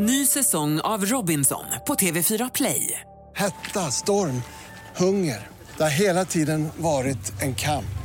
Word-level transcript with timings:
Ny 0.00 0.26
säsong 0.26 0.80
av 0.80 1.04
Robinson 1.04 1.64
på 1.86 1.94
TV4 1.94 2.50
Play. 2.54 3.00
Hetta, 3.36 3.80
storm, 3.80 4.42
hunger. 4.96 5.48
Det 5.76 5.82
har 5.82 5.90
hela 5.90 6.24
tiden 6.24 6.68
varit 6.76 7.42
en 7.42 7.54
kamp. 7.54 7.98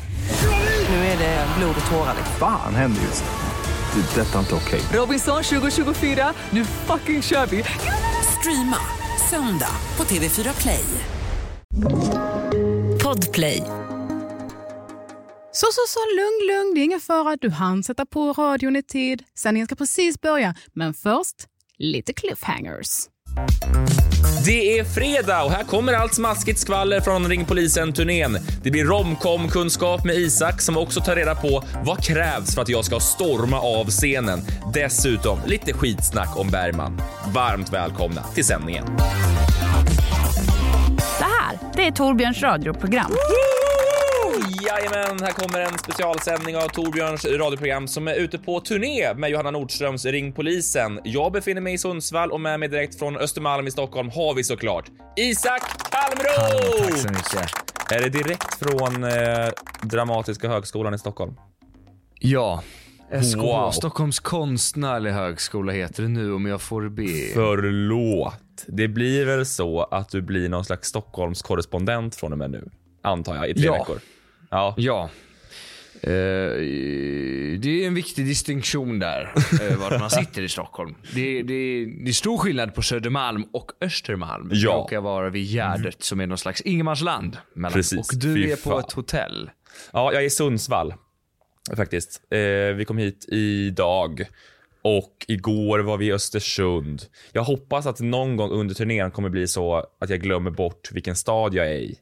Nu 0.89 0.95
är 0.95 1.17
det 1.17 1.47
blod 1.57 1.75
och 1.85 1.91
tårar. 1.91 2.15
Fan 2.39 2.75
händer 2.75 3.01
just 3.01 3.23
nu. 3.23 4.01
Det. 4.01 4.21
är 4.21 4.25
Detta 4.25 4.35
är 4.35 4.39
inte 4.39 4.55
okej. 4.55 4.81
Robinson 4.93 5.43
2024, 5.43 6.33
nu 6.49 6.65
fucking 6.65 7.21
kör 7.21 7.45
vi! 7.45 7.63
Streama 8.39 8.79
söndag 9.29 9.75
på 9.95 10.03
TV4 10.03 10.61
Play. 10.61 10.85
Podplay. 13.03 13.63
Så, 15.51 15.67
så, 15.71 15.81
så, 15.87 15.99
lugn, 15.99 16.47
lugn, 16.47 16.75
det 16.75 16.81
är 16.81 16.83
ingen 16.83 16.99
fara. 16.99 17.37
Du 17.41 17.49
hann 17.49 17.83
sätta 17.83 18.05
på 18.05 18.33
radion 18.33 18.75
i 18.75 18.83
tid. 18.83 19.23
Sändningen 19.39 19.67
ska 19.67 19.75
precis 19.75 20.21
börja, 20.21 20.55
men 20.73 20.93
först 20.93 21.47
lite 21.79 22.13
cliffhangers. 22.13 23.07
Det 24.45 24.79
är 24.79 24.83
fredag 24.83 25.43
och 25.43 25.51
här 25.51 25.63
kommer 25.63 25.93
allt 25.93 26.13
smaskigt 26.13 26.59
skvaller 26.59 27.01
från 27.01 27.27
Ring 27.29 27.45
Polisen-turnén. 27.45 28.37
Det 28.63 28.71
blir 28.71 28.85
romcom-kunskap 28.85 30.05
med 30.05 30.15
Isak 30.15 30.61
som 30.61 30.77
också 30.77 31.01
tar 31.01 31.15
reda 31.15 31.35
på 31.35 31.63
vad 31.85 32.03
krävs 32.03 32.55
för 32.55 32.61
att 32.61 32.69
jag 32.69 32.85
ska 32.85 32.99
storma 32.99 33.59
av 33.59 33.85
scenen. 33.89 34.39
Dessutom 34.73 35.39
lite 35.45 35.73
skitsnack 35.73 36.37
om 36.39 36.49
Bergman. 36.49 37.01
Varmt 37.33 37.73
välkomna 37.73 38.23
till 38.23 38.45
sändningen. 38.45 38.85
Det 41.19 41.29
här, 41.39 41.59
det 41.75 41.87
är 41.87 41.91
Torbjörns 41.91 42.41
radioprogram. 42.41 43.11
Jajamän, 44.67 45.19
här 45.21 45.31
kommer 45.31 45.59
en 45.61 45.77
specialsändning 45.77 46.57
av 46.57 46.67
Torbjörns 46.67 47.25
radioprogram 47.25 47.87
som 47.87 48.07
är 48.07 48.15
ute 48.15 48.37
på 48.39 48.59
turné 48.59 49.13
med 49.13 49.29
Johanna 49.29 49.51
Nordströms 49.51 50.05
Ring 50.05 50.33
Polisen. 50.33 50.99
Jag 51.03 51.31
befinner 51.31 51.61
mig 51.61 51.73
i 51.73 51.77
Sundsvall 51.77 52.31
och 52.31 52.41
med 52.41 52.59
mig 52.59 52.69
direkt 52.69 52.99
från 52.99 53.17
Östermalm 53.17 53.67
i 53.67 53.71
Stockholm 53.71 54.09
har 54.09 54.33
vi 54.33 54.43
såklart 54.43 54.85
Isak 55.17 55.61
Palmro! 55.91 56.59
Tack 56.87 56.97
så 56.97 57.07
mycket. 57.09 57.51
Är 57.91 57.99
det 58.03 58.09
direkt 58.09 58.59
från 58.59 59.03
eh, 59.03 59.49
Dramatiska 59.81 60.47
högskolan 60.49 60.93
i 60.93 60.99
Stockholm? 60.99 61.35
Ja. 62.19 62.63
SKH, 63.23 63.37
Wow. 63.41 63.71
Stockholms 63.71 64.19
konstnärliga 64.19 65.13
högskola 65.13 65.71
heter 65.71 66.03
det 66.03 66.09
nu 66.09 66.33
om 66.33 66.45
jag 66.45 66.61
får 66.61 66.89
be. 66.89 67.07
Förlåt. 67.33 68.33
Det 68.67 68.87
blir 68.87 69.25
väl 69.25 69.45
så 69.45 69.83
att 69.83 70.09
du 70.09 70.21
blir 70.21 70.49
någon 70.49 70.65
slags 70.65 70.87
Stockholms 70.89 71.41
korrespondent 71.41 72.15
från 72.15 72.31
och 72.31 72.37
med 72.37 72.51
nu, 72.51 72.69
antar 73.01 73.35
jag, 73.35 73.49
i 73.49 73.53
tre 73.53 73.63
Ja. 73.65 73.73
veckor. 73.73 73.99
Ja. 74.53 74.73
Ja. 74.77 75.09
Eh, 76.01 76.09
det 77.59 77.83
är 77.83 77.87
en 77.87 77.93
viktig 77.93 78.25
distinktion 78.25 78.99
där, 78.99 79.33
uh, 79.71 79.77
var 79.77 79.99
man 79.99 80.09
sitter 80.09 80.41
i 80.41 80.49
Stockholm. 80.49 80.95
Det, 81.15 81.41
det, 81.43 81.85
det 81.85 82.09
är 82.09 82.13
stor 82.13 82.37
skillnad 82.37 82.75
på 82.75 82.81
Södermalm 82.81 83.43
och 83.53 83.71
Östermalm. 83.81 84.49
Ja. 84.51 84.57
Jag 84.71 84.75
råkar 84.77 85.01
vara 85.01 85.29
vid 85.29 85.43
Gärdet 85.45 86.03
som 86.03 86.19
är 86.21 86.27
någon 86.27 86.37
slags 86.37 86.61
ingenmansland. 86.61 87.37
mellan- 87.53 87.73
Precis. 87.73 88.13
Och 88.13 88.19
du 88.19 88.35
Fy 88.35 88.51
är 88.51 88.55
på 88.55 88.69
fan. 88.69 88.79
ett 88.79 88.91
hotell. 88.91 89.49
Ja, 89.93 90.13
jag 90.13 90.21
är 90.21 90.25
i 90.25 90.29
Sundsvall 90.29 90.93
faktiskt. 91.75 92.21
Eh, 92.31 92.39
vi 92.75 92.85
kom 92.87 92.97
hit 92.97 93.25
idag 93.29 94.25
och 94.81 95.25
igår 95.27 95.79
var 95.79 95.97
vi 95.97 96.05
i 96.05 96.11
Östersund. 96.13 97.01
Jag 97.31 97.43
hoppas 97.43 97.85
att 97.85 97.99
någon 97.99 98.37
gång 98.37 98.49
under 98.49 98.75
turnén 98.75 99.11
kommer 99.11 99.29
bli 99.29 99.47
så 99.47 99.75
att 99.99 100.09
jag 100.09 100.21
glömmer 100.21 100.51
bort 100.51 100.89
vilken 100.91 101.15
stad 101.15 101.53
jag 101.53 101.67
är 101.67 101.75
i. 101.75 101.95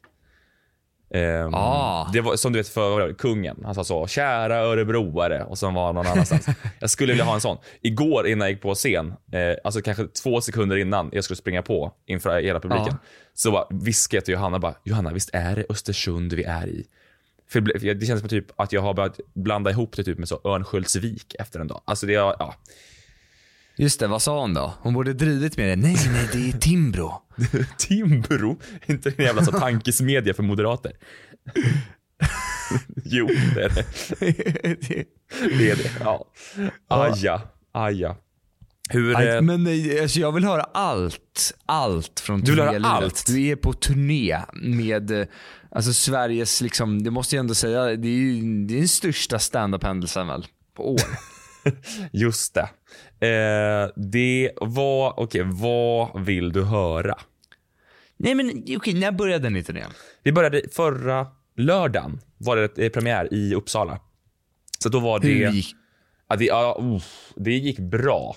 Ehm, 1.14 1.54
Ah. 1.54 2.10
Det 2.12 2.20
var 2.20 2.36
som 2.36 2.52
du 2.52 2.58
vet 2.58 2.68
för 2.68 3.12
kungen. 3.12 3.56
Han 3.64 3.74
sa 3.74 3.84
så, 3.84 4.06
kära 4.06 4.56
örebroare 4.56 5.44
och 5.44 5.58
sen 5.58 5.74
var 5.74 5.86
han 5.86 5.94
någon 5.94 6.06
annanstans. 6.06 6.46
jag 6.80 6.90
skulle 6.90 7.12
vilja 7.12 7.24
ha 7.24 7.34
en 7.34 7.40
sån. 7.40 7.56
Igår 7.82 8.26
innan 8.26 8.40
jag 8.46 8.52
gick 8.52 8.62
på 8.62 8.74
scen, 8.74 9.08
eh, 9.32 9.56
alltså 9.64 9.82
kanske 9.82 10.06
två 10.06 10.40
sekunder 10.40 10.76
innan 10.76 11.10
jag 11.12 11.24
skulle 11.24 11.36
springa 11.36 11.62
på 11.62 11.92
inför 12.06 12.40
hela 12.42 12.60
publiken, 12.60 12.86
Ja. 12.90 12.96
så 13.34 13.50
bara 13.52 13.66
viskade 13.70 14.16
jag 14.16 14.24
till 14.24 14.34
Johanna 14.34 14.58
bara, 14.58 14.74
Johanna 14.84 15.10
visst 15.12 15.30
är 15.32 15.56
det 15.56 15.64
Östersund 15.68 16.32
vi 16.32 16.44
är 16.44 16.66
i? 16.66 16.84
För 17.50 17.60
det 17.60 17.94
det 17.94 18.06
känns 18.06 18.20
som 18.20 18.28
typ 18.28 18.46
att 18.60 18.72
jag 18.72 18.80
har 18.82 18.94
börjat 18.94 19.20
blanda 19.34 19.70
ihop 19.70 19.96
det 19.96 20.04
typ 20.04 20.18
med 20.18 20.28
så 20.28 20.40
Örnsköldsvik 20.44 21.34
efter 21.38 21.60
en 21.60 21.66
dag. 21.68 21.80
Alltså 21.84 22.06
det, 22.06 22.14
är- 22.14 22.18
ja. 22.38 22.54
Just 23.76 24.00
det, 24.00 24.06
vad 24.06 24.22
sa 24.22 24.40
hon 24.40 24.54
då? 24.54 24.74
Hon 24.80 24.94
borde 24.94 25.12
drivit 25.12 25.56
med 25.56 25.68
det. 25.68 25.76
Nej, 25.76 25.96
nej, 26.12 26.28
det 26.32 26.48
är 26.48 26.58
Timbro. 26.58 27.22
Timbro, 27.78 28.58
inte 28.86 29.12
en 29.16 29.24
jävla 29.24 29.44
så 29.44 29.52
tankesmedja 29.60 30.34
för 30.34 30.42
moderater. 30.42 30.92
jo, 33.04 33.28
det 33.54 33.62
är 33.62 33.68
det. 33.68 33.84
Det 35.58 35.70
är 35.70 35.76
det, 35.76 35.90
ja. 36.00 36.26
Aja, 36.88 37.42
aja. 37.72 38.16
Hur... 38.90 39.16
Aj, 39.16 39.28
eh, 39.28 39.42
Men 39.42 39.64
nej, 39.64 40.00
alltså 40.00 40.20
jag 40.20 40.32
vill 40.32 40.44
höra 40.44 40.62
allt, 40.62 41.54
allt 41.66 42.20
från 42.20 42.40
Du 42.40 42.50
vill 42.50 42.60
höra 42.60 42.86
allt? 42.86 43.26
Du 43.26 43.46
är 43.46 43.56
på 43.56 43.72
turné 43.72 44.38
med 44.62 45.10
eh, 45.10 45.26
alltså 45.70 45.92
Sveriges, 45.92 46.60
liksom, 46.60 47.02
det 47.02 47.10
måste 47.10 47.36
jag 47.36 47.40
ändå 47.40 47.54
säga, 47.54 47.84
det 47.84 48.08
är 48.08 48.12
ju 48.12 48.64
det 48.66 48.74
är 48.74 48.78
den 48.78 48.88
största 48.88 49.38
stand-up-händelsen 49.38 50.26
väl, 50.26 50.46
på 50.76 50.92
år. 50.92 51.00
Just 52.12 52.54
det. 52.54 52.68
Eh, 53.26 53.90
det 53.96 54.52
var, 54.60 55.20
okej, 55.20 55.42
vad 55.44 56.24
vill 56.24 56.52
du 56.52 56.64
höra? 56.64 57.18
nej 58.16 58.34
men 58.34 58.64
okej, 58.76 58.94
när 58.94 59.12
började 59.12 59.50
ni 59.50 59.62
turnén? 59.62 59.90
Vi 60.22 60.32
började 60.32 60.62
förra 60.72 61.26
lördagen, 61.56 62.20
var 62.38 62.56
det 62.56 62.78
eh, 62.78 62.88
premiär 62.88 63.34
i 63.34 63.54
Uppsala. 63.54 64.00
Så 64.78 64.88
då 64.88 65.00
var 65.00 65.20
det... 65.20 65.28
Hur 65.28 65.50
gick 65.50 65.76
Ja, 66.32 66.36
det, 66.36 66.44
ja, 66.44 66.78
uff, 66.80 67.32
det 67.36 67.52
gick 67.52 67.78
bra. 67.78 68.36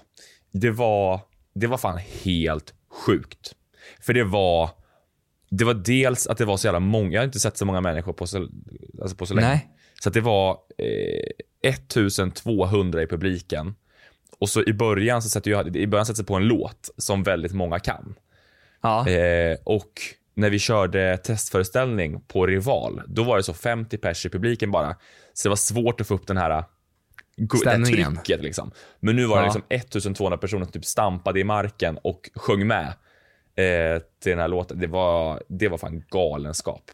Det 0.52 0.72
var, 0.72 1.20
det 1.54 1.68
var 1.68 1.78
fan 1.78 2.00
helt 2.24 2.74
sjukt. 2.90 3.56
För 4.02 4.14
det 4.14 4.24
var, 4.24 4.70
det 5.50 5.66
var 5.66 5.74
dels 5.74 6.28
att 6.28 6.38
det 6.38 6.46
var 6.46 6.58
så 6.58 6.68
jävla 6.68 6.80
många, 6.80 7.12
jag 7.14 7.22
har 7.22 7.26
inte 7.26 7.40
sett 7.40 7.58
så 7.58 7.66
många 7.66 7.82
människor 7.82 8.14
på 8.14 8.28
så, 8.28 8.48
alltså 9.02 9.18
på 9.18 9.26
så 9.26 9.34
länge. 9.34 9.48
Nej. 9.48 9.70
Så 10.04 10.10
att 10.10 10.14
det 10.14 10.22
var 10.22 10.58
eh, 10.78 11.70
1200 11.70 13.02
i 13.04 13.08
publiken. 13.08 13.76
Och 14.40 14.50
så 14.50 14.64
i 14.64 14.74
början 14.74 15.22
så 15.22 15.30
sätter 15.30 15.52
jag, 15.52 15.76
i 15.76 15.88
början 15.88 16.06
sätter 16.06 16.22
jag 16.22 16.28
på 16.28 16.36
en 16.36 16.48
låt 16.48 16.90
som 16.98 17.24
väldigt 17.24 17.54
många 17.54 17.80
kan. 17.80 18.16
Ja. 18.82 19.10
Eh, 19.10 19.58
och 19.64 19.92
när 20.34 20.50
vi 20.50 20.60
körde 20.60 21.18
testföreställning 21.18 22.22
på 22.22 22.46
Rival, 22.48 23.02
då 23.08 23.24
var 23.24 23.38
det 23.38 23.44
så 23.44 23.54
50 23.54 23.98
pers 23.98 24.26
i 24.26 24.30
publiken 24.30 24.72
bara. 24.72 24.96
Så 25.34 25.48
det 25.48 25.50
var 25.50 25.56
svårt 25.56 26.02
att 26.02 26.08
få 26.08 26.14
upp 26.16 26.28
den 26.28 26.38
här 26.38 26.50
här 26.50 26.64
Stämningen. 27.58 28.16
trycket 28.16 28.44
liksom. 28.44 28.72
Men 29.00 29.16
nu 29.16 29.26
var 29.26 29.36
det 29.36 29.42
Ja. 29.42 29.46
liksom 29.46 29.64
1200 29.70 30.38
personer 30.38 30.64
som 30.66 30.72
typ 30.72 30.86
stampade 30.86 31.40
i 31.40 31.44
marken 31.44 31.98
och 32.04 32.30
sjöng 32.36 32.68
med 32.68 32.86
eh, 33.56 34.02
till 34.24 34.30
den 34.30 34.40
här 34.40 34.48
låten. 34.48 34.80
Det 34.80 34.88
var, 34.88 35.44
det 35.48 35.68
var 35.68 35.78
fan 35.78 36.04
galenskap. 36.10 36.92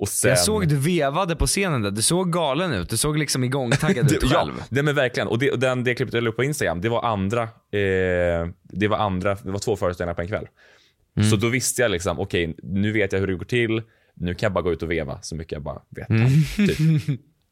Och 0.00 0.08
sen, 0.08 0.28
Jag 0.30 0.38
såg 0.38 0.68
du 0.68 0.76
vevade 0.76 1.36
på 1.36 1.46
scenen 1.46 1.82
där, 1.82 1.90
du 1.90 2.02
såg 2.02 2.32
galen 2.32 2.72
ut, 2.72 2.90
du 2.90 2.96
såg 2.96 3.18
liksom 3.18 3.44
igångtaggad 3.44 4.04
ut 4.12 4.20
det, 4.20 4.26
ja, 4.26 4.38
själv. 4.38 4.52
det 4.70 4.82
men 4.82 4.94
verkligen. 4.94 5.28
Och 5.28 5.38
det, 5.38 5.56
den, 5.60 5.84
det 5.84 5.94
klippet 5.94 6.14
jag 6.14 6.22
la 6.24 6.30
upp 6.30 6.36
på 6.36 6.44
Instagram, 6.44 6.80
det 6.80 6.88
var 6.88 7.02
andra, 7.02 7.42
eh, 7.42 7.48
det 8.62 8.88
var 8.88 8.96
andra, 8.96 9.34
det 9.34 9.50
var 9.50 9.58
två 9.58 9.76
föreställningar 9.76 10.14
på 10.14 10.22
en 10.22 10.28
kväll. 10.28 10.46
Mm. 11.16 11.30
Så 11.30 11.36
då 11.36 11.48
visste 11.48 11.82
jag 11.82 11.90
liksom, 11.90 12.20
okej, 12.20 12.56
nu 12.62 12.92
vet 12.92 13.12
jag 13.12 13.20
hur 13.20 13.26
det 13.26 13.34
går 13.34 13.44
till. 13.44 13.82
Nu 14.14 14.34
kan 14.34 14.46
jag 14.46 14.52
bara 14.52 14.62
gå 14.62 14.72
ut 14.72 14.82
och 14.82 14.90
veva 14.90 15.18
så 15.22 15.34
mycket 15.36 15.52
jag 15.52 15.62
bara 15.62 15.82
vet. 15.96 16.08
Mm. 16.10 16.28
Typ. 16.56 16.78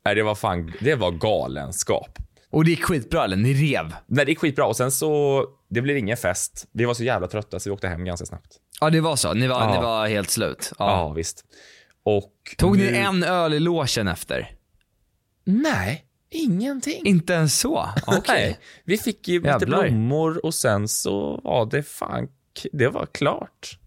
Nej, 0.04 0.14
det 0.14 0.22
var 0.22 0.34
fan, 0.34 0.72
det 0.80 0.94
var 0.94 1.10
galenskap. 1.10 2.18
Och 2.50 2.64
det 2.64 2.70
gick 2.70 2.84
skitbra 2.84 3.24
eller? 3.24 3.36
Ni 3.36 3.54
rev? 3.54 3.94
Nej, 4.06 4.24
det 4.24 4.30
gick 4.30 4.38
skitbra 4.38 4.66
och 4.66 4.76
sen 4.76 4.90
så, 4.90 5.44
det 5.70 5.80
blev 5.82 5.96
ingen 5.96 6.16
fest. 6.16 6.66
Vi 6.72 6.84
var 6.84 6.94
så 6.94 7.04
jävla 7.04 7.26
trötta 7.28 7.60
så 7.60 7.70
vi 7.70 7.74
åkte 7.74 7.88
hem 7.88 8.04
ganska 8.04 8.26
snabbt. 8.26 8.56
Ja 8.80 8.90
det 8.90 9.00
var 9.00 9.16
så, 9.16 9.34
ni 9.34 9.46
var, 9.46 9.60
Ja. 9.60 9.74
ni 9.74 9.82
var 9.82 10.06
helt 10.06 10.30
slut. 10.30 10.72
Ja, 10.78 10.90
Ja. 10.90 11.12
visst. 11.12 11.44
Och 12.16 12.32
Tog 12.56 12.76
ni 12.78 12.82
nu- 12.84 12.96
en 12.96 13.22
öl 13.24 13.54
i 13.54 13.60
logen 13.60 14.08
efter? 14.08 14.50
Nej, 15.44 16.04
ingenting. 16.30 17.06
Inte 17.06 17.32
ens 17.32 17.60
så? 17.60 17.88
Okej. 18.06 18.20
Nej, 18.28 18.58
vi 18.84 18.96
fick 18.98 19.28
ju 19.28 19.42
lite 19.42 19.66
blommor 19.66 20.44
och 20.46 20.54
sen 20.54 20.88
så 20.88 21.40
var 21.44 21.66
det 21.70 21.82
fan, 21.82 22.28
det 22.72 22.88
var 22.88 23.06
klart. 23.06 23.78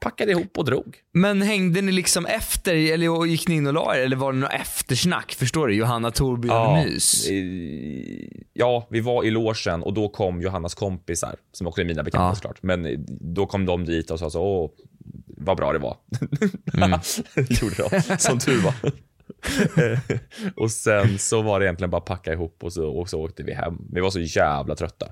Packade 0.00 0.30
ihop 0.32 0.58
och 0.58 0.64
drog. 0.64 0.96
Men 1.12 1.42
hängde 1.42 1.82
ni 1.82 1.92
liksom 1.92 2.26
efter, 2.26 2.74
eller 2.74 3.24
gick 3.26 3.48
ni 3.48 3.54
in 3.54 3.66
och 3.66 3.74
la 3.74 3.96
er, 3.96 4.00
eller 4.00 4.16
var 4.16 4.32
det 4.32 4.38
något 4.38 4.52
eftersnack? 4.52 5.32
Förstår 5.32 5.66
du? 5.68 5.74
Johanna 5.74 6.10
Torbjörn 6.10 6.84
mys. 6.84 7.28
eh, 7.30 8.40
ja, 8.52 8.86
vi 8.90 9.00
var 9.00 9.24
i 9.24 9.30
logen 9.30 9.82
och 9.82 9.94
då 9.94 10.08
kom 10.08 10.40
Johannas 10.42 10.74
kompisar, 10.74 11.36
som 11.52 11.66
också 11.66 11.80
är 11.80 11.84
mina 11.84 12.02
bekanta 12.02 12.26
Ja. 12.28 12.34
såklart. 12.34 12.62
Men 12.62 13.06
då 13.34 13.46
kom 13.46 13.66
de 13.66 13.84
dit 13.84 14.10
och 14.10 14.18
sa 14.18 14.30
så, 14.30 14.40
åh, 14.42 14.70
vad 15.36 15.56
bra 15.56 15.72
det 15.72 15.78
var. 15.78 15.96
Mm. 16.74 16.90
Gjorde 17.48 17.76
de, 18.08 18.18
som 18.18 18.38
tur 18.38 18.62
var. 18.62 18.74
Eh, 19.84 19.98
och 20.56 20.70
sen 20.70 21.18
så 21.18 21.42
var 21.42 21.60
det 21.60 21.66
egentligen 21.66 21.90
bara 21.90 22.00
packa 22.00 22.32
ihop 22.32 22.58
och 22.64 22.72
så, 22.72 22.86
och 22.88 23.08
så 23.08 23.20
åkte 23.20 23.42
vi 23.42 23.54
hem. 23.54 23.74
Vi 23.92 24.00
var 24.00 24.10
så 24.10 24.20
jävla 24.20 24.74
trötta. 24.74 25.06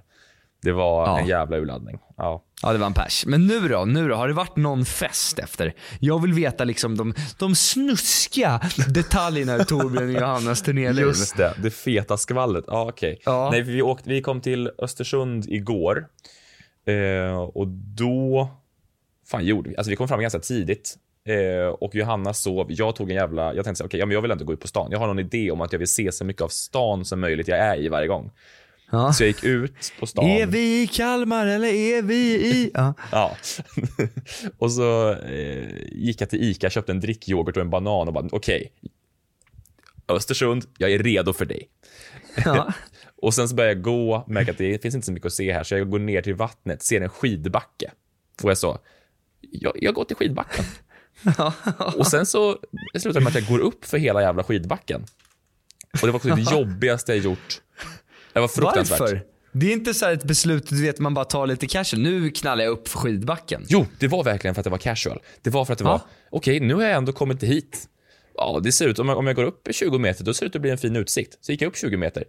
Det 0.63 0.73
var 0.73 1.07
Ja. 1.07 1.19
en 1.21 1.27
jävla 1.27 1.57
urladdning. 1.57 1.99
Ja. 2.17 2.45
Ja, 2.63 2.73
det 2.73 2.79
var 2.79 2.87
en 2.87 2.95
pers. 2.95 3.27
Men 3.27 3.47
nu 3.47 3.69
då? 3.69 3.85
Nu 3.85 4.09
då? 4.09 4.15
Har 4.15 4.29
det 4.29 4.35
varit 4.35 4.57
någon 4.57 4.85
fest 4.85 5.39
efter? 5.39 5.75
Jag 6.01 6.23
vill 6.23 6.33
veta 6.33 6.65
liksom 6.65 6.97
de, 6.97 7.15
de 7.39 7.55
snuskiga 7.55 8.61
detaljerna 8.89 9.57
i 9.57 9.65
Torbjörn 9.65 10.07
och 10.09 10.21
Johannas 10.21 10.63
turnéliv. 10.63 11.07
Just 11.07 11.37
det, 11.37 11.55
det 11.63 11.71
feta 11.71 12.17
skvallret. 12.17 12.65
Ja, 12.67 12.89
okej. 12.89 13.19
Ja. 13.25 13.49
Nej, 13.53 13.63
vi, 13.63 13.83
åkte, 13.83 14.09
vi 14.11 14.23
kom 14.23 14.41
till 14.41 14.71
Östersund 14.79 15.45
igår. 15.49 16.07
Eh, 16.87 17.37
och 17.39 17.69
då, 17.69 18.51
fan 19.37 19.47
gjorde 19.47 19.71
vi? 19.71 19.77
Alltså 19.77 19.91
vi 19.91 19.97
kom 19.97 20.09
fram 20.09 20.21
ganska 20.21 20.39
tidigt. 20.39 20.97
Eh, 21.29 21.67
och 21.67 21.95
Johanna 21.95 22.35
sov, 22.35 22.67
jag 22.69 22.97
tog 22.97 23.11
en 23.11 23.17
jävla, 23.17 23.55
jag 23.55 23.65
tänkte 23.65 23.79
så 23.79 23.85
okej, 23.85 24.01
ja, 24.01 24.07
men 24.07 24.15
jag 24.15 24.23
vill 24.23 24.31
ändå 24.31 24.45
gå 24.45 24.53
ut 24.53 24.61
på 24.61 24.69
stan. 24.69 24.89
Jag 24.91 24.99
har 24.99 25.07
någon 25.07 25.19
idé 25.19 25.51
om 25.51 25.61
att 25.61 25.73
jag 25.73 25.79
vill 25.79 25.89
se 25.89 26.13
så 26.13 26.25
mycket 26.25 26.43
av 26.43 26.49
stan 26.49 27.05
som 27.05 27.21
möjligt 27.21 27.49
jag 27.49 27.59
är 27.59 27.81
i 27.81 27.89
varje 27.89 28.09
gång. 28.09 28.31
Ja. 28.91 29.13
Så 29.13 29.23
jag 29.23 29.29
gick 29.29 29.45
ut 29.45 29.93
på 30.01 30.07
stan. 30.07 30.25
Är 30.25 30.47
vi 30.47 30.83
i 30.83 30.87
Kalmar 30.87 31.47
eller 31.47 31.69
är 31.69 32.03
vi 32.03 32.35
i... 32.35 32.71
Ja. 32.75 32.95
Ja. 33.13 33.37
och 34.59 34.73
så 34.73 35.13
eh, 35.13 35.69
gick 35.93 36.21
jag 36.21 36.31
till 36.31 36.43
Ica, 36.43 36.71
köpte 36.71 36.93
en 36.93 37.01
drickyoghurt 37.01 37.57
och 37.57 37.63
en 37.63 37.71
banan 37.71 38.09
och 38.09 38.15
bara, 38.15 38.29
okej. 38.33 38.73
Östersund, 40.09 40.65
jag 40.79 40.93
är 40.93 40.99
redo 40.99 41.33
för 41.33 41.45
dig. 41.45 41.69
Ja. 42.45 42.73
Och 43.17 43.35
sen 43.35 43.49
så 43.49 43.55
började 43.55 43.75
jag 43.75 43.83
gå, 43.83 44.25
märker 44.29 44.53
att 44.53 44.59
det 44.59 44.83
finns 44.83 44.95
inte 44.95 45.07
så 45.07 45.13
mycket 45.13 45.27
att 45.27 45.33
se 45.33 45.53
här, 45.53 45.65
så 45.65 45.75
jag 45.75 45.91
går 45.91 45.99
ner 45.99 46.23
till 46.23 46.35
vattnet, 46.35 46.83
ser 46.83 47.01
en 47.01 47.09
skidbacke. 47.09 47.91
Och 48.43 48.51
jag 48.51 48.59
så, 48.59 48.79
jag, 49.51 49.73
jag 49.81 49.95
går 49.95 50.05
till 50.05 50.17
skidbacken. 50.17 50.65
och 51.97 52.07
sen 52.07 52.27
så 52.27 52.59
slutar 52.99 53.21
det 53.21 53.25
med 53.25 53.29
att 53.37 53.49
jag 53.49 53.59
går 53.59 53.59
upp 53.59 53.85
för 53.85 53.99
hela 53.99 54.23
jävla 54.23 54.45
skidbacken. 54.45 55.05
Och 55.93 56.07
det 56.07 56.07
var 56.07 56.15
också 56.15 56.29
det 56.29 56.43
jobbigaste 56.53 57.13
jag 57.15 57.25
gjort. 57.25 57.61
Det 58.33 58.41
var 58.41 58.49
fruktansvärt. 58.49 59.01
Varför? 59.01 59.23
Det 59.53 59.67
är 59.67 59.73
inte 59.73 59.95
så 59.95 60.05
här 60.05 60.13
ett 60.13 60.25
beslut, 60.25 60.69
du 60.69 60.83
vet 60.83 60.99
man 60.99 61.15
bara 61.15 61.25
tar 61.25 61.47
lite 61.47 61.67
cash. 61.67 61.97
Nu 61.97 62.31
knallar 62.31 62.65
jag 62.65 62.71
upp 62.71 62.89
för 62.89 62.99
skidbacken. 62.99 63.65
Jo, 63.69 63.87
det 63.99 64.09
var 64.09 64.25
verkligen 64.25 64.55
för 64.55 64.61
att 64.61 64.65
det 64.65 64.71
var 64.71 64.79
casual. 64.79 65.21
Det 65.43 65.51
var 65.51 65.65
för 65.65 65.73
att 65.73 65.79
det 65.79 65.85
var, 65.85 66.01
okej, 66.31 66.61
nu 66.61 66.75
har 66.75 66.83
jag 66.83 66.93
ändå 66.93 67.13
kommit 67.13 67.43
hit. 67.43 67.89
Ja, 68.35 68.61
det 68.63 68.73
ser 68.73 68.89
ut, 68.89 68.99
om 68.99 69.09
jag, 69.09 69.19
om 69.19 69.27
jag 69.27 69.37
går 69.37 69.45
upp 69.45 69.69
20 69.71 69.99
meter, 69.99 70.25
då 70.25 70.35
ser 70.35 70.47
det 70.47 70.49
ut 70.49 70.57
att 70.57 70.63
bli 70.63 70.71
en 70.71 70.79
fin 70.79 70.97
utsikt. 70.97 71.39
Så 71.41 71.53
gick 71.53 71.63
jag 71.63 71.69
upp 71.69 71.77
20 71.77 71.97
meter. 71.97 72.25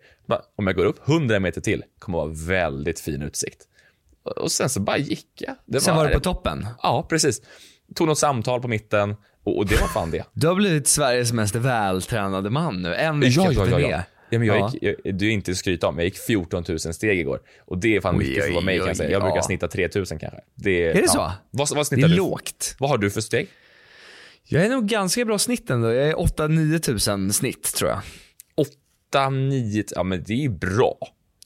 Om 0.56 0.67
jag 0.67 0.75
går 0.75 0.85
upp 0.85 1.09
100 1.09 1.39
meter 1.39 1.62
till, 1.62 1.83
kommer 2.00 2.17
det 2.17 2.23
vara 2.23 2.33
väldigt 2.33 3.00
fin 3.00 3.21
utsikt. 3.21 3.67
Och- 4.25 4.51
sen 4.51 4.69
så 4.69 4.80
bara 4.80 4.98
gick 4.98 5.27
jag. 5.39 5.56
Det 5.66 5.80
Sen 5.81 5.95
var 5.95 6.07
du 6.07 6.13
på 6.13 6.19
toppen. 6.19 6.68
Ja, 6.83 7.06
precis. 7.10 7.42
Tog 7.95 8.07
något 8.07 8.18
samtal 8.18 8.62
på 8.62 8.68
mitten 8.68 9.16
och, 9.44 9.57
och 9.57 9.66
det 9.68 9.81
var 9.81 9.88
fan 9.88 10.12
det. 10.12 10.24
Du 10.33 10.48
har 10.48 10.56
blivit 10.56 10.88
Sveriges 10.88 11.33
mest 11.33 11.56
vältränade 11.56 12.50
man 12.50 12.81
nu. 12.81 12.95
En 12.95 13.19
vecka 13.19 13.33
Ja, 13.42 13.45
på 13.45 13.54
ja, 13.54 13.60
ja. 13.66 13.66
turné. 13.66 13.89
ja. 13.89 14.04
ja, 14.30 14.39
men 14.39 14.48
jag 14.48 14.57
Ja. 14.57 14.72
gick, 14.74 14.83
jag, 15.04 15.16
du 15.18 15.27
är 15.27 15.31
inte 15.31 15.51
att 15.51 15.57
skryta 15.57 15.88
om, 15.88 15.98
jag 15.98 16.06
gick 16.06 16.18
14 16.18 16.63
000 16.69 16.80
steg 16.80 17.19
igår. 17.19 17.39
Och 17.66 17.77
det 17.77 17.95
är 17.95 18.01
fan 18.01 18.16
Oj, 18.19 18.24
mycket 18.27 18.44
för 18.45 18.51
vara 18.51 18.63
mig 18.63 18.77
kan 18.77 18.86
jag 18.86 18.92
oj, 18.92 18.95
säga. 18.98 19.10
Jag 19.12 19.22
brukar 19.22 19.36
ja. 19.38 19.44
snitta 19.44 19.68
3 19.68 19.89
000 19.95 20.06
kanske. 20.06 20.30
Det, 20.56 20.86
Är 20.89 21.01
det 21.01 21.07
så? 21.10 21.31
Vad, 21.51 21.69
vad 21.69 21.77
Det 21.77 21.86
snittar 21.86 22.06
är 22.07 22.10
du? 22.12 22.16
lågt. 22.18 22.75
Vad 22.80 22.89
har 22.89 22.98
du 22.98 23.10
för 23.12 23.22
steg? 23.22 23.48
Jag 24.48 24.66
är 24.66 24.69
nog 24.69 24.88
ganska 24.88 25.25
bra 25.25 25.38
snitt 25.39 25.69
ändå. 25.69 25.88
Jag 25.94 26.10
är 26.10 26.13
8-9 26.13 26.80
tusen 26.80 27.33
snitt 27.33 27.74
tror 27.75 27.89
jag. 27.89 28.00
8, 28.56 29.30
9, 29.30 29.83
ja 29.95 30.04
men 30.04 30.24
det 30.24 30.45
är 30.45 30.50
bra. 30.50 30.98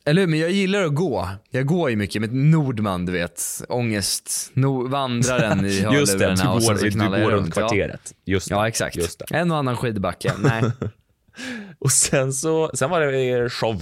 Eller 0.10 0.22
hur? 0.22 0.28
Men 0.28 0.40
jag 0.40 0.52
gillar 0.52 0.84
att 0.84 0.96
gå. 0.96 1.30
Jag 1.50 1.66
går 1.66 1.90
ju 1.90 1.96
mycket 1.96 2.22
med 2.22 2.34
Nordman, 2.34 3.06
du 3.06 3.12
vet. 3.12 3.42
Ångest. 3.70 4.52
No, 4.54 4.88
vandraren 4.88 5.66
i 5.66 5.70
Just 5.94 6.20
det, 6.20 6.26
hörlurarna 6.26 6.60
du 6.60 6.66
går, 6.66 6.74
du 7.18 7.22
går 7.24 7.32
runt 7.32 7.32
runt. 7.32 7.48
Ja. 7.56 7.62
kvarteret. 7.62 8.14
Just 8.26 8.50
det. 8.50 8.56
Ja, 8.56 8.68
exakt. 8.68 8.96
Just 8.96 9.20
det. 9.20 9.26
En 9.38 9.52
och 9.52 9.58
annan 9.58 9.78
skidbacke. 9.78 10.34
Nej. 10.44 10.64
Och 11.80 11.92
sen 11.92 12.34
så, 12.34 12.72
sen 12.74 12.90
var 12.90 13.02
det 13.02 13.50
show. 13.50 13.82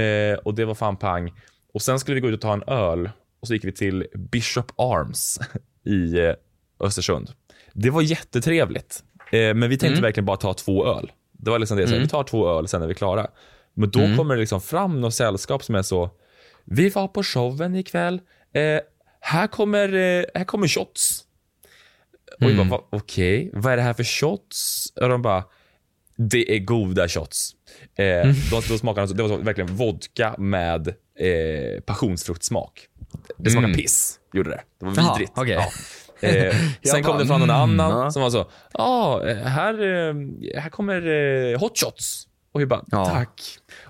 Eh, 0.00 0.38
och 0.44 0.54
det 0.54 0.64
var 0.64 0.74
fan 0.74 0.96
pang. 0.96 1.32
Och 1.74 1.82
sen 1.82 1.98
skulle 1.98 2.14
vi 2.14 2.20
gå 2.20 2.28
ut 2.28 2.34
och 2.34 2.40
ta 2.40 2.52
en 2.52 2.62
öl. 2.66 3.10
Och 3.40 3.46
så 3.48 3.54
gick 3.54 3.64
vi 3.64 3.72
till 3.72 4.06
Bishop 4.14 4.72
Arms 4.76 5.40
i 5.86 6.18
eh, 6.18 6.32
Östersund. 6.80 7.30
Det 7.72 7.90
var 7.90 8.02
jättetrevligt. 8.02 9.02
Eh, 9.32 9.38
men 9.54 9.60
vi 9.60 9.68
tänkte 9.68 9.86
Mm. 9.88 10.02
verkligen 10.02 10.24
bara 10.26 10.36
ta 10.36 10.54
två 10.54 10.86
öl. 10.86 11.12
Det 11.32 11.50
var 11.50 11.58
liksom 11.58 11.76
det, 11.76 11.86
så 11.86 11.94
här, 11.94 12.00
vi 12.00 12.08
tar 12.08 12.24
två 12.24 12.58
öl, 12.58 12.68
sen 12.68 12.82
är 12.82 12.86
vi 12.86 12.94
klara. 12.94 13.26
Men 13.74 13.90
då 13.90 14.00
Mm. 14.00 14.16
kommer 14.16 14.34
det 14.34 14.40
liksom 14.40 14.60
fram 14.60 15.00
något 15.00 15.14
sällskap 15.14 15.64
som 15.64 15.74
är 15.74 15.82
så, 15.82 16.10
vi 16.64 16.88
var 16.88 17.08
på 17.08 17.22
showen 17.22 17.74
ikväll, 17.76 18.20
eh, 18.54 18.80
här, 19.20 19.46
kommer, 19.46 19.88
eh, 19.94 20.24
här 20.34 20.44
kommer 20.44 20.68
shots. 20.68 21.24
Och 22.40 22.48
vi 22.50 22.64
bara, 22.64 22.80
okej, 22.90 23.50
vad 23.52 23.72
är 23.72 23.76
det 23.76 23.82
här 23.82 23.94
för 23.94 24.04
shots? 24.04 24.86
Och 25.00 25.08
de 25.08 25.22
bara, 25.22 25.44
det 26.16 26.56
är 26.56 26.58
goda 26.58 27.08
shots. 27.08 27.50
Eh, 27.96 28.04
Mm. 28.06 28.34
de, 28.50 28.60
de 28.68 28.78
smakade, 28.78 29.14
det 29.14 29.22
var 29.22 29.28
så, 29.30 29.36
verkligen 29.36 29.76
vodka 29.76 30.34
med 30.38 30.88
eh, 31.18 31.80
passionsfruktsmak. 31.86 32.86
Det 33.36 33.50
smakade 33.50 33.74
piss, 33.74 34.20
gjorde 34.32 34.50
det. 34.50 34.62
Det 34.80 34.84
var 34.86 34.92
Mm. 34.92 35.04
Jaha, 35.04 35.14
vidrigt. 35.18 35.32
okej. 35.36 35.54
Ja. 36.20 36.28
Eh, 36.28 36.56
sen 36.84 37.02
kom 37.02 37.18
det 37.18 37.26
fram 37.26 37.40
någon 37.40 37.50
mm, 37.50 37.80
annan 37.80 38.04
ja. 38.04 38.10
som 38.10 38.22
var 38.22 38.30
så, 38.30 38.50
ja, 38.72 39.22
eh, 39.28 39.36
här, 39.36 39.74
eh, 39.74 40.14
här 40.62 40.70
kommer 40.70 41.06
eh, 41.52 41.60
hot 41.60 41.78
shots. 41.78 42.28
Och 42.52 42.60
vi 42.60 42.66
bara, 42.66 42.84
Ja. 42.90 43.04
tack. 43.04 43.40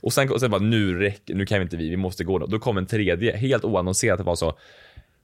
Och 0.03 0.13
sen, 0.13 0.31
och 0.33 0.41
sen 0.41 0.51
bara, 0.51 0.61
nu 0.63 0.99
räcker 0.99 1.35
nu 1.35 1.47
kan 1.47 1.59
vi 1.59 1.63
inte 1.63 1.77
vi, 1.77 1.89
vi 1.89 1.97
måste 1.97 2.25
gå 2.25 2.39
då. 2.39 2.47
Då 2.47 2.59
kom 2.59 2.79
en 2.79 2.87
tredje, 2.87 3.37
helt 3.37 3.65
oannonserat, 3.65 4.19
det 4.19 4.25
var 4.25 4.37
så, 4.37 4.59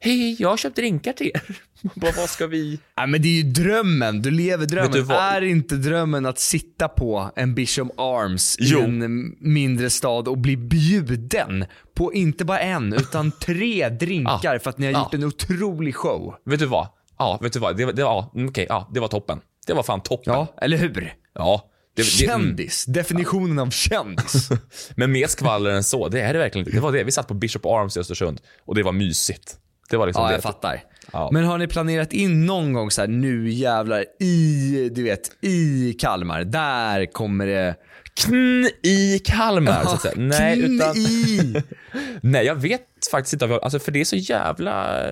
hej, 0.00 0.36
jag 0.38 0.48
har 0.48 0.56
köpt 0.56 0.76
drinkar 0.76 1.12
till 1.12 1.26
er. 1.34 1.42
bara, 1.94 2.12
vad 2.16 2.28
ska 2.28 2.46
vi? 2.46 2.78
Nej 2.96 3.06
men 3.06 3.22
det 3.22 3.28
är 3.28 3.32
ju 3.32 3.42
drömmen, 3.42 4.22
du 4.22 4.30
lever 4.30 4.66
du 4.66 4.74
drömmen. 4.76 5.04
vad? 5.04 5.18
Är 5.36 5.42
inte 5.42 5.74
drömmen 5.76 6.26
att 6.26 6.38
sitta 6.38 6.88
på 6.88 7.30
en 7.36 7.54
Bishop 7.54 7.88
Arms 8.00 8.56
Jo. 8.60 8.78
i 8.80 8.82
en 8.82 9.36
mindre 9.40 9.90
stad 9.90 10.28
och 10.28 10.38
bli 10.38 10.56
bjuden 10.56 11.64
på 11.94 12.14
inte 12.14 12.44
bara 12.44 12.60
en, 12.60 12.92
utan 12.92 13.30
tre 13.40 13.88
drinkar 13.88 14.40
Ja. 14.52 14.58
för 14.58 14.70
att 14.70 14.78
ni 14.78 14.86
har 14.86 14.92
Ja. 14.92 14.98
gjort 15.02 15.14
en 15.14 15.24
otrolig 15.24 15.94
show? 15.94 16.34
Vet 16.44 16.60
du 16.60 16.66
vad? 16.66 16.88
Ja, 17.18 17.38
vet 17.42 17.52
du 17.52 17.58
vad? 17.58 17.76
Det, 17.76 17.92
det, 17.92 18.02
ja, 18.02 18.32
mm, 18.34 18.48
okej, 18.48 18.66
ja, 18.68 18.90
det 18.94 19.00
var 19.00 19.08
toppen. 19.08 19.40
Det 19.66 19.72
var 19.74 19.82
fan 19.82 20.00
toppen. 20.00 20.34
Ja, 20.34 20.46
eller 20.62 20.76
hur? 20.76 21.14
Ja. 21.34 21.70
Det, 21.98 22.18
det, 22.18 22.24
mm. 22.24 22.40
Kändis, 22.40 22.84
definitionen 22.84 23.58
av 23.58 23.70
kändis. 23.70 24.48
Men 24.94 25.12
mer 25.12 25.26
skvaller 25.26 25.70
än 25.70 25.84
så, 25.84 26.08
det 26.08 26.20
är 26.20 26.32
det 26.32 26.38
verkligen 26.38 26.66
inte. 26.66 26.76
Det 26.76 26.82
var 26.82 26.92
det. 26.92 27.04
Vi 27.04 27.12
satt 27.12 27.28
på 27.28 27.34
Bishop 27.34 27.66
Arms 27.66 27.96
i 27.96 28.00
Östersund 28.00 28.40
och 28.64 28.74
det 28.74 28.82
var 28.82 28.92
mysigt. 28.92 29.56
Det 29.90 29.96
var 29.96 30.06
liksom 30.06 30.22
Ja, 30.22 30.28
det. 30.28 30.34
jag 30.34 30.42
fattar. 30.42 30.82
Ja. 31.12 31.28
Men 31.32 31.44
har 31.44 31.58
ni 31.58 31.66
planerat 31.66 32.12
in 32.12 32.46
någon 32.46 32.72
gång 32.72 32.90
så 32.90 33.00
här, 33.00 33.08
nu 33.08 33.50
jävlar 33.50 34.04
i, 34.20 34.90
du 34.92 35.02
vet, 35.02 35.30
i 35.40 35.92
Kalmar, 35.92 36.44
där 36.44 37.06
kommer 37.06 37.46
det... 37.46 37.74
Knn 38.14 38.70
i 38.82 39.18
Kalmar, 39.24 39.84
så 39.84 39.90
att 39.90 40.00
säga. 40.00 40.14
Nej, 40.16 40.58
utan... 40.58 40.96
i! 40.96 41.62
Nej, 42.22 42.46
jag 42.46 42.54
vet 42.54 42.82
faktiskt 43.10 43.32
inte. 43.32 43.46
Alltså, 43.46 43.78
för 43.78 43.92
det 43.92 44.00
är 44.00 44.04
så 44.04 44.16
jävla... 44.16 45.02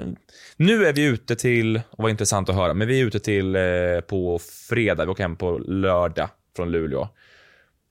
Nu 0.57 0.87
är 0.87 0.93
vi 0.93 1.03
ute 1.03 1.37
till, 1.37 1.77
och 1.77 2.03
vad 2.03 2.11
intressant 2.11 2.49
att 2.49 2.55
höra, 2.55 2.75
men 2.75 2.89
vi 2.89 3.01
är 3.01 3.05
ute 3.05 3.21
till 3.21 3.57
eh, 3.57 3.63
på 4.09 4.41
fredag. 4.69 5.05
Vi 5.05 5.11
åker 5.11 5.23
hem 5.23 5.37
på 5.37 5.59
lördag 5.59 6.29
från 6.57 6.71
Luleå. 6.71 7.09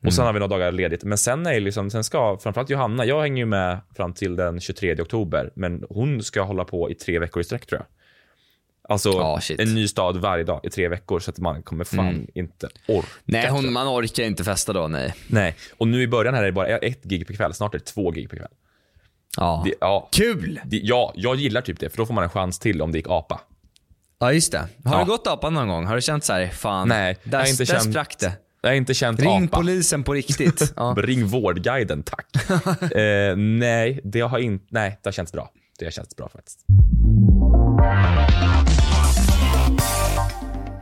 Och 0.05 0.13
sen 0.13 0.25
har 0.25 0.33
vi 0.33 0.39
några 0.39 0.57
dagar 0.57 0.71
ledigt. 0.71 1.03
Men 1.03 1.17
sen 1.17 1.45
är 1.45 1.59
liksom, 1.59 1.89
sen 1.89 2.03
ska, 2.03 2.37
framförallt 2.37 2.69
Johanna, 2.69 3.05
jag 3.05 3.21
hänger 3.21 3.37
ju 3.37 3.45
med 3.45 3.79
fram 3.95 4.13
till 4.13 4.35
den 4.35 4.59
23 4.59 5.01
oktober, 5.01 5.51
men 5.55 5.83
hon 5.89 6.23
ska 6.23 6.41
hålla 6.41 6.63
på 6.65 6.91
i 6.91 6.95
tre 6.95 7.19
veckor 7.19 7.41
i 7.41 7.43
sträck 7.43 7.65
tror 7.65 7.79
jag. 7.81 7.87
Alltså 8.89 9.37
shit. 9.41 9.59
en 9.59 9.73
ny 9.75 9.87
stad 9.87 10.17
varje 10.17 10.43
dag 10.43 10.59
i 10.63 10.69
tre 10.69 10.87
veckor, 10.87 11.19
så 11.19 11.31
att 11.31 11.39
man 11.39 11.63
kommer 11.63 11.83
fan 11.83 12.27
inte 12.33 12.69
orka. 12.87 13.07
Nej, 13.25 13.49
hon, 13.49 13.63
jag. 13.63 13.73
man 13.73 13.87
orkar 13.87 14.23
inte 14.23 14.43
festa 14.43 14.73
då, 14.73 14.87
nej. 14.87 15.13
Nej, 15.27 15.55
och 15.77 15.87
nu 15.87 16.01
i 16.01 16.07
början 16.07 16.33
här 16.33 16.41
är 16.41 16.45
det 16.45 16.51
bara 16.51 16.67
ett 16.67 17.03
gig 17.03 17.27
per 17.27 17.33
kväll, 17.33 17.53
snart 17.53 17.75
är 17.75 17.79
det 17.79 17.85
två 17.85 18.11
gig 18.11 18.29
per 18.29 18.37
kväll. 18.37 18.51
Ja. 19.37 19.61
Det, 19.65 19.73
ja, 19.79 20.09
Kul! 20.11 20.59
det, 20.65 20.77
ja, 20.77 21.13
jag 21.15 21.35
gillar 21.35 21.61
typ 21.61 21.79
det, 21.79 21.89
för 21.89 21.97
då 21.97 22.05
får 22.05 22.13
man 22.13 22.23
en 22.23 22.29
chans 22.29 22.59
till 22.59 22.81
om 22.81 22.91
det 22.91 22.97
gick 22.97 23.09
apa. 23.09 23.41
Ja, 24.19 24.33
just 24.33 24.51
det. 24.51 24.57
Har 24.85 24.93
Ja. 24.93 24.99
du 24.99 25.05
gått 25.05 25.27
apan 25.27 25.53
någon 25.53 25.67
gång? 25.67 25.85
Har 25.85 25.95
du 25.95 26.01
känt 26.01 26.23
så 26.23 26.33
här, 26.33 26.47
fan, 26.47 26.87
Nej, 26.87 27.17
jag 27.23 27.31
där, 27.31 27.39
har 27.39 27.45
inte 27.47 27.63
där 27.63 27.73
känt- 27.73 27.91
sprack 27.91 28.15
det. 28.19 28.33
Jag 28.65 28.71
har 28.71 28.75
inte 28.75 28.93
känt 28.93 29.19
Ring 29.19 29.43
apa. 29.43 29.57
polisen 29.57 30.03
på 30.03 30.13
riktigt. 30.13 30.73
Ja. 30.75 30.95
Ring 30.97 31.27
Vårdguiden, 31.27 32.03
tack. 32.03 32.27
eh, 32.91 33.35
nej, 33.37 33.99
det 34.03 34.19
har 34.21 34.39
inte, 34.39 34.65
nej, 34.69 34.99
det 35.03 35.07
har 35.07 35.11
känts 35.11 35.31
bra. 35.31 35.51
Det 35.79 35.85
har 35.85 35.91
känts 35.91 36.15
bra 36.15 36.29
faktiskt. 36.29 36.65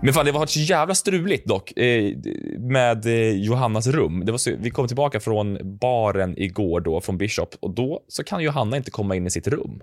Men 0.02 0.14
fan, 0.14 0.26
det 0.26 0.32
var 0.32 0.46
så 0.46 0.60
jävla 0.60 0.96
struligt 0.96 1.48
dock 1.48 1.78
eh, 1.78 2.18
med 2.60 3.06
eh, 3.06 3.32
Johannas 3.32 3.88
rum. 3.88 4.26
Det 4.26 4.32
var 4.32 4.40
så, 4.40 4.52
vi 4.60 4.70
kom 4.70 4.88
tillbaka 4.88 5.20
från 5.20 5.78
baren 5.80 6.38
igår 6.38 6.82
då, 6.82 7.02
från 7.02 7.18
Bishop, 7.18 7.56
och 7.60 7.76
då 7.76 8.04
så 8.08 8.24
kan 8.24 8.44
Johanna 8.44 8.78
inte 8.78 8.92
komma 8.92 9.16
in 9.16 9.28
i 9.28 9.32
sitt 9.32 9.48
rum. 9.48 9.82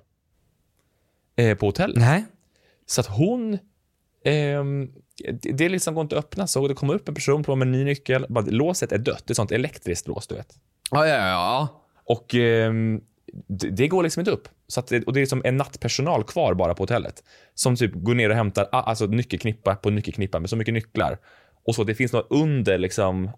Eh, 1.37 1.57
på 1.57 1.67
hotellet. 1.67 1.97
Nej. 1.99 2.25
Så 2.87 3.01
att 3.01 3.07
hon... 3.07 3.59
det, 5.43 5.69
liksom 5.69 5.95
går 5.95 6.03
inte 6.03 6.19
att 6.19 6.25
öppna, 6.25 6.47
så 6.47 6.69
det 6.69 6.75
kommer 6.75 6.95
upp 6.95 7.09
en 7.09 7.15
person 7.15 7.43
på 7.43 7.57
med 7.57 7.67
en 7.67 7.73
ny 7.73 7.85
nyckel. 7.85 8.27
Bara, 8.29 8.45
låset 8.49 8.93
är 8.93 8.99
dött. 8.99 9.23
Det 9.27 9.33
är 9.33 9.35
sånt 9.35 9.53
elektriskt 9.53 10.09
lås, 10.09 10.27
du 10.27 10.35
vet. 10.35 10.55
Ja, 10.91 11.07
ja, 11.07 11.29
ja. 11.29 11.69
Och 12.05 12.35
ehm, 12.35 13.01
det, 13.49 13.71
det 13.71 13.89
går 13.89 14.03
liksom 14.03 14.21
inte 14.21 14.31
upp. 14.31 14.49
Så 14.67 14.83
det, 14.89 15.05
och 15.05 15.13
det 15.13 15.21
är 15.21 15.27
som 15.27 15.43
en 15.45 15.57
nattpersonal 15.57 16.25
kvar 16.25 16.55
bara 16.55 16.75
på 16.75 16.83
hotellet. 16.83 17.23
Som 17.55 17.77
typ 17.77 17.95
går 17.95 18.15
ner 18.15 18.31
och 18.31 18.37
hämtar 18.37 18.69
alltså 18.73 19.07
nyckelknippa 19.07 19.75
på 19.75 19.91
nyckelknippa 19.91 20.41
med 20.41 20.51
så 20.51 20.57
mycket 20.57 20.75
nycklar. 20.75 21.19
Och 21.67 21.75
så 21.75 21.85
det 21.85 21.95
finns 21.95 22.13
något 22.13 22.27
under 22.31 22.79
liksom 22.79 23.31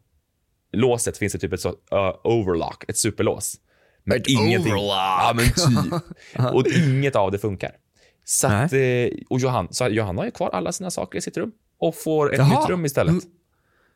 låset 0.73 1.19
finns 1.19 1.33
det 1.33 1.39
typ 1.39 1.53
ett 1.53 1.61
så, 1.61 1.69
uh, 1.69 2.15
overlock, 2.25 2.85
ett 2.89 2.97
superlås. 2.99 3.57
Men 4.05 4.17
Ett 4.17 4.29
ingenting. 4.29 4.73
overlock. 4.73 4.97
Ja, 4.97 5.33
men 5.35 5.45
typ. 5.45 6.55
och 6.55 6.67
inget 6.67 7.17
av 7.17 7.31
det 7.31 7.39
funkar. 7.39 7.77
Så 8.25 8.47
att, 8.47 8.73
eh, 8.73 9.09
och 9.31 9.41
Johan, 9.41 9.69
så 9.71 9.89
Johanna 9.89 10.21
har 10.21 10.27
ju 10.27 10.31
kvar 10.31 10.51
alla 10.51 10.73
sina 10.73 10.91
saker 10.91 11.19
i 11.19 11.23
sitt 11.23 11.37
rum 11.37 11.53
och 11.83 11.95
får 11.95 12.33
ett 12.33 12.39
Jaha. 12.39 12.61
nytt 12.61 12.69
rum 12.71 12.85
istället. 12.85 13.15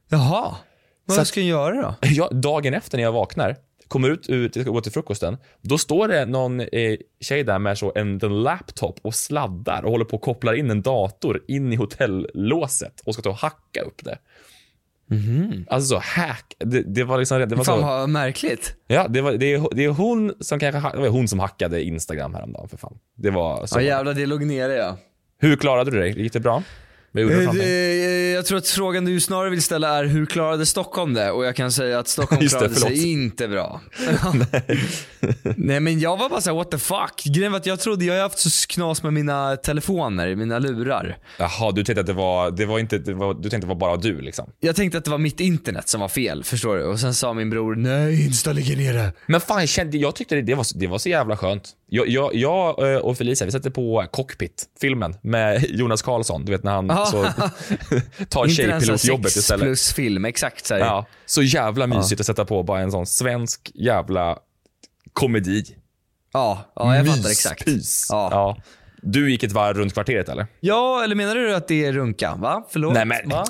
Jaha. 0.09 0.51
Så 0.51 0.57
Vad 1.05 1.19
att- 1.19 1.27
ska 1.29 1.41
jag 1.41 1.49
göra 1.49 1.83
då? 1.83 1.95
Jag, 2.07 2.37
dagen 2.37 2.75
efter 2.75 2.99
när 2.99 3.03
jag 3.05 3.13
vaknar 3.13 3.57
kommer 3.89 4.09
ut, 4.11 4.29
ut 4.29 4.55
ska 4.61 4.71
gå 4.71 4.81
till 4.81 4.93
frukosten. 4.93 5.37
Då 5.63 5.79
står 5.79 6.09
det 6.09 6.27
någon 6.27 6.61
eh, 6.61 6.97
tjej 7.21 7.45
där 7.45 7.59
med 7.59 7.79
så 7.79 7.93
en, 7.95 8.21
en 8.23 8.43
laptop 8.43 8.99
och 9.03 9.15
sladdar 9.15 9.83
och 9.85 9.91
håller 9.91 10.05
på 10.05 10.17
och 10.17 10.23
kopplar 10.23 10.53
in 10.55 10.71
en 10.71 10.83
dator 10.83 11.43
in 11.49 11.73
i 11.73 11.77
hotellåset 11.77 13.01
och 13.05 13.15
ska 13.15 13.23
ta 13.23 13.31
och 13.31 13.37
hacka 13.37 13.81
upp 13.83 14.05
det. 14.05 14.19
Alltså 15.69 15.89
så 15.89 15.99
hack. 16.03 16.55
Det, 16.59 16.83
det 16.83 17.05
var 17.05 17.19
liksom, 17.19 17.39
det 17.49 17.55
var 17.57 17.65
Fan 17.65 17.81
så. 17.81 17.87
vad 17.87 18.09
märkligt. 18.09 18.75
Ja, 18.87 19.09
det, 19.09 19.21
var, 19.21 19.33
det, 19.33 19.53
är, 19.55 19.75
det 19.75 19.85
är 19.85 19.89
hon 19.89 20.33
som 20.41 20.59
kanske, 20.59 20.91
det 20.91 20.99
var 20.99 21.09
hon 21.09 21.29
som 21.29 21.39
hackade 21.41 21.83
Instagram 21.83 22.35
häromdagen 22.35 22.69
för 22.69 22.77
fan. 22.77 22.99
Det 23.17 23.31
var 23.31 23.67
så. 23.67 23.79
Ja 23.79 23.83
jävlar, 23.83 24.15
det 24.15 24.27
låg 24.27 24.45
nere 24.47 24.73
ja. 24.75 24.97
Hur 25.39 25.57
klarade 25.57 25.91
du 25.91 25.99
dig? 25.99 26.23
Gick 26.23 26.33
det 26.33 26.41
bra? 26.41 26.63
Eh, 27.23 27.29
någonting? 27.39 27.59
det- 27.63 28.31
Jag 28.37 28.47
tror 28.47 28.59
att 28.59 28.69
frågan 28.69 29.05
du 29.05 29.21
snarare 29.21 29.51
vill 29.51 29.63
ställa 29.63 29.99
är 29.99 30.05
hur 30.05 30.27
klarade 30.27 30.67
Stockholm 30.67 31.15
det? 31.15 31.31
Och 31.31 31.45
jag 31.45 31.57
kan 31.57 31.73
säga 31.73 31.99
att 31.99 32.09
Stockholm 32.09 32.41
det, 32.43 32.49
klarade 32.49 32.75
förlåt. 32.75 32.89
sig 32.99 33.13
inte 33.13 33.49
bra. 33.49 33.81
Nej 35.57 35.81
men 35.81 36.01
jag 36.01 36.17
var 36.17 36.29
bara 36.29 36.41
såhär 36.41 36.57
what 36.57 36.71
the 36.71 36.79
fuck. 36.79 37.23
Grejen 37.25 37.53
var 37.53 37.59
att 37.59 37.67
jag 37.67 37.81
trodde, 37.81 38.05
jag 38.05 38.15
har 38.15 38.21
haft 38.23 38.39
så 38.39 38.67
knas 38.69 39.03
med 39.03 39.13
mina 39.13 39.57
telefoner, 39.57 40.35
mina 40.37 40.59
lurar. 40.59 41.19
Jaha, 41.39 41.73
du 41.73 41.85
tänkte 41.85 42.01
att 42.01 42.07
det 42.07 42.13
var, 42.13 42.51
det 42.51 42.67
var 42.67 42.79
inte, 42.79 42.99
det 42.99 43.15
var, 43.15 43.35
du 43.35 43.41
tänkte 43.41 43.57
att 43.57 43.61
det 43.61 43.67
var 43.67 43.75
bara 43.75 43.97
du 43.97 44.21
liksom. 44.21 44.51
Jag 44.61 44.77
tänkte 44.77 44.99
att 44.99 45.05
det 45.05 45.11
var 45.11 45.19
mitt 45.19 45.41
internet 45.41 45.89
som 45.89 46.01
var 46.01 46.09
fel, 46.09 46.45
förstår 46.45 46.77
du? 46.77 46.85
Och 46.85 47.01
sen 47.01 47.15
sa 47.15 47.35
min 47.35 47.51
bror 47.51 47.75
nej, 47.77 48.27
Insta 48.27 48.53
ligger 48.53 48.77
nere. 48.77 49.13
Men 49.27 49.41
fan, 49.41 49.61
jag, 49.61 49.69
kände, 49.69 49.97
jag 49.99 50.15
tyckte 50.15 50.35
det, 50.35 50.43
det, 50.43 50.55
var, 50.55 50.67
det 50.79 50.87
var 50.87 50.99
så 50.99 51.09
jävla 51.09 51.37
skönt. 51.37 51.71
Jag, 51.89 52.09
jag, 52.09 52.35
jag 52.35 52.93
eh, 52.93 52.99
och 52.99 53.19
Felicia, 53.19 53.45
vi 53.47 53.53
sätter 53.53 53.71
på 53.71 54.07
Cockpit, 54.13 54.65
filmen 54.81 55.15
med 55.23 55.65
Jonas 55.71 56.03
Karlsson. 56.03 56.45
Du 56.45 56.53
vet 56.53 56.63
när 56.65 56.73
han 56.73 56.87
Ja. 56.87 57.07
så, 57.07 57.25
tar 58.29 58.49
tjejpilotjobbet 58.49 59.33
sex 59.33 59.37
istället. 59.37 59.63
plus 59.65 59.93
film, 59.93 60.25
exakt 60.25 60.67
såhär. 60.67 60.81
Ja, 60.81 61.07
så 61.27 61.43
jävla 61.43 61.87
mysigt 61.87 62.21
att 62.21 62.27
sätta 62.27 62.45
på 62.45 62.63
bara 62.63 62.81
en 62.81 62.91
sån 62.93 63.07
svensk 63.07 63.71
jävla 63.75 64.39
komedi. 65.13 65.65
Ja, 66.33 66.73
ja 66.77 66.97
jag 66.97 67.07
fattar 67.07 67.31
exakt. 67.31 67.67
Myspys. 67.67 68.07
Ja. 68.11 68.29
Ja. 68.31 68.57
Du 69.03 69.31
gick 69.31 69.43
ett 69.43 69.53
varv 69.53 69.77
runt 69.79 69.93
kvarteret 69.95 70.29
eller? 70.29 70.47
Ja, 70.61 71.05
eller 71.05 71.15
menar 71.15 71.35
du 71.35 71.55
att 71.55 71.69
det 71.69 71.85
är 71.85 71.93
runka? 71.93 72.35
Va? 72.39 72.67
Förlåt? 72.71 72.95
Nej, 72.95 73.05
men- 73.05 73.29
Va? 73.29 73.45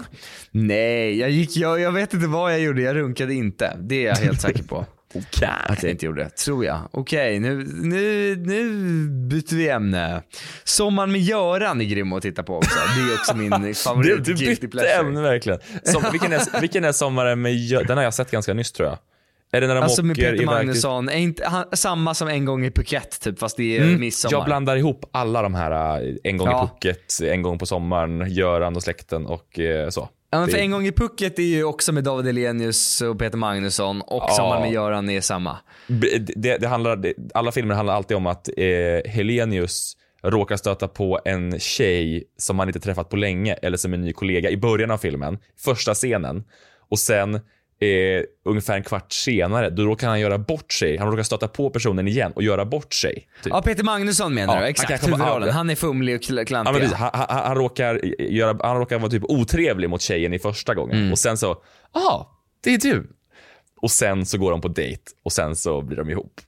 Nej, 0.51 1.19
jag 1.19 1.31
gick, 1.31 1.57
jag, 1.57 1.81
jag 1.81 1.93
vet 1.93 2.15
inte 2.15 2.27
vad 2.27 2.53
jag 2.53 2.61
gjorde, 2.61 2.83
jag 2.83 2.97
runkade 2.97 3.35
inte. 3.35 3.77
Det 3.81 3.95
är 3.95 4.07
jag 4.09 4.17
helt 4.17 4.41
säker 4.41 4.63
på. 4.63 4.87
Okej. 5.19 5.49
Att 5.69 5.83
jag 5.83 5.93
inte 5.93 6.07
gjorde 6.07 6.25
det, 6.25 6.31
tror 6.31 6.65
jag. 6.65 6.79
Okej, 6.91 7.39
nu, 7.41 7.65
nu, 7.83 8.37
nu 8.37 8.69
byter 9.09 9.57
vi 9.57 9.69
ämne. 9.69 10.23
Sommaren 10.65 11.13
med 11.13 11.21
Göran 11.21 11.81
är 11.81 11.85
grym 11.85 12.13
att 12.13 12.23
titta 12.23 12.43
på 12.43 12.57
också. 12.57 12.79
Det 12.97 13.13
är 13.13 13.15
också 13.15 13.37
min 13.37 13.51
Du, 13.51 13.75
favorit 13.85 14.25
du 14.25 14.35
guilty 14.35 14.47
bytte 14.47 14.69
pleasure. 14.69 14.93
ämne 14.93 15.21
verkligen. 15.21 15.59
Som, 15.85 16.05
vilken, 16.13 16.33
är, 16.33 16.61
vilken 16.61 16.85
är 16.85 16.93
sommaren 16.93 17.43
med 17.43 17.53
Gö- 17.53 17.87
Den 17.87 17.97
har 17.97 18.05
jag 18.05 18.15
sett 18.15 18.31
ganska 18.31 18.55
nyss 18.55 18.73
tror 18.73 18.89
jag. 18.89 18.99
Är 19.53 19.61
det 19.61 19.67
när 19.67 19.75
de 19.75 19.83
Alltså 19.85 20.03
med 20.03 20.13
åker 20.15 20.23
Peter 20.23 20.33
iväg 20.35 20.39
till- 20.39 20.47
Magnusson, 20.47 21.09
är 21.09 21.17
inte, 21.17 21.47
han, 21.49 21.65
samma 21.73 22.15
som 22.15 22.29
en 22.29 22.45
gång 22.45 22.65
i 22.67 22.71
Phuket 22.71 23.21
typ, 23.21 23.39
fast 23.39 23.57
det 23.57 23.79
är 23.79 23.99
midsommar. 23.99 24.33
Jag 24.33 24.45
blandar 24.45 24.77
ihop 24.77 25.05
alla 25.13 25.43
de 25.43 25.55
här, 25.55 26.01
eh, 26.03 26.15
en 26.25 26.37
gång 26.37 26.49
Ja. 26.49 26.65
i 26.65 26.69
Phuket, 26.69 27.19
en 27.23 27.43
gång 27.43 27.59
på 27.59 27.67
sommaren, 27.67 28.31
Göran 28.31 28.77
och 28.77 28.83
släkten 28.83 29.27
och 29.27 29.59
eh, 29.59 29.89
så. 29.89 30.09
Ja, 30.31 30.41
men 30.41 30.49
för 30.49 30.59
en 30.59 30.71
gång 30.71 30.87
i 30.87 30.93
Phuket 30.93 31.39
är 31.39 31.43
ju 31.43 31.65
också 31.65 31.93
med 31.93 32.05
David 32.05 32.27
Elenius 32.27 33.01
och 33.01 33.19
Peter 33.19 33.39
Magnusson 33.39 34.01
och 34.01 34.23
Ja. 34.29 34.35
Sommaren 34.37 34.63
med 34.63 34.73
Göran 34.73 35.11
är 35.11 35.21
samma. 35.21 35.59
Det, 35.87 36.59
det 36.59 36.67
handlar, 36.67 36.97
det, 36.97 37.15
alla 37.35 37.53
filmer 37.53 37.75
handlar 37.75 37.95
alltid 37.95 38.17
om 38.17 38.27
att 38.27 38.49
eh, 38.57 39.11
Helenius 39.11 39.97
råkar 40.23 40.57
stöta 40.57 40.89
på 40.89 41.21
en 41.25 41.61
tjej 41.61 42.25
som 42.37 42.59
han 42.59 42.69
inte 42.69 42.81
träffat 42.81 43.09
på 43.09 43.17
länge 43.17 43.55
eller 43.55 43.77
som 43.77 43.95
en 43.95 44.01
ny 44.01 44.13
kollega 44.13 44.51
i 44.51 44.57
början 44.57 44.91
av 44.91 44.99
filmen, 44.99 45.39
första 45.59 45.95
scenen. 45.95 46.45
Och 46.91 46.99
sen 46.99 47.41
eh, 47.81 48.23
ungefär 48.45 48.77
en 48.77 48.83
kvart 48.83 49.13
senare, 49.13 49.71
då 49.71 49.83
råkar 49.85 50.09
han 50.09 50.21
göra 50.21 50.39
bort 50.39 50.73
sig. 50.73 50.97
Han 50.97 51.11
råkar 51.11 51.23
stöta 51.23 51.49
på 51.49 51.71
personen 51.71 52.09
igen 52.09 52.33
och 52.35 52.43
göra 52.43 52.65
bort 52.65 52.95
sig. 52.95 53.15
Typ. 53.15 53.27
Ja, 53.53 53.63
Peter 53.63 53.85
Magnusson 53.85 54.35
menar 54.35 54.55
Ja, 54.55 54.59
du? 54.59 54.63
han 54.63 54.71
Exakt, 54.71 55.03
bara- 55.03 55.11
huvudrollen. 55.17 55.49
ja. 55.49 55.55
Han 55.55 55.71
är 55.71 55.75
fumlig 55.75 56.15
och 56.15 56.21
kl- 56.23 56.39
Ja, 56.39 56.45
klantig. 56.45 56.75
precis. 56.75 56.93
han, 56.97 57.11
han, 57.15 57.27
han, 57.29 57.55
råkar 57.57 58.01
göra, 58.23 58.59
han 58.63 58.79
råkar 58.79 58.99
vara 58.99 59.11
typ 59.11 59.25
otrevlig 59.25 59.91
mot 59.91 60.01
tjejen 60.03 60.35
i 60.35 60.39
första 60.39 60.75
gången 60.75 60.97
Mm. 60.99 61.13
och 61.13 61.19
sen 61.19 61.39
så, 61.39 61.57
ah, 61.93 62.25
det 62.65 62.75
är 62.75 62.79
du. 62.79 63.11
Och 63.81 63.91
sen 63.91 64.27
så 64.27 64.39
går 64.39 64.51
de 64.51 64.61
på 64.61 64.69
dejt 64.69 65.03
och 65.25 65.33
sen 65.33 65.57
så 65.57 65.83
blir 65.83 65.97
de 65.97 66.11
ihop. 66.11 66.41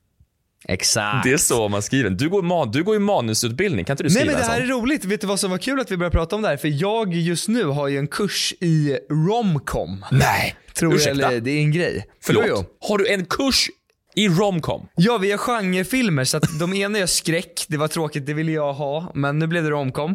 Exakt. 0.69 1.25
Det 1.25 1.33
är 1.33 1.37
så 1.37 1.69
man 1.69 1.83
skriver. 1.83 2.11
Du 2.11 2.29
går, 2.29 2.43
man, 2.43 2.71
du 2.71 2.85
går 2.85 2.95
ju 2.95 3.01
manusutbildning, 3.01 3.85
kan 3.85 3.95
inte 3.95 4.03
du 4.03 4.09
Nej 4.09 4.15
skriva 4.15 4.33
men 4.33 4.41
det 4.41 4.47
här 4.47 4.61
sån? 4.61 4.65
är 4.71 4.81
roligt. 4.83 5.05
Vet 5.05 5.21
du 5.21 5.27
vad 5.27 5.41
som 5.41 5.51
var 5.51 5.59
kul 5.59 5.81
att 5.81 5.91
vi 5.91 5.97
började 5.97 6.13
prata 6.17 6.37
om 6.37 6.43
det 6.43 6.49
här? 6.49 6.57
För 6.57 6.69
jag 6.83 7.15
just 7.15 7.49
nu 7.49 7.65
har 7.65 7.89
ju 7.89 7.99
en 7.99 8.07
kurs 8.09 8.55
i 8.61 8.99
romcom. 9.11 10.05
Nej, 10.11 10.57
Tror 10.75 10.93
jag, 10.93 10.97
ursäkta. 11.01 11.27
eller 11.29 11.41
det 11.41 11.51
är 11.51 11.59
en 11.61 11.73
grej. 11.73 12.07
Förlåt. 12.25 12.45
Jo, 12.49 12.55
jo. 12.81 12.89
Har 12.89 12.99
du 12.99 13.09
en 13.09 13.25
kurs 13.25 13.69
i 14.15 14.29
romcom? 14.29 14.89
Ja, 14.97 15.19
vi 15.19 15.31
har 15.31 15.39
genrefilmer 15.39 16.25
så 16.25 16.37
att 16.37 16.59
de 16.61 16.75
ena 16.75 16.99
är 16.99 17.07
skräck, 17.07 17.65
det 17.69 17.77
var 17.77 17.89
tråkigt, 17.89 18.27
det 18.27 18.35
ville 18.35 18.53
jag 18.53 18.73
ha. 18.73 19.13
Men 19.15 19.39
nu 19.39 19.47
blev 19.47 19.65
det 19.65 19.71
romcom. 19.71 20.15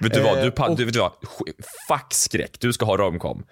Vet 0.00 0.14
du 0.14 0.20
vad? 0.20 0.38
Eh, 0.38 0.44
Du, 0.44 0.50
pa- 0.50 0.68
och- 0.68 0.76
du 0.76 0.84
vet 0.84 0.94
du 0.94 1.00
vad? 1.00 1.12
Fuck 1.88 2.06
skräck. 2.10 2.56
Du 2.60 2.72
ska 2.72 2.84
ha 2.84 2.96
romcom. 2.96 3.42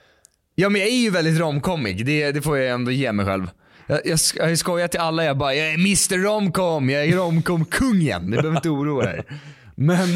Ja 0.54 0.68
men 0.68 0.80
jag 0.80 0.90
är 0.90 0.94
ju 0.96 1.10
väldigt 1.10 1.40
romcomic, 1.40 2.02
det, 2.02 2.32
det 2.32 2.42
får 2.42 2.58
jag 2.58 2.74
ändå 2.74 2.90
ge 2.90 3.12
mig 3.12 3.26
själv. 3.26 3.50
Jag, 3.90 4.00
jag, 4.04 4.18
jag 4.50 4.58
skojar 4.58 4.88
till 4.88 5.00
alla, 5.00 5.24
jag 5.24 5.38
bara 5.38 5.54
jag 5.54 5.68
är 5.68 5.74
Mr 5.74 6.18
Romcom, 6.22 6.90
jag 6.90 7.04
är 7.04 7.12
romcom-kungen. 7.16 8.22
Ni 8.22 8.36
behöver 8.36 8.56
inte 8.56 8.68
oroa 8.70 9.12
er. 9.12 9.24
Men, 9.74 10.08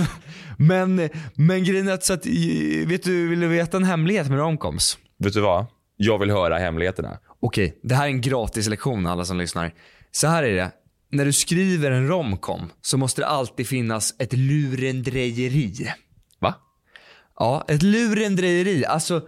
men, 0.59 1.09
men 1.35 1.64
grejen 1.64 1.88
är 1.88 1.93
att, 1.93 2.04
så 2.04 2.12
att, 2.12 2.26
i- 2.26 2.85
vet 2.85 3.02
du, 3.02 3.28
vill 3.28 3.40
du 3.40 3.49
veta 3.49 3.76
en 3.76 3.85
hemlighet 3.85 4.28
med 4.31 4.38
romcoms? 4.38 4.99
Vet 5.19 5.33
du 5.33 5.40
vad? 5.40 5.66
Jag 5.97 6.19
vill 6.19 6.31
höra 6.31 6.59
hemligheterna. 6.59 7.19
Okej, 7.40 7.78
det 7.83 7.95
här 7.95 8.04
är 8.04 8.09
en 8.09 8.21
gratis 8.21 8.69
lektion 8.69 9.07
alla 9.07 9.25
som 9.25 9.38
lyssnar. 9.38 9.73
Så 10.12 10.26
här 10.26 10.43
är 10.43 10.54
det. 10.57 10.71
När 11.11 11.25
du 11.25 11.33
skriver 11.33 11.90
en 11.90 12.09
romcom 12.09 12.71
så 12.83 12.99
måste 12.99 13.21
det 13.21 13.26
alltid 13.26 13.69
finnas 13.69 14.14
ett 14.19 14.33
lurendrejeri. 14.33 15.93
Va? 16.40 16.54
Ja, 17.38 17.64
ett 17.69 17.83
lurendrejeri. 17.83 18.85
Alltså, 18.87 19.23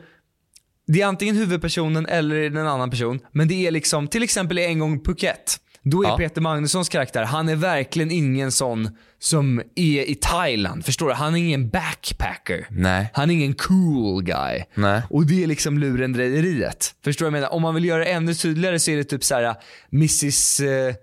det 0.87 1.03
är 1.03 1.07
antingen 1.07 1.37
huvudpersonen 1.37 2.07
eller 2.07 2.43
en 2.43 2.57
annan 2.57 2.91
person. 2.91 3.21
Men 3.33 3.49
det 3.49 3.67
är 3.67 3.71
liksom, 3.71 4.09
till 4.09 4.23
exempel 4.23 4.59
i 4.59 4.65
En 4.65 4.79
gång 4.79 5.01
Phuket. 5.01 5.61
Då 5.83 6.03
är 6.05 6.09
Ja. 6.09 6.17
Peter 6.17 6.41
Magnussons 6.41 6.89
karaktär, 6.89 7.25
han 7.25 7.49
är 7.49 7.57
verkligen 7.57 8.11
ingen 8.11 8.53
sån 8.53 8.91
som 9.19 9.63
är 9.75 10.03
i 10.11 10.15
Thailand. 10.15 10.85
Förstår 10.85 11.09
du? 11.09 11.15
Han 11.15 11.35
är 11.35 11.39
ingen 11.39 11.69
backpacker. 11.69 12.67
Nej. 12.71 13.11
Han 13.15 13.31
är 13.31 13.35
ingen 13.35 13.55
cool 13.55 14.23
guy. 14.23 14.63
Nej. 14.75 15.03
Och 15.11 15.27
det 15.27 15.43
är 15.43 15.47
liksom 15.47 15.79
lurendrejeriet. 15.79 16.95
Förstår 17.05 17.27
du 17.27 17.31
vad 17.31 17.37
jag 17.37 17.43
menar? 17.43 17.55
Om 17.55 17.63
man 17.63 17.75
vill 17.75 17.85
göra 17.85 18.05
det 18.05 18.11
ännu 18.11 18.35
tydligare 18.35 18.79
så 18.79 18.91
är 18.91 18.97
det 18.97 19.05
typ 19.05 19.25
så 19.25 19.35
här 19.35 19.55
Mrs 19.93 20.61
eh, 20.61 20.95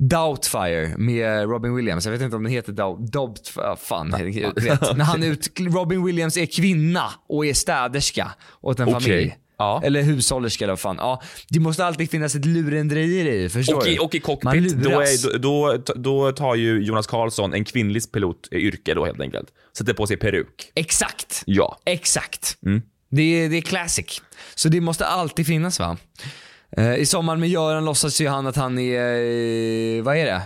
Doubtfire 0.00 0.94
med 0.98 1.48
Robin 1.50 1.74
Williams. 1.74 2.04
Jag 2.04 2.12
vet 2.12 2.20
inte 2.20 2.36
om 2.36 2.42
den 2.42 2.52
heter 2.52 2.72
Doubt... 2.72 3.12
Doubt 3.12 3.48
fan. 3.78 4.08
När 4.08 5.04
han 5.04 5.22
ut, 5.22 5.60
Robin 5.60 6.04
Williams 6.04 6.36
är 6.36 6.46
kvinna 6.46 7.04
och 7.28 7.46
är 7.46 7.54
städerska 7.54 8.30
åt 8.60 8.80
en 8.80 8.88
Okej. 8.88 9.00
familj. 9.00 9.36
Ja. 9.58 9.80
Eller 9.84 10.02
hushållerska 10.02 10.64
eller 10.64 10.72
vad 10.72 10.80
fan. 10.80 10.96
Ja, 10.98 11.22
det 11.48 11.60
måste 11.60 11.84
alltid 11.84 12.10
finnas 12.10 12.34
ett 12.34 12.44
lurendrejeri, 12.44 13.48
förstår 13.48 13.76
Och 13.76 13.86
i, 13.86 13.94
du? 13.94 14.00
och 14.00 14.14
i 14.14 14.20
cockpit, 14.20 14.76
då, 14.76 14.90
är, 14.90 15.38
då, 15.38 15.78
då, 15.94 16.32
tar 16.32 16.54
ju 16.54 16.82
Jonas 16.82 17.06
Karlsson 17.06 17.54
en 17.54 17.64
kvinnlig 17.64 18.12
pilotyrke 18.12 18.94
då 18.94 19.04
helt 19.04 19.20
enkelt. 19.20 19.48
Sätter 19.78 19.94
på 19.94 20.06
sig 20.06 20.16
peruk. 20.16 20.72
Exakt. 20.74 21.42
Ja. 21.46 21.78
Exakt. 21.84 22.58
Mm. 22.66 22.82
Det, 23.10 23.48
det 23.48 23.56
är 23.56 23.62
classic. 23.62 24.22
Så 24.54 24.68
det 24.68 24.80
måste 24.80 25.06
alltid 25.06 25.46
finnas 25.46 25.80
va. 25.80 25.96
Eh, 26.76 26.94
I 26.94 27.06
sommar 27.06 27.36
med 27.36 27.48
Göran 27.48 27.84
låtsas 27.84 28.20
ju 28.20 28.28
han 28.28 28.46
att 28.46 28.56
han 28.56 28.78
är, 28.78 29.00
eh, 29.00 30.02
vad 30.02 30.16
är 30.16 30.24
det? 30.24 30.42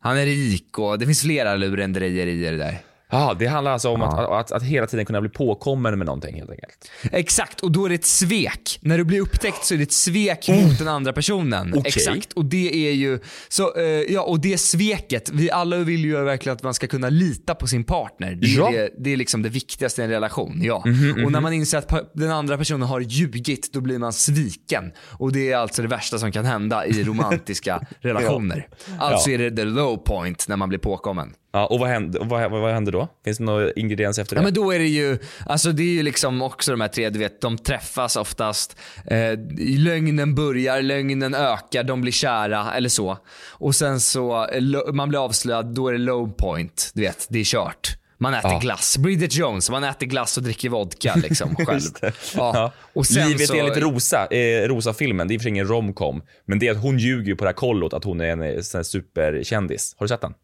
Han 0.00 0.18
är 0.18 0.26
rik 0.26 0.78
och 0.78 0.98
det 0.98 1.06
finns 1.06 1.22
flera 1.22 1.54
lurendrejerier 1.54 2.52
där. 2.52 2.78
Ja, 3.10 3.36
det 3.38 3.46
handlar 3.46 3.72
alltså 3.72 3.88
om 3.88 4.02
att, 4.02 4.18
att, 4.18 4.52
att 4.52 4.62
hela 4.62 4.86
tiden 4.86 5.06
kunna 5.06 5.20
bli 5.20 5.30
påkommen 5.30 5.98
med 5.98 6.06
någonting 6.06 6.34
helt 6.36 6.50
enkelt. 6.50 6.90
Exakt, 7.12 7.60
och 7.60 7.72
då 7.72 7.84
är 7.84 7.88
det 7.88 7.94
ett 7.94 8.04
svek. 8.04 8.78
När 8.82 8.98
du 8.98 9.04
blir 9.04 9.20
upptäckt 9.20 9.64
så 9.64 9.74
är 9.74 9.78
det 9.78 9.82
ett 9.84 9.92
svek 9.92 10.48
mot 10.48 10.78
den 10.78 10.88
andra 10.88 11.12
personen. 11.12 11.74
Okej. 11.76 11.82
Exakt, 11.86 12.32
och 12.32 12.44
det 12.44 12.88
är 12.88 12.92
ju, 12.92 13.18
så, 13.48 13.76
eh, 13.76 13.84
ja 13.84 14.20
och 14.22 14.40
det 14.40 14.58
sveket, 14.58 15.30
vi 15.32 15.50
alla 15.50 15.76
vill 15.76 16.04
ju 16.04 16.20
verkligen 16.24 16.56
att 16.56 16.62
man 16.62 16.74
ska 16.74 16.86
kunna 16.86 17.08
lita 17.08 17.54
på 17.54 17.66
sin 17.66 17.84
partner. 17.84 18.34
Det 18.34 18.46
är, 18.46 18.58
Ja. 18.58 18.70
det, 18.70 18.90
det 18.98 19.12
är 19.12 19.16
liksom 19.16 19.42
det 19.42 19.48
viktigaste 19.48 20.00
i 20.02 20.04
en 20.04 20.10
relation, 20.10 20.58
ja. 20.62 20.82
Mhm, 20.86 21.24
Och 21.24 21.32
när 21.32 21.40
man 21.40 21.52
inser 21.52 21.78
att 21.78 22.10
den 22.14 22.30
andra 22.30 22.58
personen 22.58 22.88
har 22.88 23.00
ljugit, 23.00 23.72
då 23.72 23.80
blir 23.80 23.98
man 23.98 24.12
sviken. 24.12 24.92
Och 25.18 25.32
det 25.32 25.52
är 25.52 25.56
alltså 25.56 25.82
det 25.82 25.88
värsta 25.88 26.18
som 26.18 26.32
kan 26.32 26.44
hända 26.44 26.86
i 26.86 27.04
romantiska 27.04 27.80
relationer. 28.00 28.68
Alltså 28.98 29.30
Ja. 29.30 29.34
är 29.34 29.38
det 29.50 29.56
the 29.56 29.64
low 29.64 29.96
point 29.96 30.48
när 30.48 30.56
man 30.56 30.68
blir 30.68 30.78
påkommen. 30.78 31.32
Ja, 31.54 31.66
och 31.66 31.78
vad 31.78 31.88
händer, 31.88 32.20
vad, 32.24 32.50
vad, 32.50 32.72
händer 32.72 32.92
då? 32.92 33.08
Finns 33.24 33.38
det 33.38 33.44
några 33.44 33.72
ingredienser 33.72 34.22
efter 34.22 34.36
det? 34.36 34.40
Ja 34.40 34.44
men 34.44 34.54
då 34.54 34.72
är 34.74 34.78
det 34.78 34.86
ju, 34.86 35.18
alltså 35.46 35.72
det 35.72 35.82
är 35.82 35.92
ju 35.94 36.02
liksom 36.02 36.42
också 36.42 36.70
de 36.70 36.80
här 36.80 36.88
tre, 36.88 37.10
du 37.10 37.18
vet, 37.18 37.40
de 37.40 37.58
träffas 37.58 38.16
oftast, 38.16 38.76
eh, 39.06 39.38
lögnen 39.58 40.34
börjar, 40.34 40.82
lögnen 40.82 41.34
ökar, 41.34 41.84
de 41.84 42.00
blir 42.00 42.12
kära 42.12 42.74
eller 42.74 42.88
så. 42.88 43.18
Och 43.50 43.74
sen 43.74 44.00
så, 44.00 44.46
eh, 44.48 44.92
man 44.92 45.08
blir 45.08 45.24
avslöjad, 45.24 45.74
då 45.74 45.88
är 45.88 45.92
det 45.92 45.98
low 45.98 46.32
point, 46.32 46.90
du 46.94 47.02
vet, 47.02 47.26
det 47.30 47.38
är 47.38 47.44
kört. 47.44 47.96
Man 48.18 48.34
äter 48.34 48.50
Ja. 48.50 48.58
glass. 48.58 48.98
Bridget 48.98 49.34
Jones, 49.34 49.70
man 49.70 49.84
äter 49.84 50.06
glass 50.06 50.36
och 50.36 50.42
dricker 50.42 50.68
vodka 50.68 51.14
liksom 51.14 51.56
själv. 51.66 51.80
Ja. 52.02 52.10
Ja. 52.34 52.72
Och 52.92 53.06
sen 53.06 53.28
Livet 53.28 53.48
så, 53.48 53.54
enligt 53.54 53.76
Rosa, 53.76 54.26
eh, 54.26 54.68
Rosa-filmen, 54.68 55.28
det 55.28 55.32
är 55.32 55.34
i 55.34 55.38
och 55.38 55.40
för 55.40 55.44
sig 55.44 55.50
ingen 55.50 55.68
romcom, 55.68 56.22
men 56.46 56.58
det 56.58 56.68
är 56.68 56.72
att 56.72 56.82
hon 56.82 56.98
ljuger 56.98 57.26
ju 57.26 57.36
på 57.36 57.44
det 57.44 57.48
här 57.48 57.54
kollot 57.54 57.92
att 57.92 58.04
hon 58.04 58.20
är 58.20 58.24
en 58.24 58.42
eh, 58.42 58.60
sån 58.60 58.78
här 58.78 58.82
superkändis. 58.82 59.94
Har 59.98 60.04
du 60.04 60.08
sett 60.08 60.20
den? 60.20 60.34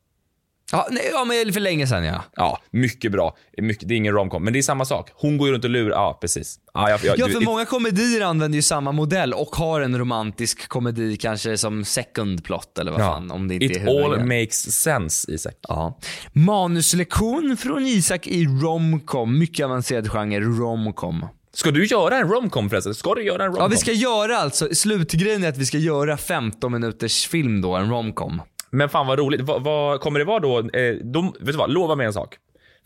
Ja, 0.73 0.89
nej, 0.91 1.11
ja, 1.13 1.25
men 1.25 1.53
för 1.53 1.61
länge 1.61 1.87
sedan 1.87 2.05
ja. 2.05 2.25
Ja, 2.37 2.59
mycket 2.71 3.13
bra. 3.13 3.37
Mycket, 3.63 3.89
det 3.89 3.95
är 3.95 3.97
ingen 3.97 4.15
romcom, 4.15 4.45
men 4.45 4.53
det 4.53 4.59
är 4.59 4.63
samma 4.63 4.85
sak. 4.85 5.11
Hon 5.15 5.39
går 5.39 5.49
ju 5.49 5.55
runt 5.55 5.65
och 5.65 5.71
lurar, 5.71 5.91
ja 5.97 6.19
precis. 6.21 6.59
Ja, 6.75 6.91
jag, 6.91 7.01
jag, 7.05 7.19
Ja, 7.19 7.27
du- 7.27 7.33
för 7.33 7.41
många 7.41 7.65
komedier 7.65 8.21
använder 8.21 8.57
ju 8.57 8.63
samma 8.63 8.93
modell 8.93 9.33
och 9.35 9.57
har 9.57 9.81
en 9.81 9.99
romantisk 9.99 10.69
komedi 10.69 11.17
kanske 11.17 11.59
som 11.59 11.85
second 11.85 12.45
plot 12.45 12.79
eller 12.79 12.93
vad 12.93 13.01
fan, 13.01 13.31
om 13.31 13.49
det 13.49 13.55
inte 13.55 13.67
It 13.67 13.77
är 13.77 13.81
all 13.81 13.97
huvudgrejen. 13.97 14.29
makes 14.29 14.73
sense, 14.83 15.33
Isak. 15.33 15.55
Ja. 15.69 15.99
Manuslektion 16.33 17.57
från 17.57 17.87
Isak 17.87 18.27
i 18.27 18.45
romcom. 18.45 19.39
Mycket 19.39 19.65
avancerad 19.67 20.11
genre, 20.11 20.41
romcom. 20.41 21.27
Ska 21.53 21.71
du 21.71 21.87
göra 21.87 22.17
en 22.17 22.29
romcom 22.29 22.71
förresten? 22.71 22.95
Ska 22.95 23.15
du 23.15 23.23
göra 23.25 23.43
en 23.45 23.49
romcom? 23.49 23.63
Ja, 23.63 23.69
vi 23.69 23.77
ska 23.77 23.93
göra 23.93 24.37
alltså, 24.39 24.69
slutgrejen 24.75 25.45
är 25.45 25.49
att 25.49 25.57
vi 25.59 25.67
ska 25.67 25.79
göra 25.79 26.17
15 26.17 26.73
minuters 26.73 27.27
film 27.29 27.61
då, 27.61 27.75
en 27.77 27.91
romcom. 27.91 28.43
Men 28.71 28.89
fan 28.89 29.07
vad 29.07 29.19
roligt. 29.19 29.41
Vad, 29.41 29.63
vad 29.63 30.01
kommer 30.01 30.19
det 30.19 30.25
vara 30.25 30.39
då? 30.41 30.59
Eh, 30.59 30.95
de, 30.95 31.33
vet 31.33 31.47
du 31.47 31.53
vad, 31.53 31.71
lova 31.73 31.95
mig 31.95 32.07
en 32.07 32.13
sak. 32.13 32.39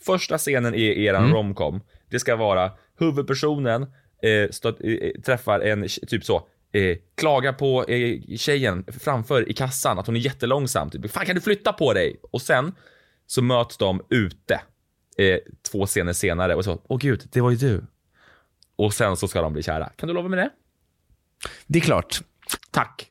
Första 0.06 0.38
scenen 0.38 0.74
i 0.74 1.04
eran 1.04 1.22
Mm. 1.24 1.34
romcom, 1.36 1.80
det 2.10 2.18
ska 2.20 2.36
vara 2.36 2.72
huvudpersonen 2.98 3.82
eh, 4.22 4.50
stöt, 4.50 4.76
eh, 4.84 5.20
träffar 5.22 5.60
en, 5.60 5.86
typ 6.06 6.24
så, 6.24 6.36
eh, 6.72 6.96
klagar 7.16 7.52
på 7.52 7.84
eh, 7.84 8.18
tjejen 8.36 8.84
framför 9.00 9.50
i 9.50 9.52
kassan 9.52 9.98
att 9.98 10.06
hon 10.06 10.16
är 10.16 10.20
jättelångsam. 10.20 10.90
Typ, 10.90 11.10
fan 11.10 11.26
kan 11.26 11.34
du 11.34 11.40
flytta 11.40 11.72
på 11.72 11.92
dig? 11.92 12.16
Och 12.30 12.42
sen 12.42 12.74
så 13.26 13.42
möts 13.42 13.76
de 13.76 14.00
ute 14.10 14.60
eh, 15.18 15.38
två 15.70 15.86
scener 15.86 16.12
senare 16.12 16.54
och 16.54 16.64
så, 16.64 16.80
åh 16.88 16.98
gud, 16.98 17.28
det 17.32 17.40
var 17.40 17.50
ju 17.50 17.56
du. 17.56 17.84
Och 18.76 18.94
sen 18.94 19.16
så 19.16 19.28
ska 19.28 19.42
de 19.42 19.52
bli 19.52 19.62
kära. 19.62 19.88
Kan 19.96 20.06
du 20.08 20.14
lova 20.14 20.28
mig 20.28 20.36
det? 20.36 20.50
Det 21.66 21.78
är 21.78 21.82
klart. 21.82 22.20
Tack. 22.70 23.10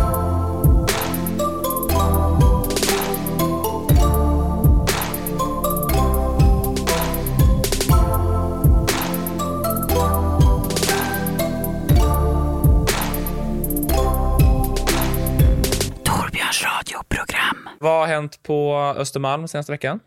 Vad 17.81 17.99
har 17.99 18.07
hänt 18.07 18.43
på 18.43 18.75
Östermalm 18.97 19.47
senaste 19.47 19.71
veckan? 19.71 19.99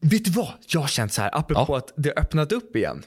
Vet 0.00 0.24
du 0.24 0.30
vad? 0.30 0.52
Jag 0.68 0.80
har 0.80 0.88
känt 0.88 1.12
så 1.12 1.22
här, 1.22 1.30
apropå 1.38 1.72
Ja. 1.72 1.78
att 1.78 1.92
det 1.96 2.08
har 2.08 2.18
öppnat 2.22 2.52
upp 2.52 2.76
igen. 2.76 3.02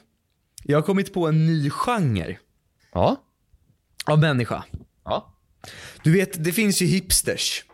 Jag 0.64 0.78
har 0.78 0.82
kommit 0.82 1.12
på 1.14 1.26
en 1.28 1.46
ny 1.46 1.70
genre 1.70 2.38
Ja. 2.92 3.16
av 4.06 4.18
människa. 4.18 4.64
Ja. 5.04 5.34
Du 6.02 6.12
vet, 6.12 6.44
det 6.44 6.52
finns 6.52 6.82
ju 6.82 6.86
hipsters. 6.86 7.64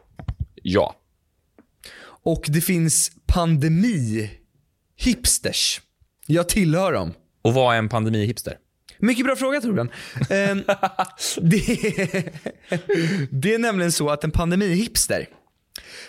Ja. 0.62 0.96
Och 2.06 2.44
det 2.48 2.60
finns 2.60 3.10
pandemi-hipsters. 3.26 5.80
Jag 6.26 6.48
tillhör 6.48 6.92
dem. 6.92 7.12
Och 7.42 7.54
vad 7.54 7.74
är 7.74 7.78
en 7.78 7.88
pandemi-hipster? 7.88 8.56
Mycket 8.98 9.24
bra 9.26 9.36
fråga 9.36 9.60
Torbjörn. 9.60 9.90
Ehm, 10.30 10.58
det, 11.50 11.60
det 13.30 13.54
är 13.54 13.58
nämligen 13.58 13.92
så 13.92 14.10
att 14.10 14.24
en 14.24 14.30
pandemi-hipster, 14.32 15.26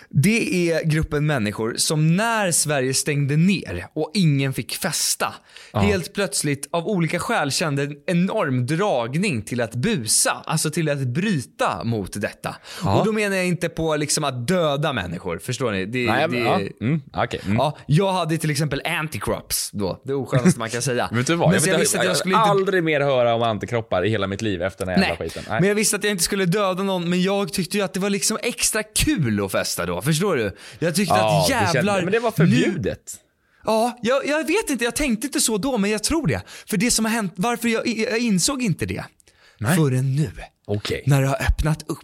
det 0.08 0.70
är 0.70 0.84
gruppen 0.84 1.26
människor 1.26 1.74
som 1.76 2.16
när 2.16 2.50
Sverige 2.50 2.94
stängde 2.94 3.36
ner 3.36 3.86
och 3.94 4.10
ingen 4.14 4.52
fick 4.52 4.74
festa, 4.74 5.34
helt 5.72 6.14
plötsligt 6.14 6.68
av 6.70 6.86
olika 6.86 7.18
skäl 7.18 7.52
kände 7.52 7.82
en 7.82 7.96
enorm 8.06 8.66
dragning 8.66 9.42
till 9.42 9.60
att 9.60 9.74
busa, 9.74 10.42
alltså 10.46 10.70
till 10.70 10.88
att 10.88 10.98
bryta 10.98 11.84
mot 11.84 12.20
detta. 12.20 12.56
Och 12.84 13.04
då 13.06 13.12
menar 13.12 13.36
jag 13.36 13.46
inte 13.46 13.68
på 13.68 13.96
liksom 13.96 14.24
att 14.24 14.48
döda 14.48 14.92
människor, 14.92 15.38
förstår 15.38 15.72
ni? 15.72 15.86
Det, 15.86 16.06
Nej, 16.06 16.28
det, 16.28 16.38
ja. 16.38 16.60
Mm, 16.80 17.02
okej. 17.12 17.40
Mm. 17.44 17.56
Ja, 17.56 17.78
jag 17.86 18.12
hade 18.12 18.38
till 18.38 18.50
exempel 18.50 18.82
antikrops 18.84 19.70
då, 19.72 20.02
det 20.04 20.14
oskönaste 20.14 20.58
man 20.58 20.70
kan 20.70 20.82
säga. 20.82 21.08
Vet 21.12 21.26
du 21.26 21.34
vad? 21.34 21.50
Men 21.50 21.60
Jag, 21.60 21.74
jag 21.74 21.78
visste 21.78 21.98
att 21.98 22.04
jag, 22.04 22.16
skulle 22.16 22.34
inte 22.34 22.50
aldrig 22.50 22.84
mer 22.84 23.00
höra 23.00 23.34
om 23.34 23.42
antikroppar 23.42 24.04
i 24.04 24.10
hela 24.10 24.26
mitt 24.26 24.42
liv 24.42 24.62
efter 24.62 24.86
den 24.86 24.94
här 24.94 25.02
jävla 25.02 25.16
Nej. 25.18 25.30
skiten. 25.30 25.42
men 25.48 25.64
jag 25.64 25.74
visste 25.74 25.96
att 25.96 26.04
jag 26.04 26.10
inte 26.10 26.24
skulle 26.24 26.46
döda 26.46 26.82
någon, 26.82 27.10
men 27.10 27.22
jag 27.22 27.52
tyckte 27.52 27.76
ju 27.76 27.82
att 27.82 27.94
det 27.94 28.00
var 28.00 28.10
liksom 28.10 28.38
extra 28.42 28.82
kul 28.82 29.44
att 29.44 29.52
festa 29.52 29.75
då, 29.84 30.02
förstår 30.02 30.36
du? 30.36 30.56
Jag 30.78 30.94
tyckte 30.94 31.14
Ja, 31.14 31.40
att 31.42 31.48
det 31.48 31.52
kände- 31.54 31.72
jävlar, 31.74 32.02
Men 32.02 32.12
det 32.12 32.18
var 32.18 32.30
nu, 32.30 32.36
förbjudet. 32.36 33.16
Ja, 33.64 33.98
jag, 34.02 34.26
jag 34.26 34.46
vet 34.46 34.70
inte, 34.70 34.84
jag 34.84 34.96
tänkte 34.96 35.26
inte 35.26 35.40
så 35.40 35.58
då, 35.58 35.78
men 35.78 35.90
jag 35.90 36.04
tror 36.04 36.26
det. 36.26 36.42
För 36.70 36.76
det 36.76 36.90
som 36.90 37.04
har 37.04 37.12
hänt, 37.12 37.32
varför 37.36 37.68
jag, 37.68 37.86
jag 37.88 38.18
insåg 38.18 38.62
inte 38.62 38.86
det 38.86 39.04
förrän 39.76 40.16
nu. 40.16 40.30
Okej. 40.66 41.02
När 41.06 41.22
det 41.22 41.28
har 41.28 41.42
öppnat 41.42 41.82
upp. 41.86 42.02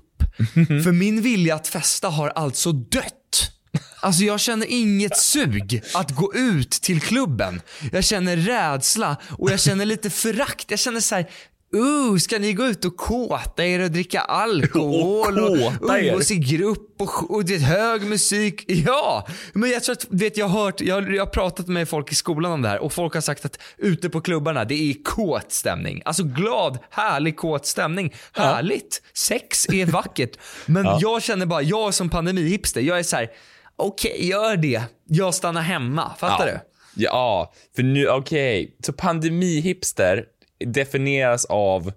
För 0.85 0.92
min 0.92 1.22
vilja 1.22 1.54
att 1.54 1.68
festa 1.68 2.08
har 2.08 2.28
alltså 2.28 2.72
dött. 2.72 3.52
Alltså 4.00 4.22
jag 4.24 4.40
känner 4.40 4.66
inget 4.70 5.16
sug 5.16 5.82
att 5.94 6.11
gå 6.11 6.35
ut 6.35 6.70
till 6.70 7.00
klubben. 7.00 7.61
Jag 7.92 8.04
känner 8.04 8.37
rädsla 8.37 9.16
och 9.38 9.50
jag 9.50 9.61
känner 9.61 9.85
lite 9.85 10.11
förakt. 10.11 10.70
Jag 10.70 10.78
känner 10.78 11.00
så 11.00 11.14
här. 11.14 11.30
Uh, 11.76 12.16
ska 12.16 12.38
ni 12.38 12.52
gå 12.52 12.64
ut 12.64 12.85
och 12.85 12.96
kåta 12.96 13.66
er 13.66 13.80
och 13.80 13.90
dricka 13.90 14.20
alkohol 14.20 15.38
Och 15.38 15.62
och, 15.80 16.14
och 16.14 16.22
se 16.22 16.35
grupp 16.35 17.00
och, 17.02 17.30
och 17.30 17.44
det 17.44 17.54
är 17.54 17.58
hög 17.58 18.02
musik? 18.02 18.64
Ja, 18.87 19.26
men 19.52 19.70
jag 19.70 19.82
tror 19.82 19.92
att, 19.92 20.06
vet 20.11 20.37
jag 20.37 20.48
har 20.48 20.64
hört, 20.64 20.80
jag, 20.80 21.14
jag 21.14 21.22
har 21.22 21.30
pratat 21.30 21.68
med 21.68 21.88
folk 21.88 22.12
i 22.12 22.14
skolan 22.14 22.52
om 22.52 22.62
det 22.62 22.68
här 22.68 22.78
och 22.78 22.92
folk 22.92 23.14
har 23.14 23.20
sagt 23.20 23.44
att 23.44 23.58
ute 23.78 24.11
på 24.11 24.20
klubbarna 24.20 24.64
det 24.64 24.74
är 24.74 25.02
kåt 25.04 25.52
stämning. 25.52 26.02
Alltså 26.04 26.24
glad, 26.24 26.78
härlig 26.90 27.37
kåt 27.37 27.66
stämning. 27.66 28.14
Härligt. 28.32 29.02
Sex 29.14 29.68
är 29.68 29.87
vackert. 29.87 30.38
Men 30.66 30.87
jag 31.00 31.22
känner 31.22 31.46
bara, 31.46 31.62
jag 31.62 31.94
som 31.94 32.08
pandemihipster, 32.08 32.80
jag 32.80 32.98
är 32.98 33.02
så 33.02 33.16
här. 33.16 33.30
okej 33.76 34.28
gör 34.28 34.56
det. 34.56 34.82
Jag 35.08 35.35
stannar 35.35 35.62
hemma. 35.62 36.12
Fattar 36.18 36.46
ja. 36.46 36.52
du? 36.52 36.61
Ja, 36.94 37.52
för 37.76 37.82
nu, 37.82 38.08
okej. 38.08 38.76
Så 38.87 38.92
pandemi-hipster 38.92 40.24
definieras 40.66 41.44
av, 41.44 41.92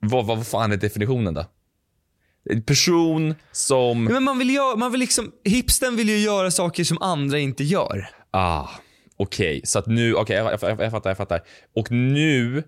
vad, 0.00 0.26
vad 0.26 0.46
fan 0.46 0.72
är 0.72 0.76
definitionen 0.76 1.34
då? 1.34 1.44
En 2.50 2.62
person 2.62 3.34
som, 3.52 4.04
Men 4.04 4.22
man 4.22 4.38
vill, 4.38 4.50
göra, 4.54 4.76
man 4.76 4.92
vill 4.92 5.00
liksom, 5.00 5.32
hipstern 5.44 5.96
vill 5.96 6.08
ju 6.08 6.18
göra 6.18 6.50
saker 6.50 6.84
som 6.84 7.02
andra 7.02 7.38
inte 7.38 7.64
gör. 7.64 8.08
ah, 8.30 8.68
okej. 9.16 9.60
Så 9.64 9.78
att 9.78 9.86
nu, 9.86 10.14
okej 10.14 10.36
jag, 10.36 10.52
jag, 10.52 10.58
jag, 10.62 10.80
jag 10.80 10.90
fattar, 10.90 11.10
jag 11.10 11.16
fattar. 11.16 11.40
Och 11.74 11.90
nu, 11.90 12.62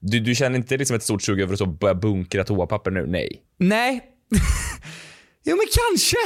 du, 0.00 0.20
du 0.20 0.34
känner 0.34 0.58
inte 0.58 0.76
liksom 0.76 0.96
ett 0.96 1.02
stort 1.02 1.22
sug 1.22 1.40
över 1.40 1.52
att 1.52 1.58
så 1.58 1.66
börja 1.66 1.94
bunkra 1.94 2.44
toapapper 2.44 2.90
nu? 2.90 3.06
Nej. 3.06 3.42
Nej. 3.56 4.02
jo 5.44 5.56
men 5.56 5.66
kanske. 5.88 6.16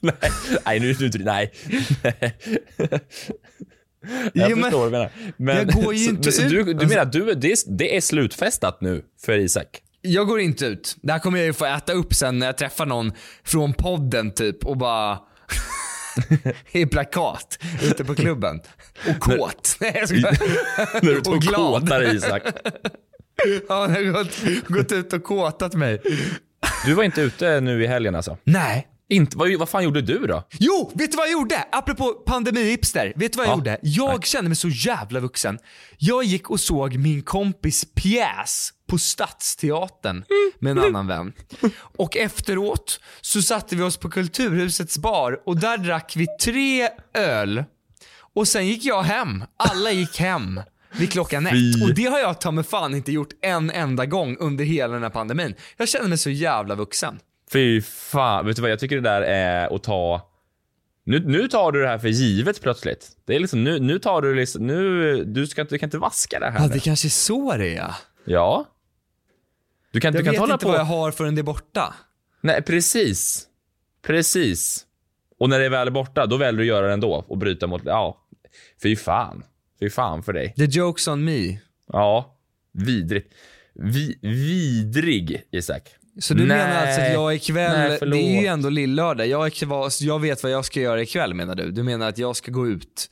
nej, 0.00 0.30
nej 0.64 0.80
nu, 0.80 0.96
nu, 1.00 1.10
nej. 1.24 1.52
Jag 4.32 4.50
Jo, 4.50 4.56
men- 4.56 4.62
förstår 4.64 4.78
vad 4.78 4.86
du 4.88 4.90
menar. 4.90 5.10
Men, 5.36 5.56
jag 5.56 5.66
går 5.84 5.94
ju 5.94 6.04
inte 6.04 6.32
så 6.32 6.42
ut, 6.42 6.48
du, 6.50 6.62
du 6.64 6.70
alltså- 6.72 6.88
menar 6.88 7.02
att 7.02 7.12
du, 7.12 7.34
det, 7.34 7.52
är, 7.52 7.76
det 7.76 7.96
är 7.96 8.00
slutfestat 8.00 8.80
nu 8.80 9.02
för 9.24 9.38
Isak? 9.38 9.66
Jag 10.02 10.26
går 10.26 10.40
inte 10.40 10.66
ut. 10.66 10.96
Det 11.02 11.12
här 11.12 11.18
kommer 11.18 11.38
jag 11.38 11.46
ju 11.46 11.52
få 11.52 11.64
äta 11.64 11.92
upp 11.92 12.14
sen 12.14 12.38
när 12.38 12.46
jag 12.46 12.58
träffar 12.58 12.86
någon 12.86 13.12
från 13.44 13.72
podden 13.72 14.30
typ 14.30 14.64
och 14.66 14.76
bara 14.76 15.18
i 16.72 16.86
plakat 16.86 17.58
ute 17.82 18.04
på 18.04 18.14
klubben. 18.14 18.60
Och 19.08 19.20
kåt. 19.20 19.76
Nej 19.80 19.92
jag 19.94 20.08
skojar. 20.08 20.36
När 21.04 21.12
du 21.14 21.20
tog 21.20 21.34
Och 21.34 21.40
glad. 21.42 21.82
kåtar 21.82 22.14
Isak. 22.14 22.42
Han 23.68 23.90
har 23.90 24.12
gått, 24.12 24.68
gått 24.68 24.92
ut 24.92 25.12
och 25.12 25.24
kåtat 25.24 25.74
mig. 25.74 26.02
Du 26.86 26.94
var 26.94 27.04
inte 27.04 27.20
ute 27.20 27.60
nu 27.60 27.84
i 27.84 27.86
helgen 27.86 28.14
alltså? 28.14 28.36
Nej. 28.44 28.86
Inte, 29.08 29.36
vad, 29.38 29.52
vad 29.58 29.68
fan 29.68 29.84
gjorde 29.84 30.02
du 30.02 30.26
då? 30.26 30.42
Jo, 30.50 30.92
vet 30.94 31.10
du 31.10 31.16
vad 31.16 31.26
jag 31.26 31.32
gjorde? 31.32 31.64
Apropå 31.72 32.22
pandemi-hipster. 32.26 33.12
Vet 33.16 33.32
du 33.32 33.36
vad 33.36 33.46
jag 33.46 33.52
Ja. 33.52 33.56
gjorde? 33.56 33.78
Jag 33.82 34.26
kände 34.26 34.48
mig 34.48 34.56
så 34.56 34.68
jävla 34.68 35.20
vuxen. 35.20 35.58
Jag 35.98 36.24
gick 36.24 36.50
och 36.50 36.60
såg 36.60 36.96
min 36.96 37.22
kompis 37.22 37.84
pjäs 37.94 38.70
på 38.88 38.98
Stadsteatern 38.98 40.24
med 40.58 40.70
en 40.70 40.78
annan 40.84 41.06
vän. 41.06 41.32
Och 41.96 42.16
efteråt 42.16 43.00
så 43.20 43.42
satte 43.42 43.76
vi 43.76 43.82
oss 43.82 43.96
på 43.96 44.10
Kulturhusets 44.10 44.98
bar 44.98 45.40
och 45.46 45.56
där 45.56 45.78
drack 45.78 46.12
vi 46.16 46.26
tre 46.40 46.88
öl. 47.14 47.64
Och 48.34 48.48
sen 48.48 48.66
gick 48.66 48.84
jag 48.84 49.02
hem. 49.02 49.44
Alla 49.56 49.90
gick 49.92 50.18
hem 50.20 50.60
vid 50.92 51.12
klockan 51.12 51.48
Fy. 51.50 51.70
ett. 51.70 51.82
Och 51.82 51.94
det 51.94 52.04
har 52.04 52.18
jag 52.18 52.40
ta 52.40 52.50
mig 52.50 52.64
fan 52.64 52.94
inte 52.94 53.12
gjort 53.12 53.30
en 53.42 53.70
enda 53.70 54.06
gång 54.06 54.36
under 54.40 54.64
hela 54.64 54.94
den 54.94 55.02
här 55.02 55.10
pandemin. 55.10 55.54
Jag 55.76 55.88
kände 55.88 56.08
mig 56.08 56.18
så 56.18 56.30
jävla 56.30 56.74
vuxen. 56.74 57.18
Fy 57.52 57.80
fan, 57.82 58.46
vet 58.46 58.56
du 58.56 58.62
vad? 58.62 58.70
Jag 58.70 58.78
tycker 58.78 58.96
det 58.96 59.02
där 59.02 59.22
är 59.22 59.74
att 59.76 59.82
ta... 59.82 60.30
Nu, 61.04 61.20
nu 61.26 61.48
tar 61.48 61.72
du 61.72 61.82
det 61.82 61.88
här 61.88 61.98
för 61.98 62.08
givet 62.08 62.62
plötsligt. 62.62 63.08
Det 63.26 63.34
är 63.36 63.40
liksom, 63.40 63.64
nu, 63.64 63.78
nu 63.80 63.98
tar 63.98 64.22
du 64.22 64.34
liksom, 64.34 64.66
nu, 64.66 65.24
du, 65.24 65.46
ska, 65.46 65.60
inte- 65.60 65.74
du 65.74 65.78
kan 65.78 65.86
inte 65.86 65.98
vaska 65.98 66.38
det 66.40 66.50
här 66.50 66.60
Ja, 66.62 66.68
det 66.68 66.80
kanske 66.80 67.08
är 67.08 67.10
så 67.10 67.56
det 67.56 67.74
är. 67.76 67.94
Ja. 68.24 68.64
Du 69.92 70.00
kan, 70.00 70.14
Jag 70.14 70.20
du 70.20 70.24
kan 70.24 70.32
vet 70.42 70.50
inte 70.52 70.64
på... 70.64 70.70
vad 70.70 70.80
jag 70.80 70.84
har 70.84 71.10
förrän 71.12 71.34
det 71.34 71.40
är 71.40 71.42
borta. 71.42 71.94
Nej, 72.40 72.62
precis. 72.62 73.46
Precis. 74.02 74.86
Och 75.38 75.48
när 75.48 75.60
det 75.60 75.68
väl 75.68 75.86
är 75.86 75.90
borta, 75.92 76.26
då 76.26 76.36
väljer 76.36 76.58
du 76.58 76.62
att 76.62 76.66
göra 76.76 76.86
det 76.86 76.92
ändå 76.92 77.24
och 77.28 77.38
bryta 77.38 77.66
mot... 77.66 77.82
Ja. 77.84 78.26
Fy 78.82 78.96
fan. 78.96 79.44
Fy 79.80 79.90
fan 79.90 80.22
för 80.22 80.32
dig. 80.32 80.54
The 80.56 80.64
joke's 80.66 81.12
on 81.12 81.24
me. 81.24 81.58
Ja. 81.92 82.38
Vidrigt. 82.72 83.34
Vi, 83.74 84.18
vidrig, 84.22 85.42
Isak. 85.50 85.94
Så 86.20 86.34
du 86.34 86.46
Nej. 86.46 86.58
menar 86.58 86.86
alltså 86.86 87.00
att 87.00 87.12
jag 87.12 87.34
ikväll, 87.34 87.78
Nej, 87.78 87.98
det 88.10 88.36
är 88.36 88.40
ju 88.40 88.46
ändå 88.46 88.68
lillördag, 88.68 89.26
jag, 89.26 89.46
är 89.46 90.04
jag 90.04 90.20
vet 90.20 90.42
vad 90.42 90.52
jag 90.52 90.64
ska 90.64 90.80
göra 90.80 91.02
ikväll 91.02 91.34
menar 91.34 91.54
du? 91.54 91.70
Du 91.70 91.82
menar 91.82 92.08
att 92.08 92.18
jag 92.18 92.36
ska 92.36 92.52
gå 92.52 92.66
ut 92.66 93.10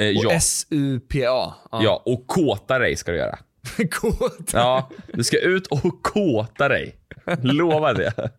Eh, 0.00 0.06
ja. 0.06 0.32
S-U-P-A? 0.32 1.54
ja, 1.70 2.02
och 2.06 2.26
kåta 2.26 2.78
dig 2.78 2.96
ska 2.96 3.12
du 3.12 3.18
göra. 3.18 3.38
Kåt. 3.90 4.50
Ja, 4.52 4.90
du 5.12 5.24
ska 5.24 5.38
ut 5.38 5.66
och 5.66 6.02
kåta 6.02 6.68
dig. 6.68 6.96
Lova 7.42 7.92
det. 7.92 8.30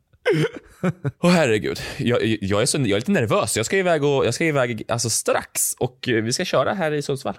Åh 1.19 1.31
herregud, 1.31 1.79
jag, 1.97 2.37
jag, 2.41 2.61
är 2.61 2.65
så, 2.65 2.77
jag 2.77 2.89
är 2.89 2.95
lite 2.95 3.11
nervös. 3.11 3.57
Jag 3.57 3.65
ska 3.65 3.77
iväg, 3.77 4.03
och, 4.03 4.25
jag 4.25 4.33
ska 4.33 4.45
iväg 4.45 4.83
alltså, 4.87 5.09
strax 5.09 5.73
och 5.79 6.09
eh, 6.09 6.23
vi 6.23 6.33
ska 6.33 6.45
köra 6.45 6.73
här 6.73 6.91
i 6.91 7.01
Sundsvall. 7.01 7.35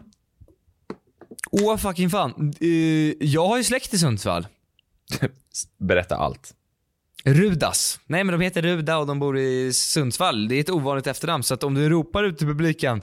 Åh 1.51 1.77
fucking 1.77 2.11
fan. 2.11 2.53
Eh, 2.61 2.69
jag 3.21 3.47
har 3.47 3.59
ju 3.59 3.65
släkt 3.65 3.95
i 3.95 3.99
Sundsvall. 3.99 4.47
Berätta 5.79 6.17
allt. 6.17 6.55
Rudas. 7.25 8.01
Nej 8.07 8.25
men 8.25 8.33
de 8.39 8.45
heter 8.45 8.63
Ruda 8.63 8.99
och 8.99 9.07
de 9.07 9.19
bor 9.19 9.39
i 9.39 9.73
Sundsvall. 9.73 10.49
Det 10.49 10.55
är 10.55 10.61
ett 10.61 10.71
ovanligt 10.71 11.07
efternamn 11.07 11.43
så 11.43 11.55
att 11.55 11.65
om 11.65 11.75
du 11.75 11.89
ropar 11.89 12.25
ut 12.25 12.39
till 12.39 12.47
publiken 12.47 13.03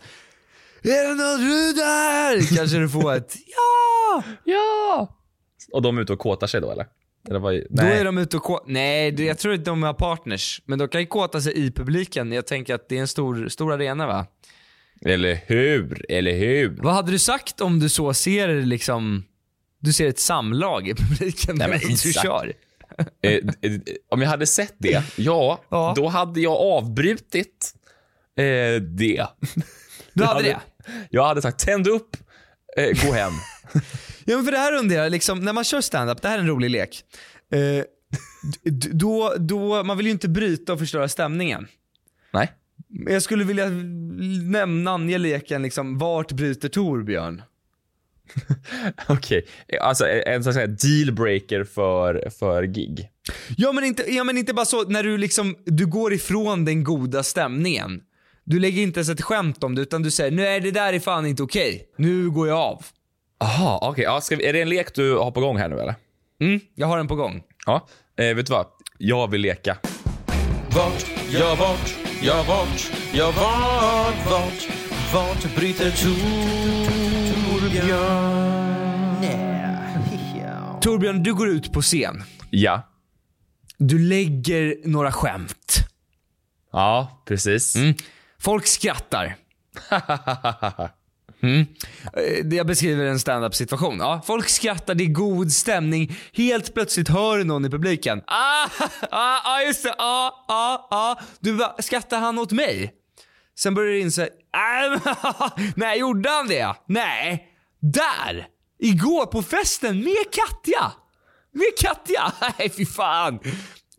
Är 0.83 1.09
det 1.09 1.15
någon 1.15 1.49
Ruda 1.49 1.83
här? 1.85 2.55
Kanske 2.57 2.77
du 2.77 2.89
får 2.89 3.13
ett 3.13 3.35
ja! 3.55 4.23
Ja! 4.43 5.15
Och 5.71 5.81
de 5.81 5.97
är 5.97 6.01
ute 6.01 6.13
och 6.13 6.19
kåtar 6.19 6.47
sig 6.47 6.61
då 6.61 6.71
eller? 6.71 6.85
eller 7.29 7.39
vad, 7.39 7.61
Då 7.69 7.83
är 7.83 8.05
de 8.05 8.17
ute 8.17 8.37
och 8.37 8.43
kå- 8.43 8.63
Nej, 8.67 9.25
jag 9.25 9.37
tror 9.39 9.53
att 9.53 9.65
de 9.65 9.83
har 9.83 9.93
partners. 9.93 10.61
Men 10.65 10.79
de 10.79 10.87
kan 10.87 11.01
ju 11.01 11.07
kåta 11.07 11.41
sig 11.41 11.53
i 11.65 11.71
publiken. 11.71 12.31
Jag 12.31 12.47
tänker 12.47 12.75
att 12.75 12.89
det 12.89 12.97
är 12.97 13.01
en 13.01 13.07
stor, 13.07 13.47
stor 13.47 13.73
arena 13.73 14.07
va? 14.07 14.25
Eller 15.05 15.39
hur? 15.47 16.05
Eller 16.11 16.37
hur? 16.37 16.77
Vad 16.81 16.93
hade 16.93 17.11
du 17.11 17.19
sagt 17.19 17.61
om 17.61 17.79
du 17.79 17.89
så 17.89 18.13
ser 18.13 18.61
liksom, 18.61 19.23
du 19.79 19.93
ser 19.93 20.07
ett 20.07 20.19
samlag 20.19 20.87
i 20.87 20.93
publiken 20.95 21.55
Nej, 21.55 21.69
men 21.69 21.79
du 22.03 22.13
kör? 22.13 22.53
Eh, 23.21 23.33
eh, 23.61 23.79
om 24.09 24.21
jag 24.21 24.29
hade 24.29 24.47
sett 24.47 24.75
det, 24.77 25.03
ja, 25.17 25.61
Ja. 25.69 25.93
då 25.95 26.07
hade 26.07 26.41
jag 26.41 26.53
avbrutit 26.53 27.73
eh, 28.37 28.81
det. 28.81 29.25
Du 30.13 30.23
hade 30.23 30.43
det? 30.43 30.59
Jag 31.09 31.25
hade 31.27 31.41
sagt 31.41 31.59
tänd 31.65 31.87
upp, 31.87 32.17
eh, 32.77 33.07
gå 33.07 33.13
hem. 33.13 33.31
Ja 34.25 34.35
men 34.35 34.45
för 34.45 34.51
det 34.51 34.57
här 34.57 34.73
undrar 34.73 34.97
jag, 34.97 35.11
liksom, 35.11 35.39
när 35.39 35.53
man 35.53 35.63
kör 35.63 35.81
stand-up, 35.81 36.21
det 36.21 36.27
här 36.27 36.35
är 36.35 36.41
en 36.41 36.47
rolig 36.47 36.69
lek. 36.69 37.03
Eh, 37.53 37.83
då, 38.91 39.33
då, 39.37 39.83
man 39.83 39.97
vill 39.97 40.05
ju 40.05 40.11
inte 40.11 40.29
bryta 40.29 40.73
och 40.73 40.79
förstöra 40.79 41.07
stämningen. 41.07 41.67
Nej. 42.33 42.51
Jag 43.09 43.21
skulle 43.21 43.43
vilja 43.43 43.65
nämna, 43.69 44.65
namnge 44.91 45.17
leken 45.17 45.61
liksom, 45.61 45.97
vart 45.97 46.31
bryter 46.31 46.69
Torbjörn? 46.69 47.41
Okej, 49.07 49.45
alltså 49.81 50.07
en 50.07 50.43
sån 50.43 50.53
här 50.53 50.67
dealbreaker 50.67 51.63
för, 51.63 52.29
för 52.39 52.63
gig. 52.63 53.09
Ja 53.57 53.71
men, 53.71 53.83
inte, 53.83 54.13
ja 54.15 54.23
men 54.23 54.37
inte 54.37 54.53
bara 54.53 54.65
så, 54.65 54.83
när 54.83 55.03
du 55.03 55.17
liksom, 55.17 55.55
du 55.65 55.85
går 55.85 56.13
ifrån 56.13 56.65
den 56.65 56.83
goda 56.83 57.23
stämningen. 57.23 58.01
Du 58.43 58.59
lägger 58.59 58.81
inte 58.81 58.99
ens 58.99 59.09
ett 59.09 59.21
skämt 59.21 59.63
om 59.63 59.75
det 59.75 59.81
utan 59.81 60.01
du 60.03 60.11
säger 60.11 60.31
nej 60.31 60.59
det 60.59 60.71
där 60.71 60.93
är 60.93 60.99
fan 60.99 61.25
inte 61.25 61.43
okej. 61.43 61.85
Nu 61.97 62.29
går 62.29 62.47
jag 62.47 62.57
av. 62.57 62.85
Jaha, 63.39 63.79
okej. 63.81 64.03
Ja, 64.03 64.21
ska 64.21 64.35
vi- 64.35 64.45
är 64.45 64.53
det 64.53 64.61
en 64.61 64.69
lek 64.69 64.95
du 64.95 65.15
har 65.15 65.31
på 65.31 65.39
gång 65.41 65.57
här 65.57 65.69
nu 65.69 65.79
eller? 65.79 65.95
Mm, 66.41 66.59
jag 66.75 66.87
har 66.87 66.97
den 66.97 67.07
på 67.07 67.15
gång. 67.15 67.41
Ja. 67.65 67.87
Eh, 68.19 68.35
vet 68.35 68.45
du 68.45 68.51
vad? 68.53 68.65
Jag 68.97 69.31
vill 69.31 69.41
leka. 69.41 69.77
Vart, 70.75 71.05
ja 71.31 71.55
vart, 71.59 71.95
ja 72.21 72.43
vart, 72.47 72.91
ja 73.13 73.31
vart, 73.37 74.31
vart, 74.31 74.67
vart 75.13 75.55
bryter 75.55 75.91
Torbjörn? 77.69 79.25
Torbjörn, 80.81 81.23
du 81.23 81.33
går 81.33 81.49
ut 81.49 81.73
på 81.73 81.81
scen. 81.81 82.23
Ja. 82.49 82.81
Du 83.77 83.99
lägger 83.99 84.75
några 84.87 85.11
skämt. 85.11 85.75
Ja, 86.71 87.23
precis. 87.27 87.75
Folk 88.39 88.67
skrattar. 88.67 89.35
Mm. 91.41 91.65
Eh, 92.13 92.57
Jag 92.57 92.67
beskriver 92.67 93.05
en 93.05 93.19
stand-up 93.19 93.55
situation. 93.55 93.97
Ja, 93.99 94.21
folk 94.25 94.49
skrattar, 94.49 94.95
det 94.95 95.03
är 95.03 95.07
god 95.07 95.51
stämning. 95.51 96.15
Helt 96.33 96.73
plötsligt 96.73 97.09
hör 97.09 97.43
någon 97.43 97.65
i 97.65 97.69
publiken. 97.69 98.21
Ah, 98.27 98.67
ah, 99.11 99.39
ah 99.43 99.61
just 99.61 99.83
det, 99.83 99.93
ah, 99.97 100.45
ah, 100.47 100.87
ah. 100.91 101.15
Du 101.39 101.57
bara, 101.57 101.81
skrattar 101.81 102.19
han 102.19 102.39
åt 102.39 102.51
mig? 102.51 102.93
Sen 103.59 103.73
börjar 103.73 103.91
du 103.91 103.99
inse, 103.99 104.29
ah, 104.51 105.49
nej 105.75 105.99
gjorde 105.99 106.29
han 106.29 106.47
det? 106.47 106.75
Nej. 106.85 107.48
Där! 107.79 108.47
Igår 108.79 109.25
på 109.25 109.41
festen 109.41 109.97
med 109.97 110.25
Katja. 110.31 110.91
Med 111.51 111.77
Katja! 111.77 112.33
Nej 112.59 112.69
fy 112.69 112.85
fan. 112.85 113.39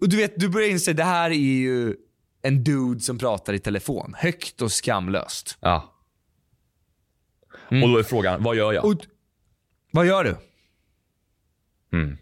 Och 0.00 0.08
du 0.08 0.16
vet, 0.16 0.32
du 0.36 0.48
börjar 0.48 0.68
inse, 0.68 0.92
det 0.92 1.04
här 1.04 1.30
är 1.30 1.34
ju 1.34 1.96
en 2.42 2.64
dude 2.64 3.00
som 3.00 3.18
pratar 3.18 3.52
i 3.52 3.58
telefon. 3.58 4.14
Högt 4.18 4.62
och 4.62 4.72
skamlöst. 4.72 5.58
Ja. 5.60 5.96
Och 7.70 7.88
då 7.88 7.98
är 7.98 8.02
frågan, 8.02 8.42
vad 8.42 8.56
gör 8.56 8.72
jag? 8.72 8.84
Och, 8.84 8.94
vad 9.92 10.06
gör 10.06 10.24
du? 10.24 10.36
Mm. 11.92 12.18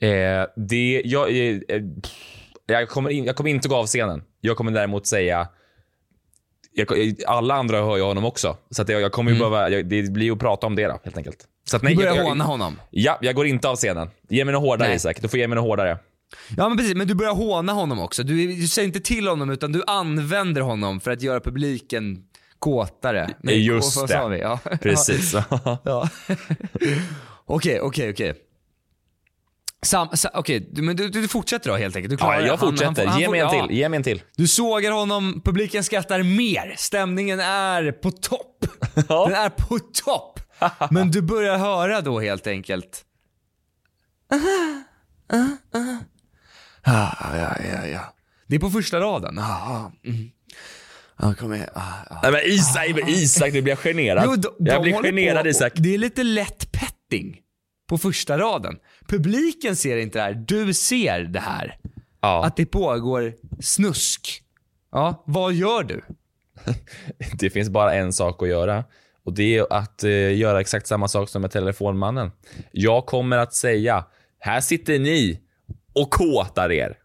Eh, 0.00 0.46
det, 0.56 1.02
jag, 1.04 1.28
eh, 1.28 1.60
eh, 1.68 1.82
jag, 2.66 2.88
kommer 2.88 3.10
in, 3.10 3.24
jag 3.24 3.36
kommer 3.36 3.50
inte 3.50 3.68
gå 3.68 3.76
av 3.76 3.86
scenen. 3.86 4.24
Jag 4.40 4.56
kommer 4.56 4.72
däremot 4.72 5.06
säga 5.06 5.48
jag, 6.76 7.14
alla 7.26 7.54
andra 7.54 7.76
hör 7.80 7.96
ju 7.96 8.02
honom 8.02 8.24
också. 8.24 8.56
Så 8.70 8.82
att 8.82 8.88
jag, 8.88 9.00
jag 9.00 9.12
kommer 9.12 9.32
ju 9.32 9.38
behöva, 9.38 9.70
jag, 9.70 9.86
det 9.86 10.12
blir 10.12 10.26
ju 10.26 10.32
att 10.32 10.38
prata 10.38 10.66
om 10.66 10.76
det 10.76 10.86
då, 10.86 11.00
helt 11.04 11.16
enkelt. 11.16 11.38
Så 11.64 11.76
att, 11.76 11.82
Du 11.82 11.96
börjar 11.96 12.22
håna 12.22 12.44
honom. 12.44 12.80
Ja, 12.90 13.18
jag 13.20 13.34
går 13.34 13.46
inte 13.46 13.68
av 13.68 13.76
scenen. 13.76 14.10
Ge 14.28 14.44
mig 14.44 14.52
något 14.52 14.62
hårdare 14.62 14.88
Nej. 14.88 14.96
Isak. 14.96 15.22
Du 15.22 15.28
får 15.28 15.38
ge 15.38 15.48
mig 15.48 15.56
något 15.56 15.64
hårdare. 15.64 15.98
Ja 16.56 16.68
men 16.68 16.78
precis, 16.78 16.94
men 16.94 17.06
du 17.06 17.14
börjar 17.14 17.34
håna 17.34 17.72
honom 17.72 18.00
också. 18.00 18.22
Du, 18.22 18.46
du 18.46 18.68
säger 18.68 18.86
inte 18.86 19.00
till 19.00 19.28
honom 19.28 19.50
utan 19.50 19.72
du 19.72 19.82
använder 19.86 20.60
honom 20.60 21.00
för 21.00 21.10
att 21.10 21.22
göra 21.22 21.40
publiken 21.40 22.24
kåtare. 22.58 23.30
Nej, 23.42 23.66
Just 23.66 24.08
det. 24.08 24.38
Ja. 24.38 24.58
Precis. 24.82 25.34
Okej, 27.46 27.80
okej, 27.80 28.10
okej. 28.10 28.34
Sam, 29.86 30.08
sa, 30.16 30.30
okej, 30.34 30.68
du- 30.72 30.82
men 30.82 30.96
du, 30.96 31.08
du 31.08 31.28
fortsätter 31.28 31.70
då 31.70 31.76
helt 31.76 31.96
enkelt? 31.96 32.10
Du 32.10 32.16
klarar 32.16 32.40
Ja, 32.40 32.46
jag 32.46 32.60
fortsätter. 32.60 33.02
han- 33.04 33.12
han 33.12 33.20
Ge 33.20 33.28
mig 33.28 33.40
en 33.40 33.46
ja. 33.54 33.66
till. 33.66 33.76
Ge 33.76 33.88
mig 33.88 33.96
en 33.96 34.02
till. 34.02 34.22
Du 34.36 34.48
sågar 34.48 34.90
honom, 34.92 35.40
publiken 35.44 35.84
skrattar 35.84 36.22
mer. 36.22 36.74
Stämningen 36.76 37.40
är 37.40 37.92
på 37.92 38.10
topp. 38.10 38.64
Den 38.94 39.32
är 39.34 39.48
på 39.48 39.78
topp. 40.04 40.40
Men 40.90 41.10
du 41.10 41.22
börjar 41.22 41.58
höra 41.58 42.00
då 42.00 42.20
helt 42.20 42.46
enkelt. 42.46 43.02
Ah, 46.82 47.36
ja, 47.38 47.56
ja, 47.72 47.86
ja. 47.86 48.14
Det 48.46 48.56
är 48.56 48.60
på 48.60 48.70
första 48.70 49.00
raden. 49.00 49.38
Ah, 49.38 49.42
ah, 49.72 49.92
mm. 50.04 50.30
Ja, 51.18 51.34
kom 51.34 51.54
igen. 51.54 51.68
Ah, 51.74 51.80
ah. 52.10 52.20
Nej 52.22 52.32
men 52.32 52.40
Isak, 52.44 53.08
Isak 53.08 53.52
nu 53.52 53.62
blir 53.62 53.72
jag 53.72 53.78
generad. 53.78 54.24
Jo, 54.26 54.36
de- 54.36 54.54
jag 54.70 54.82
blir 54.82 55.02
generad 55.02 55.42
på- 55.42 55.48
Isak. 55.48 55.72
Det 55.76 55.94
är 55.94 55.98
lite 55.98 56.22
lätt 56.22 56.72
petting 56.72 57.36
på 57.86 57.98
första 57.98 58.38
raden. 58.38 58.78
Publiken 59.08 59.76
ser 59.76 59.96
inte 59.96 60.18
det 60.18 60.22
här, 60.22 60.34
du 60.34 60.74
ser 60.74 61.20
det 61.20 61.40
här. 61.40 61.78
Ja. 62.20 62.44
Att 62.44 62.56
det 62.56 62.66
pågår 62.66 63.34
snusk. 63.60 64.42
Ja, 64.92 65.24
vad 65.26 65.52
gör 65.54 65.82
du? 65.82 66.04
Det 67.38 67.50
finns 67.50 67.68
bara 67.70 67.94
en 67.94 68.12
sak 68.12 68.42
att 68.42 68.48
göra 68.48 68.84
Och 69.24 69.32
det 69.34 69.56
är 69.56 69.72
att 69.72 70.04
eh, 70.04 70.36
göra 70.36 70.60
exakt 70.60 70.86
samma 70.86 71.08
sak 71.08 71.28
som 71.28 71.42
med 71.42 71.50
telefonmannen. 71.50 72.30
Jag 72.72 73.06
kommer 73.06 73.36
att 73.36 73.54
säga, 73.54 74.04
här 74.38 74.60
sitter 74.60 74.98
ni 74.98 75.40
och 75.94 76.10
kåtar 76.10 76.72
er. 76.72 76.96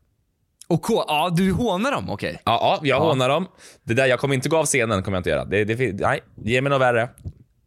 Och 0.68 0.82
K, 0.82 1.04
ja 1.08 1.34
du 1.38 1.52
hånar 1.52 1.92
dem, 1.92 2.10
okej. 2.10 2.42
Ja, 2.46 2.80
ja 2.82 2.88
jag 2.90 3.00
Ja. 3.02 3.04
hånar 3.10 3.30
dem. 3.30 3.48
Det 3.84 3.94
där, 3.94 4.06
jag 4.08 4.20
kommer 4.20 4.36
inte 4.36 4.50
gå 4.50 4.58
av 4.58 4.66
scenen, 4.66 5.04
kommer 5.04 5.16
jag 5.18 5.20
inte 5.20 5.30
göra. 5.30 5.46
Det, 5.46 5.64
det, 5.64 5.94
nej, 5.94 6.20
ge 6.44 6.62
mig 6.62 6.70
något 6.70 6.82
värre. 6.82 7.10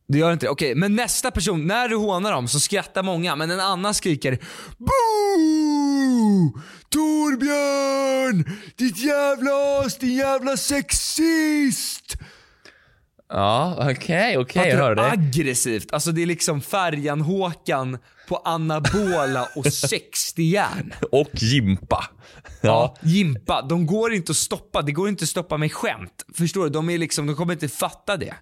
Du 0.08 0.18
gör 0.18 0.32
inte 0.32 0.46
det? 0.46 0.50
Okej, 0.50 0.74
men 0.74 0.96
nästa 0.96 1.30
person, 1.30 1.66
när 1.66 1.88
du 1.88 1.96
hånar 1.96 2.32
dem 2.32 2.48
så 2.48 2.60
skrattar 2.60 3.02
många, 3.02 3.36
men 3.36 3.50
en 3.50 3.60
annan 3.60 3.94
skriker 3.94 4.38
Boo! 4.78 6.60
Torbjörn! 6.88 8.44
Ditt 8.76 8.98
jävla 8.98 9.50
as, 9.80 9.98
din 9.98 10.16
jävla 10.16 10.56
sexist! 10.56 12.16
Ja, 13.28 13.76
okej, 13.90 14.38
okej, 14.38 14.38
jag 14.38 14.44
Fattar 14.72 14.76
hör 14.76 14.94
det. 14.94 15.10
Aggressivt. 15.10 15.92
Alltså 15.92 16.12
det 16.12 16.22
är 16.22 16.26
liksom 16.26 16.60
Färjan-Håkan 16.60 17.98
på 18.28 18.36
anabola 18.36 19.48
och 19.56 19.66
60 19.72 20.42
järn. 20.42 20.94
Och 21.12 21.30
Jimpa. 21.32 22.04
Ja. 22.60 22.96
Jimpa, 23.02 23.62
de 23.62 23.86
går 23.86 24.14
inte 24.14 24.30
att 24.32 24.36
stoppa. 24.36 24.82
Det 24.82 24.92
går 24.92 25.08
inte 25.08 25.22
att 25.22 25.28
stoppa 25.28 25.56
med 25.56 25.72
skämt. 25.72 26.24
Förstår 26.34 26.64
du? 26.64 26.70
De, 26.70 26.90
är 26.90 26.98
liksom, 26.98 27.26
de 27.26 27.36
kommer 27.36 27.52
inte 27.52 27.68
fatta 27.68 28.16
det. 28.16 28.34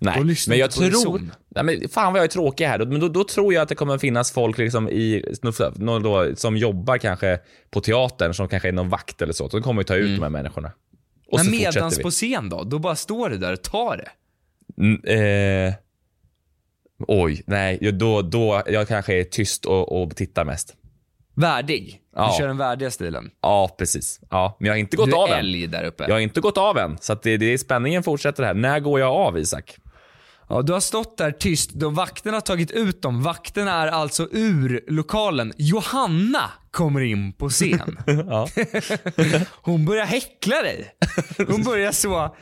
Nej, 0.00 0.36
men 0.48 0.58
jag 0.58 0.70
tror... 0.70 1.20
Nej, 1.48 1.64
men 1.64 1.88
fan 1.88 2.12
vad 2.12 2.20
jag 2.20 2.24
är 2.24 2.28
tråkig 2.28 2.64
här. 2.64 2.78
Men 2.78 3.00
då, 3.00 3.08
då 3.08 3.24
tror 3.24 3.54
jag 3.54 3.62
att 3.62 3.68
det 3.68 3.74
kommer 3.74 3.98
finnas 3.98 4.32
folk 4.32 4.58
liksom 4.58 4.88
i, 4.88 5.24
då, 6.02 6.36
som 6.36 6.56
jobbar 6.56 6.98
kanske 6.98 7.38
på 7.70 7.80
teatern, 7.80 8.34
som 8.34 8.48
kanske 8.48 8.68
är 8.68 8.72
någon 8.72 8.88
vakt 8.88 9.22
eller 9.22 9.32
så. 9.32 9.48
De 9.48 9.62
kommer 9.62 9.80
ju 9.80 9.84
ta 9.84 9.94
ut 9.94 10.16
de 10.16 10.22
här 10.22 10.30
människorna. 10.30 10.72
Och 11.28 11.38
Men 11.38 11.44
så 11.44 11.50
medans 11.50 11.98
på 11.98 12.10
scen 12.10 12.48
då? 12.48 12.64
Då 12.64 12.78
bara 12.78 12.96
står 12.96 13.30
du 13.30 13.38
där 13.38 13.52
och 13.52 13.62
tar 13.62 13.96
det. 13.96 14.08
Mm, 14.78 15.68
eh, 15.68 15.74
oj, 16.98 17.42
nej, 17.46 17.78
då, 17.92 18.22
då, 18.22 18.62
jag 18.66 18.88
kanske 18.88 19.20
är 19.20 19.24
tyst 19.24 19.64
och, 19.64 20.02
och 20.02 20.16
tittar 20.16 20.44
mest. 20.44 20.74
Värdig. 21.34 22.00
Ja. 22.16 22.30
Du 22.32 22.38
kör 22.38 22.46
den 22.46 22.58
värdiga 22.58 22.90
stilen. 22.90 23.30
Ja, 23.40 23.74
precis. 23.78 24.20
Ja, 24.30 24.56
men 24.60 24.66
jag 24.66 24.72
har 24.72 24.78
inte 24.78 24.96
gått 24.96 25.06
Du 25.06 25.12
är 25.12 25.22
av 25.22 25.28
än. 25.28 25.38
älg 25.38 25.66
där 25.66 25.84
uppe. 25.84 26.04
Jag 26.08 26.14
har 26.14 26.20
inte 26.20 26.40
gått 26.40 26.58
av 26.58 26.78
än, 26.78 26.98
så 27.00 27.14
det, 27.14 27.36
det 27.36 27.52
är 27.52 27.58
spänningen 27.58 28.02
fortsätter 28.02 28.42
här. 28.42 28.54
När 28.54 28.80
går 28.80 29.00
jag 29.00 29.12
av, 29.12 29.38
Isak? 29.38 29.76
Ja, 30.48 30.62
du 30.62 30.72
har 30.72 30.80
stått 30.80 31.18
där 31.18 31.30
tyst. 31.32 31.70
De 31.74 31.94
vakterna 31.94 32.36
har 32.36 32.40
tagit 32.40 32.70
ut 32.70 33.02
dem. 33.02 33.22
Vakterna 33.22 33.72
är 33.82 33.86
alltså 33.86 34.28
ur 34.32 34.84
lokalen. 34.88 35.52
Johanna 35.56 36.50
kommer 36.70 37.00
in 37.00 37.32
på 37.32 37.48
scen. 37.48 37.98
Hon 39.52 39.84
börjar 39.84 40.06
häckla 40.06 40.62
dig. 40.62 40.90
Hon 41.48 41.62
börjar 41.62 41.92
så 41.92 42.34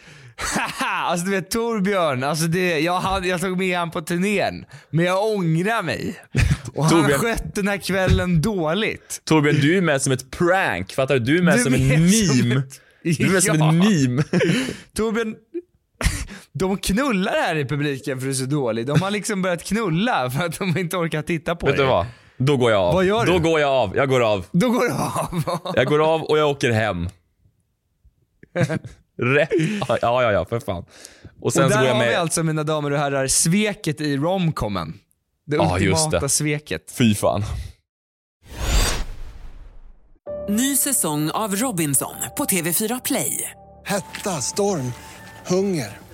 alltså 0.81 1.25
du 1.27 1.31
vet 1.33 1.51
Torbjörn, 1.51 2.25
alltså 2.25 2.47
det, 2.47 2.79
jag, 2.81 3.01
hade, 3.01 3.29
jag 3.29 3.41
tog 3.41 3.59
med 3.59 3.79
han 3.79 3.91
på 3.91 4.01
turnén, 4.03 4.65
men 4.91 5.05
jag 5.05 5.25
ångrar 5.27 5.83
mig. 5.83 6.15
Och 6.75 6.85
han 6.85 6.95
har 6.95 7.09
Torbjörn- 7.09 7.19
skött 7.19 7.55
den 7.55 7.69
här 7.69 7.77
kvällen 7.77 8.43
dåligt. 8.43 9.21
Torbjörn, 9.25 9.57
du 9.61 9.77
är 9.77 9.81
med 9.81 10.03
som 10.03 10.13
ett 10.13 10.31
prank. 10.31 10.93
Fattar 10.93 11.15
du? 11.15 11.21
Du 11.21 11.39
är 11.39 11.43
med 11.43 11.55
Du 11.59 11.63
som 11.63 11.75
en 11.75 11.89
meme. 11.89 12.55
ett- 12.61 12.81
Du 13.03 13.27
är 13.27 13.31
med 13.31 13.43
som 13.43 13.63
en 13.63 13.79
meme. 13.79 14.23
Torbjörn, 14.97 15.35
de 16.59 16.77
knullar 16.79 17.33
här 17.33 17.57
i 17.57 17.65
publiken 17.65 18.19
för 18.19 18.25
du 18.27 18.31
är 18.31 18.35
så 18.35 18.45
dålig. 18.45 18.87
De 18.87 19.03
har 19.03 19.11
liksom 19.11 19.43
börjat 19.43 19.65
knulla 19.65 20.31
för 20.31 20.45
att 20.47 20.59
de 20.59 20.79
inte 20.79 20.97
orkar 20.97 21.23
titta 21.23 21.57
på 21.57 21.67
Vet 21.67 21.77
du 21.77 21.83
er. 21.83 21.87
vad? 21.87 22.07
Då 22.37 22.57
går 22.57 22.71
jag 22.71 22.81
av. 22.81 22.95
Vad 22.95 23.05
gör 23.05 23.27
du? 23.27 23.33
Då 23.33 23.39
går 23.39 23.61
jag 23.61 23.71
av. 23.71 23.97
Jag 23.97 24.09
går 24.09 24.21
av. 24.33 24.47
Då 24.53 24.71
går 24.71 24.81
du 24.85 24.93
av. 24.93 25.61
Jag 25.77 25.87
går 25.87 26.15
av 26.15 26.23
och 26.23 26.39
jag 26.39 26.51
åker 26.51 26.71
hem. 26.71 27.09
Rätt. 29.23 29.51
Ja, 29.89 29.99
ja, 30.03 30.33
ja, 30.33 30.45
för 30.45 30.61
fan. 30.61 30.85
Och 31.41 31.53
sen 31.53 31.65
och 31.65 31.71
så 31.71 31.77
där 31.79 31.79
går 31.79 31.87
jag 31.89 31.95
har 31.95 32.05
vi 32.05 32.11
med... 32.11 32.19
alltså 32.19 32.43
mina 32.43 32.63
damer 32.63 32.91
och 32.91 32.99
herrar 32.99 33.27
sveket 33.27 34.01
i 34.01 34.17
romcomen. 34.17 34.95
Det 35.47 35.57
just 35.57 35.73
ultimata 35.73 36.21
det. 36.21 36.29
sveket. 36.29 36.95
Fy 36.99 37.15
fan. 37.15 37.45
Ny 40.49 40.77
säsong 40.77 41.31
av 41.31 41.57
Robinson 41.57 42.15
på 42.37 42.45
TV4 42.45 43.01
Play. 43.05 43.51
Hetta, 43.85 44.31
storm, 44.31 44.93
hunger. 45.47 46.04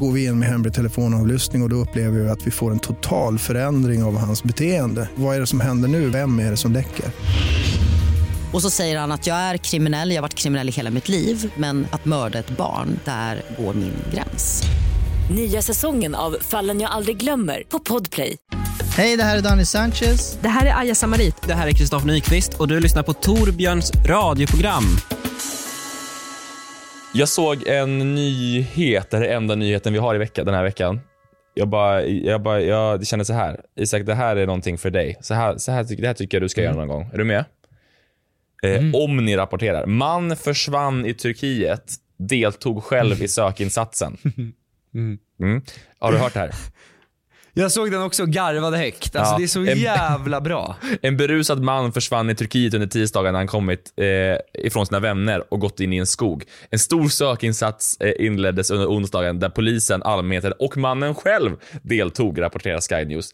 Går 0.00 0.12
vi 0.12 0.24
in 0.24 0.38
med 0.38 0.48
hemlig 0.48 0.74
telefonavlyssning 0.74 1.62
och, 1.62 1.66
och 1.66 1.70
då 1.70 1.76
upplever 1.76 2.18
vi 2.18 2.28
att 2.28 2.46
vi 2.46 2.50
får 2.50 2.70
en 2.70 2.78
total 2.78 3.38
förändring 3.38 4.02
av 4.02 4.18
hans 4.18 4.42
beteende. 4.42 5.08
Vad 5.14 5.36
är 5.36 5.40
det 5.40 5.46
som 5.46 5.60
händer 5.60 5.88
nu? 5.88 6.08
Vem 6.08 6.38
är 6.38 6.50
det 6.50 6.56
som 6.56 6.72
läcker? 6.72 7.06
Och 8.52 8.62
så 8.62 8.70
säger 8.70 8.98
han 8.98 9.12
att 9.12 9.26
jag 9.26 9.36
är 9.36 9.56
kriminell, 9.56 10.10
jag 10.10 10.16
har 10.16 10.22
varit 10.22 10.34
kriminell 10.34 10.68
i 10.68 10.72
hela 10.72 10.90
mitt 10.90 11.08
liv 11.08 11.52
men 11.56 11.86
att 11.90 12.04
mörda 12.04 12.38
ett 12.38 12.56
barn, 12.56 13.00
där 13.04 13.42
går 13.58 13.74
min 13.74 13.94
gräns. 14.14 14.62
Nya 15.30 15.62
säsongen 15.62 16.14
av 16.14 16.36
Fallen 16.40 16.80
jag 16.80 16.90
aldrig 16.90 17.16
glömmer 17.16 17.62
på 17.68 17.78
Podplay. 17.78 18.36
Hej, 18.96 19.16
det 19.16 19.22
här 19.22 19.36
är 19.36 19.42
Danny 19.42 19.64
Sanchez. 19.64 20.38
Det 20.42 20.48
här 20.48 20.66
är 20.66 20.80
Aja 20.80 20.94
Samarit. 20.94 21.36
Det 21.46 21.54
här 21.54 21.66
är 21.66 21.72
Kristoffer 21.72 22.06
Nyqvist 22.06 22.54
och 22.54 22.68
du 22.68 22.80
lyssnar 22.80 23.02
på 23.02 23.12
Torbjörns 23.12 23.92
radioprogram. 24.06 24.84
Jag 27.14 27.28
såg 27.28 27.66
en 27.66 28.14
nyhet, 28.14 29.10
det 29.10 29.16
är 29.16 29.36
enda 29.36 29.54
nyheten 29.54 29.92
vi 29.92 29.98
har 29.98 30.14
i 30.14 30.18
vecka, 30.18 30.44
den 30.44 30.54
här 30.54 30.62
veckan. 30.62 31.00
Jag 31.54 31.68
bara, 31.68 32.04
jag 32.06 32.42
bara, 32.42 32.60
jag 32.60 33.06
känner 33.06 33.24
så 33.24 33.32
här. 33.32 33.60
Isak, 33.76 34.06
det 34.06 34.14
här 34.14 34.36
är 34.36 34.46
någonting 34.46 34.78
för 34.78 34.90
dig. 34.90 35.16
Så 35.20 35.34
här, 35.34 35.56
så 35.58 35.72
här, 35.72 35.84
tycker- 35.84 36.02
det 36.02 36.06
här 36.08 36.14
tycker 36.14 36.36
jag 36.36 36.42
du 36.42 36.48
ska 36.48 36.60
Mm. 36.60 36.74
göra 36.74 36.84
någon 36.86 36.96
gång. 36.96 37.10
Är 37.12 37.18
du 37.18 37.24
med? 37.24 37.44
Eh, 38.62 38.94
Om 38.94 39.16
ni 39.24 39.36
rapporterar. 39.36 39.86
Man 39.86 40.36
försvann 40.36 41.06
i 41.06 41.14
Turkiet, 41.14 41.92
deltog 42.18 42.82
själv 42.84 43.22
i 43.22 43.28
sökinsatsen. 43.38 44.16
Mm. 44.94 45.62
Har 45.98 46.12
du 46.12 46.18
hört 46.18 46.34
det 46.34 46.40
här? 46.40 46.50
Jag 47.54 47.72
såg 47.72 47.90
den 47.90 48.02
också 48.02 48.22
och 48.22 48.28
garvade 48.28 48.76
högt. 48.76 49.16
Alltså 49.16 49.34
Ja, 49.34 49.38
det 49.38 49.44
är 49.44 49.48
så 49.48 49.60
en- 49.60 49.78
jävla 49.78 50.40
bra. 50.40 50.76
En 51.02 51.16
berusad 51.16 51.62
man 51.62 51.92
försvann 51.92 52.30
i 52.30 52.34
Turkiet 52.34 52.74
under 52.74 52.86
tisdagen 52.86 53.32
när 53.32 53.40
han 53.40 53.46
kommit 53.46 53.92
eh, 53.96 54.64
ifrån 54.66 54.86
sina 54.86 55.00
vänner 55.00 55.44
och 55.52 55.60
gått 55.60 55.80
in 55.80 55.92
i 55.92 55.96
en 55.96 56.06
skog. 56.06 56.44
En 56.70 56.78
stor 56.78 57.08
sökinsats 57.08 57.96
eh, 58.00 58.26
inleddes 58.26 58.70
under 58.70 58.86
onsdagen 58.86 59.38
där 59.38 59.48
polisen, 59.48 60.02
allmänheten 60.02 60.52
och 60.58 60.76
mannen 60.76 61.14
själv 61.14 61.56
deltog, 61.82 62.40
rapporterar 62.40 62.80
Sky 62.80 63.04
News. 63.04 63.30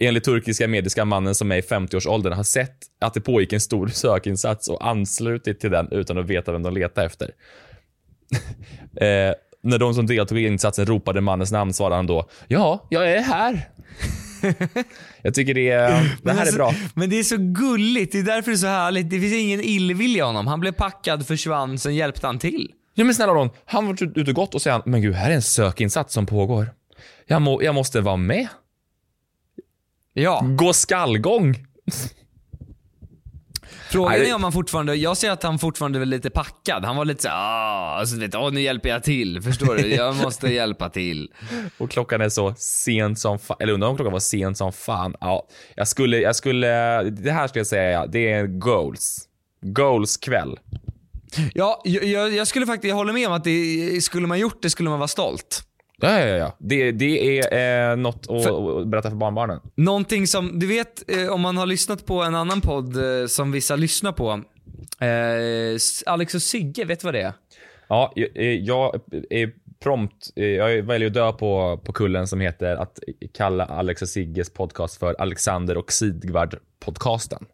Enligt 0.00 0.24
turkiska 0.24 0.68
medier 0.68 0.88
ska 0.90 1.04
mannen 1.04 1.34
som 1.34 1.52
är 1.52 1.56
i 1.56 1.60
50-årsåldern 1.60 2.32
ha 2.32 2.44
sett 2.44 2.76
att 3.00 3.14
det 3.14 3.20
pågick 3.20 3.52
en 3.52 3.60
stor 3.60 3.88
sökinsats 3.88 4.68
och 4.68 4.86
anslutit 4.88 5.60
till 5.60 5.70
den 5.70 5.88
utan 5.90 6.18
att 6.18 6.26
veta 6.26 6.52
vem 6.52 6.62
de 6.62 6.74
letade 6.74 7.06
efter. 7.06 7.30
eh, 9.00 9.34
när 9.62 9.78
de 9.78 9.94
som 9.94 10.06
deltog 10.06 10.38
i 10.38 10.46
insatsen 10.46 10.86
ropade 10.86 11.20
mannens 11.20 11.52
namn 11.52 11.72
svarade 11.74 11.96
han 11.96 12.06
då 12.06 12.28
“Ja, 12.48 12.86
jag 12.90 13.12
är 13.12 13.20
här”. 13.20 13.68
jag 15.22 15.34
tycker 15.34 15.54
det, 15.54 15.68
är, 15.68 16.18
det 16.22 16.30
här 16.30 16.36
är 16.36 16.40
alltså- 16.40 16.56
bra. 16.56 16.74
Men 16.94 17.10
det 17.10 17.18
är 17.18 17.22
så 17.22 17.36
gulligt, 17.36 18.12
det 18.12 18.18
är 18.18 18.22
därför 18.22 18.50
det 18.50 18.54
är 18.54 18.58
så 18.58 18.66
härligt. 18.66 19.10
Det 19.10 19.20
finns 19.20 19.34
ingen 19.34 19.60
illvilja 19.60 20.18
i 20.18 20.26
honom. 20.26 20.46
Han 20.46 20.60
blev 20.60 20.72
packad, 20.72 21.26
försvann, 21.26 21.78
sen 21.78 21.94
hjälpte 21.94 22.26
han 22.26 22.38
till. 22.38 22.70
Ja 22.94 23.04
men 23.04 23.14
snälla 23.14 23.32
någon, 23.32 23.50
han 23.64 23.86
var 23.86 24.18
ute 24.18 24.30
och 24.30 24.36
gått 24.36 24.54
och 24.54 24.62
säger 24.62 24.72
han, 24.72 24.82
men 24.86 25.02
gud 25.02 25.14
här 25.14 25.30
är 25.30 25.34
en 25.34 25.42
sökinsats 25.42 26.14
som 26.14 26.26
pågår. 26.26 26.70
Jag, 27.26 27.42
må, 27.42 27.62
jag 27.62 27.74
måste 27.74 28.00
vara 28.00 28.16
med. 28.16 28.48
Ja. 30.12 30.40
Gå 30.58 30.72
skallgång. 30.72 31.54
Frågan 33.90 34.14
är 34.14 34.34
om 34.34 34.42
han 34.42 34.52
fortfarande, 34.52 34.94
jag 34.94 35.16
ser 35.16 35.30
att 35.30 35.42
han 35.42 35.58
fortfarande 35.58 36.00
är 36.00 36.04
lite 36.04 36.30
packad. 36.30 36.84
Han 36.84 36.96
var 36.96 37.04
lite 37.04 37.22
såhär, 37.22 37.36
ah, 37.36 37.98
alltså, 37.98 38.16
vet, 38.16 38.34
åh, 38.34 38.52
nu 38.52 38.60
hjälper 38.60 38.88
jag 38.88 39.02
till. 39.02 39.42
Förstår 39.42 39.74
du? 39.74 39.94
Jag 39.94 40.16
måste 40.16 40.48
hjälpa 40.52 40.90
till. 40.90 41.32
Och 41.78 41.90
klockan 41.90 42.20
är 42.20 42.28
så 42.28 42.54
sent 42.58 43.18
som 43.18 43.38
fan, 43.38 43.56
eller 43.60 43.72
undrar 43.72 43.88
om 43.88 43.96
klockan 43.96 44.12
var 44.12 44.20
sent 44.20 44.58
som 44.58 44.72
fan. 44.72 45.14
Ja, 45.20 45.48
jag 45.74 45.88
skulle, 45.88 46.18
jag 46.18 46.36
skulle, 46.36 47.02
det 47.02 47.32
här 47.32 47.48
skulle 47.48 47.60
jag 47.60 47.66
säga, 47.66 48.06
det 48.06 48.32
är 48.32 48.46
goals. 48.46 49.28
Goals 49.62 50.16
kväll. 50.16 50.58
Ja, 51.54 51.80
jag, 51.84 52.04
jag, 52.04 52.32
jag 52.34 52.46
skulle 52.46 52.66
faktiskt, 52.66 52.88
jag 52.88 52.96
håller 52.96 53.12
med 53.12 53.28
om 53.28 53.32
att 53.34 53.44
det, 53.44 54.04
skulle 54.04 54.26
man 54.26 54.38
gjort 54.38 54.62
det 54.62 54.70
skulle 54.70 54.90
man 54.90 54.98
vara 54.98 55.08
stolt. 55.08 55.62
Ja, 56.00 56.20
ja, 56.20 56.36
ja. 56.36 56.56
Det, 56.58 56.92
det 56.92 57.38
är 57.38 57.90
eh, 57.90 57.96
något 57.96 58.26
att, 58.30 58.46
att 58.46 58.88
berätta 58.88 59.10
för 59.10 59.16
barnbarnen. 59.16 59.60
Någonting 59.74 60.26
som, 60.26 60.58
du 60.58 60.66
vet 60.66 61.10
eh, 61.10 61.28
om 61.28 61.40
man 61.40 61.56
har 61.56 61.66
lyssnat 61.66 62.06
på 62.06 62.22
en 62.22 62.34
annan 62.34 62.60
podd 62.60 62.96
eh, 62.96 63.26
som 63.26 63.52
vissa 63.52 63.76
lyssnar 63.76 64.12
på. 64.12 64.30
Eh, 65.04 66.12
Alex 66.12 66.34
och 66.34 66.42
Sigge, 66.42 66.84
vet 66.84 67.00
du 67.00 67.04
vad 67.04 67.14
det 67.14 67.22
är? 67.22 67.32
Ja, 67.88 68.12
jag, 68.14 68.28
eh, 68.36 68.44
jag 68.44 69.00
är 69.30 69.52
prompt, 69.82 70.30
eh, 70.36 70.44
jag 70.44 70.82
väljer 70.82 71.08
att 71.08 71.14
dö 71.14 71.32
på, 71.32 71.80
på 71.84 71.92
kullen 71.92 72.26
som 72.26 72.40
heter 72.40 72.76
att 72.76 72.98
kalla 73.34 73.64
Alex 73.64 74.02
och 74.02 74.08
Sigges 74.08 74.50
podcast 74.50 74.98
för 74.98 75.16
Alexander 75.18 75.76
och 75.76 75.90
Sigvard-podcasten. 75.90 77.44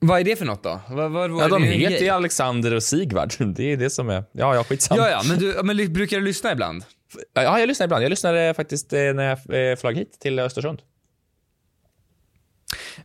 Vad 0.00 0.20
är 0.20 0.24
det 0.24 0.36
för 0.36 0.44
något 0.44 0.62
då? 0.62 0.80
Vad, 0.88 1.10
vad, 1.10 1.30
vad 1.30 1.40
Ja, 1.42 1.44
är 1.46 1.50
de 1.50 1.62
heter 1.62 2.04
ju 2.04 2.08
Alexander 2.08 2.74
och 2.74 2.82
Sigvard. 2.82 3.32
Det 3.56 3.72
är 3.72 3.76
det 3.76 3.90
som 3.90 4.08
är, 4.08 4.24
ja, 4.32 4.54
ja, 4.54 4.64
skitsamma. 4.64 5.00
Ja, 5.00 5.10
ja, 5.10 5.22
men, 5.28 5.38
du, 5.38 5.60
men 5.64 5.92
brukar 5.92 6.16
du 6.18 6.24
lyssna 6.24 6.52
ibland? 6.52 6.84
Ja, 7.32 7.60
jag 7.60 7.66
lyssnar 7.66 7.84
ibland. 7.86 8.04
Jag 8.04 8.10
lyssnade 8.10 8.54
faktiskt 8.54 8.92
eh, 8.92 8.98
när 9.00 9.22
jag 9.48 9.70
eh, 9.70 9.76
flög 9.76 9.96
hit 9.96 10.20
till 10.20 10.38
Östersund. 10.38 10.82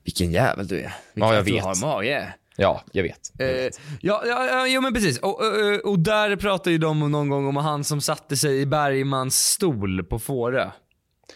Vilken 0.04 0.32
jävel 0.32 0.68
du 0.68 0.80
är. 0.80 0.94
Ja, 1.14 1.36
jag 1.36 1.46
Du 1.46 1.52
vet. 1.52 1.64
har 1.64 1.82
mage. 1.82 2.34
Ja, 2.56 2.84
jag 2.92 3.04
vet. 3.04 3.32
Eh, 3.40 3.48
ja, 3.48 3.72
ja, 4.02 4.46
ja, 4.48 4.68
jo 4.68 4.82
men 4.82 4.94
precis. 4.94 5.20
Och, 5.20 5.40
och, 5.42 5.86
och 5.92 6.00
där 6.00 6.36
pratar 6.36 6.72
ju 6.72 6.78
de 6.78 7.12
någon 7.12 7.30
gång 7.30 7.48
om 7.48 7.56
han 7.56 7.84
som 7.84 8.02
satte 8.02 8.38
sig 8.38 8.62
i 8.62 8.66
Bergmans 8.66 9.50
stol 9.50 10.04
på 10.04 10.20
Fårö. 10.20 10.70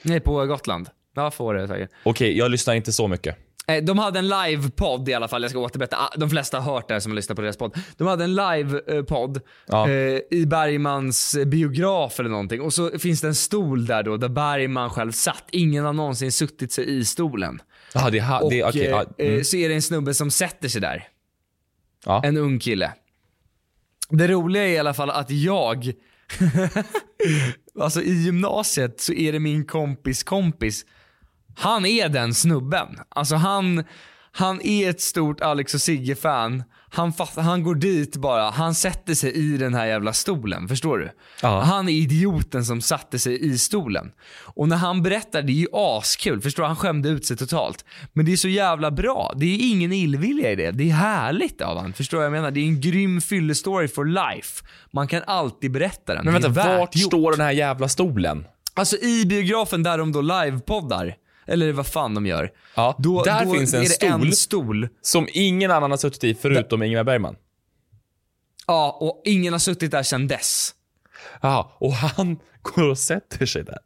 Nej, 0.01 0.19
på 0.19 0.45
Gotland. 0.45 0.89
Ja, 1.15 1.31
Fårö 1.31 1.67
säkert. 1.67 1.89
Okej, 2.03 2.37
jag 2.37 2.51
lyssnar 2.51 2.73
inte 2.73 2.91
så 2.93 3.07
mycket. 3.07 3.35
Eh, 3.71 3.83
De 3.83 3.99
hade 3.99 4.19
en 4.19 4.27
livepodd 4.27 5.09
i 5.09 5.13
alla 5.13 5.27
fall, 5.27 5.41
jag 5.41 5.51
ska 5.51 5.59
återberätta. 5.59 5.97
Ah, 5.97 6.13
De 6.17 6.29
flesta 6.29 6.59
har 6.59 6.73
hört 6.73 6.87
det 6.87 6.93
här 6.93 6.99
som 6.99 7.11
har 7.11 7.15
lyssnat 7.15 7.35
på 7.35 7.41
deras 7.41 7.57
podd. 7.57 7.77
De 7.97 8.07
hade 8.07 8.23
en 8.23 8.35
livepodd 8.35 9.41
Ja. 9.67 9.89
eh, 9.89 10.19
i 10.31 10.45
Bergmans 10.47 11.37
biograf 11.45 12.19
eller 12.19 12.29
någonting. 12.29 12.61
Och 12.61 12.73
så 12.73 12.99
finns 12.99 13.21
det 13.21 13.27
en 13.27 13.35
stol 13.35 13.85
där 13.85 14.03
då, 14.03 14.17
där 14.17 14.29
Bergman 14.29 14.89
själv 14.89 15.11
satt. 15.11 15.43
Ingen 15.51 15.85
har 15.85 15.93
någonsin 15.93 16.31
suttit 16.31 16.71
sig 16.71 16.97
i 16.97 17.05
stolen. 17.05 17.61
Ja, 17.93 18.09
det, 18.09 18.19
ha, 18.19 18.39
Och 18.39 18.51
det, 18.51 18.63
okej, 18.63 18.85
eh, 18.85 18.89
ja, 18.89 19.05
eh, 19.17 19.27
mm. 19.27 19.43
så 19.43 19.57
är 19.57 19.69
det 19.69 19.75
en 19.75 19.81
snubbe 19.81 20.13
som 20.13 20.31
sätter 20.31 20.67
sig 20.69 20.81
där. 20.81 21.07
Ja. 22.05 22.21
En 22.23 22.37
ung 22.37 22.59
kille. 22.59 22.91
Det 24.09 24.27
roliga 24.27 24.63
är 24.63 24.69
i 24.71 24.77
alla 24.77 24.93
fall 24.93 25.09
att 25.09 25.31
jag, 25.31 25.93
alltså 27.79 28.01
i 28.01 28.13
gymnasiet 28.13 29.01
så 29.01 29.13
är 29.13 29.31
det 29.31 29.39
min 29.39 29.65
kompis 29.65 30.23
kompis. 30.23 30.85
Han 31.57 31.85
är 31.85 32.09
den 32.09 32.33
snubben. 32.33 32.87
Alltså 33.09 33.35
han, 33.35 33.83
han 34.31 34.61
är 34.61 34.89
ett 34.89 35.01
stort 35.01 35.41
Alex 35.41 35.73
och 35.73 35.81
Sigge-fan. 35.81 36.63
Han, 36.89 37.13
han 37.35 37.63
går 37.63 37.75
dit 37.75 38.15
bara, 38.15 38.49
han 38.49 38.75
sätter 38.75 39.13
sig 39.13 39.31
i 39.33 39.57
den 39.57 39.73
här 39.73 39.85
jävla 39.85 40.13
stolen. 40.13 40.67
Förstår 40.67 40.97
du? 40.97 41.11
Ja. 41.41 41.61
Han 41.61 41.89
är 41.89 41.93
idioten 41.93 42.65
som 42.65 42.81
satte 42.81 43.19
sig 43.19 43.45
i 43.45 43.57
stolen. 43.57 44.11
Och 44.43 44.67
när 44.67 44.75
han 44.75 45.03
berättar, 45.03 45.41
det 45.41 45.51
är 45.51 45.55
ju 45.55 45.67
askul. 45.73 46.41
Förstår 46.41 46.63
du? 46.63 46.67
Han 46.67 46.75
skämde 46.75 47.09
ut 47.09 47.25
sig 47.25 47.37
totalt. 47.37 47.85
Men 48.13 48.25
det 48.25 48.31
är 48.31 48.37
så 48.37 48.47
jävla 48.47 48.91
bra. 48.91 49.33
Det 49.35 49.45
är 49.45 49.71
ingen 49.71 49.93
illvilja 49.93 50.51
i 50.51 50.55
det. 50.55 50.71
Det 50.71 50.89
är 50.89 50.93
härligt 50.93 51.61
av 51.61 51.77
han. 51.77 51.93
Förstår 51.93 52.17
du 52.17 52.19
vad 52.19 52.25
jag 52.25 52.31
menar? 52.31 52.51
Det 52.51 52.59
är 52.59 52.65
en 52.65 52.81
grym 52.81 53.21
fyllestory 53.21 53.87
for 53.87 54.05
life. 54.05 54.65
Man 54.91 55.07
kan 55.07 55.23
alltid 55.27 55.71
berätta 55.71 56.15
den. 56.15 56.25
Men 56.25 56.33
vänta, 56.33 56.77
vart 56.77 56.95
gjort. 56.95 57.11
står 57.11 57.31
den 57.31 57.41
här 57.41 57.51
jävla 57.51 57.89
stolen? 57.89 58.45
Alltså 58.73 58.97
i 58.97 59.25
biografen 59.25 59.83
där 59.83 59.97
de 59.97 60.11
då 60.11 60.21
livepoddar. 60.21 61.15
Eller 61.47 61.71
vad 61.71 61.87
fan 61.87 62.13
de 62.15 62.25
gör. 62.25 62.51
Ja, 62.75 62.95
Då, 62.99 63.23
där 63.23 63.45
då 63.45 63.53
finns 63.53 63.73
en 63.73 63.85
stol, 63.85 64.09
en 64.27 64.31
stol. 64.33 64.87
som 65.01 65.27
ingen 65.33 65.71
annan 65.71 65.91
har 65.91 65.97
suttit 65.97 66.23
i 66.23 66.35
förutom 66.35 66.83
Ingmar 66.83 67.03
Bergman. 67.03 67.35
Ja, 68.67 68.97
och 69.01 69.21
ingen 69.25 69.53
har 69.53 69.59
suttit 69.59 69.91
där 69.91 70.03
sedan 70.03 70.27
dess. 70.27 70.73
Ja, 71.41 71.77
och 71.79 71.93
han 71.93 72.39
går 72.61 72.89
och 72.89 72.97
sätter 72.97 73.45
sig 73.45 73.63
där. 73.63 73.77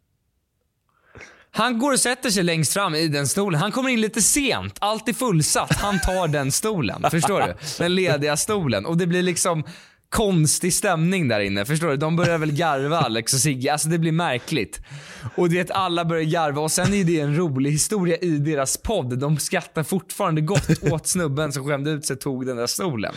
Han 1.53 1.79
går 1.79 1.91
och 1.93 1.99
sätter 1.99 2.29
sig 2.29 2.43
längst 2.43 2.73
fram 2.73 2.95
i 2.95 3.07
den 3.07 3.27
stolen. 3.27 3.61
Han 3.61 3.71
kommer 3.71 3.89
in 3.89 4.01
lite 4.01 4.21
sent, 4.21 4.75
allt 4.79 5.09
är 5.09 5.13
fullsatt. 5.13 5.75
Han 5.75 5.99
tar 5.99 6.27
den 6.27 6.51
stolen. 6.51 7.05
Förstår 7.11 7.41
du? 7.41 7.55
Den 7.77 7.95
lediga 7.95 8.37
stolen. 8.37 8.85
Och 8.85 8.97
det 8.97 9.07
blir 9.07 9.23
liksom 9.23 9.63
konstig 10.11 10.73
stämning 10.73 11.27
där 11.27 11.39
inne. 11.39 11.65
Förstår 11.65 11.87
du? 11.87 11.97
De 11.97 12.15
börjar 12.15 12.37
väl 12.37 12.51
garva 12.51 12.97
Alex 12.99 13.33
och 13.33 13.39
Sigge. 13.39 13.71
Alltså 13.73 13.89
det 13.89 13.97
blir 13.99 14.11
märkligt. 14.11 14.81
Och 15.35 15.49
det 15.49 15.59
att 15.61 15.71
alla 15.71 16.05
börjar 16.05 16.23
garva 16.23 16.61
och 16.61 16.71
sen 16.71 16.93
är 16.93 17.03
det 17.03 17.19
en 17.19 17.35
rolig 17.37 17.71
historia 17.71 18.17
i 18.17 18.29
deras 18.37 18.77
podd. 18.77 19.19
De 19.19 19.37
skrattar 19.37 19.83
fortfarande 19.83 20.41
gott 20.41 20.83
åt 20.91 21.07
snubben 21.07 21.51
som 21.53 21.67
skämde 21.67 21.91
ut 21.91 22.05
sig 22.05 22.17
tog 22.17 22.45
den 22.45 22.57
där 22.57 22.67
stolen. 22.67 23.13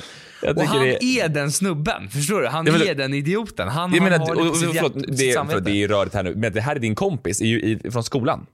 Och 0.57 0.62
han 0.62 0.83
det- 0.83 1.04
är 1.04 1.28
den 1.28 1.52
snubben. 1.52 2.09
Förstår 2.11 2.40
du? 2.40 2.48
Han 2.48 2.66
Ja, 2.66 2.72
men- 2.72 2.83
är 2.88 2.94
den 2.94 3.14
idioten. 3.14 3.68
Han, 3.68 3.92
Jag 3.94 4.00
han 4.02 4.11
menar, 4.11 4.26
har 4.26 4.30
och, 4.30 4.37
det 4.37 4.42
och, 4.42 4.48
på 4.48 4.54
sitt 4.59 4.70
förlåt, 4.76 4.94
det, 5.09 5.16
sitt 5.16 5.35
förlåt, 5.48 5.64
det 5.64 5.83
är 5.83 5.88
rörigt 5.88 6.14
här 6.14 6.22
nu, 6.22 6.35
men 6.37 6.52
det 6.52 6.61
här 6.61 6.76
är 6.76 6.80
din 6.80 6.94
kompis 6.94 7.42
ju 7.42 7.61
i, 7.61 7.90
från 7.90 8.04
skolan. 8.04 8.46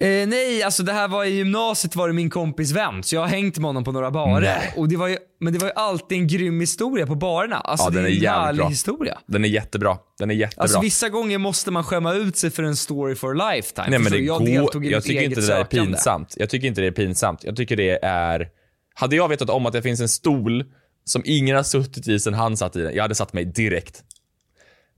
Eh, 0.00 0.28
nej, 0.28 0.62
alltså 0.62 0.82
det 0.82 0.92
här 0.92 1.08
var 1.08 1.24
i 1.24 1.28
gymnasiet 1.30 1.96
var 1.96 2.08
det 2.08 2.14
min 2.14 2.30
kompis 2.30 2.72
vän, 2.72 3.02
så 3.02 3.14
jag 3.14 3.20
har 3.20 3.28
hängt 3.28 3.58
med 3.58 3.64
honom 3.68 3.84
på 3.84 3.92
några 3.92 4.10
barer. 4.10 4.58
Och 4.76 4.88
det 4.88 4.96
var 4.96 5.08
ju, 5.08 5.16
men 5.40 5.52
det 5.52 5.58
var 5.58 5.66
ju 5.66 5.72
alltid 5.76 6.18
en 6.18 6.26
grym 6.26 6.60
historia 6.60 7.06
på 7.06 7.14
barerna. 7.14 7.56
Alltså 7.56 7.86
Ja, 7.86 7.90
det 7.90 8.00
är 8.00 8.04
en 8.04 8.12
jävligt 8.14 8.58
bra. 8.60 8.68
historia. 8.68 9.18
Den 9.26 9.44
är 9.44 9.48
jättebra. 9.48 9.98
Den 10.18 10.30
är 10.30 10.34
jättebra. 10.34 10.62
Alltså 10.62 10.80
vissa 10.80 11.08
gånger 11.08 11.38
måste 11.38 11.70
man 11.70 11.84
skämma 11.84 12.14
ut 12.14 12.36
sig 12.36 12.50
för 12.50 12.62
en 12.62 12.76
story 12.76 13.14
for 13.14 13.40
a 13.40 13.52
lifetime. 13.54 13.86
Nej 13.90 13.98
men 13.98 14.12
det 14.12 14.18
jag 14.18 14.38
går, 14.38 14.46
deltog 14.46 14.86
i 14.86 14.90
jag 14.90 15.02
tycker 15.04 15.22
inte 15.22 15.40
det 15.40 15.46
där 15.46 15.60
är 15.60 15.64
pinsamt. 15.64 16.34
Jag 16.36 16.50
tycker 16.50 16.68
inte 16.68 16.80
det 16.80 16.86
är 16.86 16.90
pinsamt. 16.92 17.44
Jag 17.44 17.56
tycker 17.56 17.76
det 17.76 18.04
är... 18.04 18.48
Hade 18.94 19.16
jag 19.16 19.28
vetat 19.28 19.50
om 19.50 19.66
att 19.66 19.72
det 19.72 19.82
finns 19.82 20.00
en 20.00 20.08
stol 20.08 20.64
som 21.04 21.22
ingen 21.24 21.56
har 21.56 21.62
suttit 21.62 22.08
i 22.08 22.20
sen 22.20 22.34
han 22.34 22.56
satt 22.56 22.76
i 22.76 22.80
den, 22.82 22.94
jag 22.94 23.02
hade 23.04 23.14
satt 23.14 23.32
mig 23.32 23.44
direkt. 23.44 24.02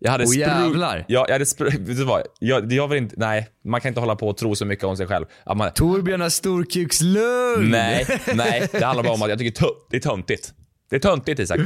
Jag 0.03 0.11
hade 0.11 0.25
spru- 0.25 0.39
jävlar. 0.39 1.05
Ja, 1.09 1.25
jag 1.29 1.35
hade 1.35 1.79
vet 1.79 1.97
du 1.97 2.05
vad? 2.05 2.23
Jag, 2.39 2.73
jag 2.73 2.89
vill 2.89 2.99
inte, 2.99 3.15
nej, 3.19 3.49
man 3.65 3.81
kan 3.81 3.89
inte 3.89 4.01
hålla 4.01 4.17
på 4.17 4.29
och 4.29 4.37
tro 4.37 4.55
så 4.55 4.65
mycket 4.65 4.85
om 4.85 4.97
sig 4.97 5.07
själv. 5.07 5.27
Att 5.45 5.57
man, 5.57 5.71
Torbjörn 5.73 6.21
har 6.21 6.29
storkukslugn. 6.29 7.71
nej, 7.71 8.21
nej, 8.35 8.69
det 8.73 8.85
handlar 8.85 9.05
bara 9.05 9.13
om 9.15 9.23
att 9.23 9.29
jag 9.31 9.39
tycker 9.39 9.67
det 9.91 9.97
är 9.97 10.01
töntigt. 10.01 10.55
Det 10.91 10.97
är 10.97 11.01
töntigt 11.01 11.41
Isak. 11.41 11.61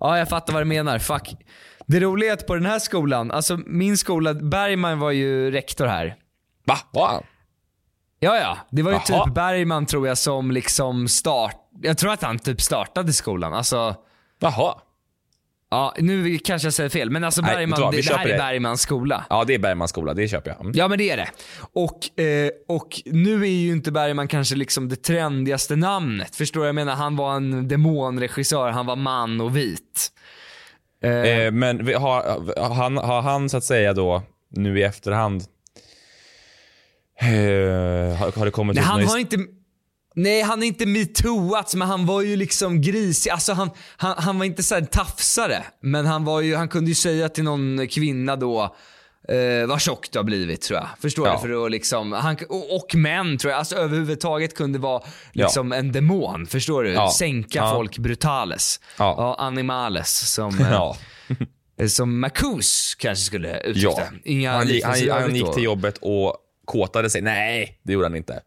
Ja, 0.00 0.18
jag 0.18 0.28
fattar 0.28 0.52
vad 0.52 0.62
du 0.62 0.66
menar. 0.66 0.98
Fuck. 0.98 1.36
Det 1.86 2.00
roliga 2.00 2.30
är 2.30 2.32
att 2.34 2.46
på 2.46 2.54
den 2.54 2.66
här 2.66 2.78
skolan, 2.78 3.30
alltså 3.30 3.56
min 3.66 3.96
skola, 3.96 4.34
Bergman 4.34 4.98
var 4.98 5.10
ju 5.10 5.50
rektor 5.50 5.86
här. 5.86 6.16
Va? 6.66 6.78
Var 6.90 7.06
han? 7.06 7.22
Ja, 8.20 8.36
ja. 8.36 8.58
Det 8.70 8.82
var 8.82 8.92
ju 8.92 8.98
Jaha. 9.08 9.24
typ 9.24 9.34
Bergman 9.34 9.86
tror 9.86 10.08
jag 10.08 10.18
som 10.18 10.50
liksom 10.50 11.08
start... 11.08 11.56
Jag 11.82 11.98
tror 11.98 12.12
att 12.12 12.22
han 12.22 12.38
typ 12.38 12.60
startade 12.60 13.12
skolan. 13.12 13.54
Alltså... 13.54 13.94
Jaha. 14.40 14.74
Ja, 15.70 15.94
nu 15.98 16.38
kanske 16.38 16.66
jag 16.66 16.72
säger 16.74 16.90
fel, 16.90 17.10
men 17.10 17.24
alltså 17.24 17.42
Nej, 17.42 17.54
Bergman, 17.56 17.90
vi 17.90 17.96
det, 17.96 18.08
det 18.08 18.16
här 18.16 18.26
är 18.26 18.32
det. 18.32 18.38
Bergmans 18.38 18.80
skola. 18.80 19.24
Ja, 19.30 19.44
det 19.44 19.54
är 19.54 19.58
Bergmans 19.58 19.90
skola, 19.90 20.14
det 20.14 20.28
köper 20.28 20.50
jag. 20.50 20.60
Mm. 20.60 20.72
Ja 20.76 20.88
men 20.88 20.98
det 20.98 21.10
är 21.10 21.16
det. 21.16 21.28
Och, 21.72 22.20
eh, 22.20 22.50
och 22.68 23.02
nu 23.04 23.42
är 23.42 23.46
ju 23.48 23.72
inte 23.72 23.92
Bergman 23.92 24.28
kanske 24.28 24.56
liksom 24.56 24.88
det 24.88 24.96
trendigaste 24.96 25.76
namnet. 25.76 26.36
Förstår 26.36 26.60
du? 26.60 26.66
Jag 26.66 26.74
menar 26.74 26.94
han 26.94 27.16
var 27.16 27.36
en 27.36 27.68
demonregissör, 27.68 28.70
han 28.70 28.86
var 28.86 28.96
man 28.96 29.40
och 29.40 29.56
vit. 29.56 30.08
Eh, 31.02 31.50
men 31.52 31.84
vi- 31.86 31.94
har, 31.94 32.22
har, 32.68 32.74
han, 32.74 32.96
har 32.96 33.22
han 33.22 33.48
så 33.48 33.56
att 33.56 33.64
säga 33.64 33.92
då, 33.92 34.22
nu 34.50 34.78
i 34.78 34.82
efterhand, 34.82 35.42
eh, 37.20 37.26
har, 38.18 38.38
har 38.38 38.44
det 38.44 38.50
kommit 38.50 38.74
Nej, 38.74 38.82
ut 38.84 38.88
han 38.88 39.00
någon 39.00 39.08
har 39.10 39.18
inte... 39.18 39.36
Nej, 40.18 40.42
han 40.42 40.58
har 40.58 40.66
inte 40.66 40.86
metooats, 40.86 41.74
men 41.74 41.88
han 41.88 42.06
var 42.06 42.22
ju 42.22 42.36
liksom 42.36 42.80
grisig. 42.80 43.30
Alltså 43.30 43.52
han, 43.52 43.70
han, 43.96 44.14
han 44.18 44.38
var 44.38 44.44
inte 44.46 44.62
så 44.62 44.74
här 44.74 44.82
tafsare, 44.82 45.62
men 45.82 46.06
han, 46.06 46.24
var 46.24 46.40
ju, 46.40 46.54
han 46.56 46.68
kunde 46.68 46.90
ju 46.90 46.94
säga 46.94 47.28
till 47.28 47.44
någon 47.44 47.88
kvinna 47.88 48.36
då, 48.36 48.76
eh, 49.28 49.66
vad 49.68 49.80
tjock 49.80 50.08
du 50.12 50.18
har 50.18 50.24
blivit 50.24 50.62
tror 50.62 50.78
jag. 50.78 50.88
Förstår 51.00 51.26
Ja. 51.26 51.32
du? 51.42 51.48
För 51.48 51.64
att 51.66 51.70
liksom, 51.70 52.12
han, 52.12 52.36
och, 52.48 52.76
och 52.76 52.94
män 52.94 53.38
tror 53.38 53.50
jag, 53.50 53.58
alltså 53.58 53.76
överhuvudtaget 53.76 54.54
kunde 54.56 54.78
vara 54.78 55.02
liksom 55.32 55.72
en 55.72 55.92
demon. 55.92 56.46
Förstår 56.46 56.82
du? 56.84 56.92
Ja. 56.92 57.10
Sänka 57.18 57.58
Ja. 57.58 57.72
folk 57.74 57.98
brutales. 57.98 58.80
Ja. 58.98 59.36
animales 59.38 60.32
som... 60.34 60.58
eh, 60.60 60.70
Ja. 60.72 60.96
Som 61.88 62.20
Marcus 62.20 62.94
kanske 62.98 63.24
skulle 63.24 63.60
uttrycka 63.60 64.08
Ja. 64.24 64.50
han, 64.52 64.68
gick, 64.68 64.84
han, 64.84 65.10
han 65.10 65.34
gick 65.36 65.52
till 65.54 65.62
jobbet 65.62 65.98
och 66.00 66.36
kåtade 66.64 67.10
sig. 67.10 67.20
Nej, 67.22 67.80
det 67.82 67.92
gjorde 67.92 68.06
han 68.06 68.16
inte. 68.16 68.40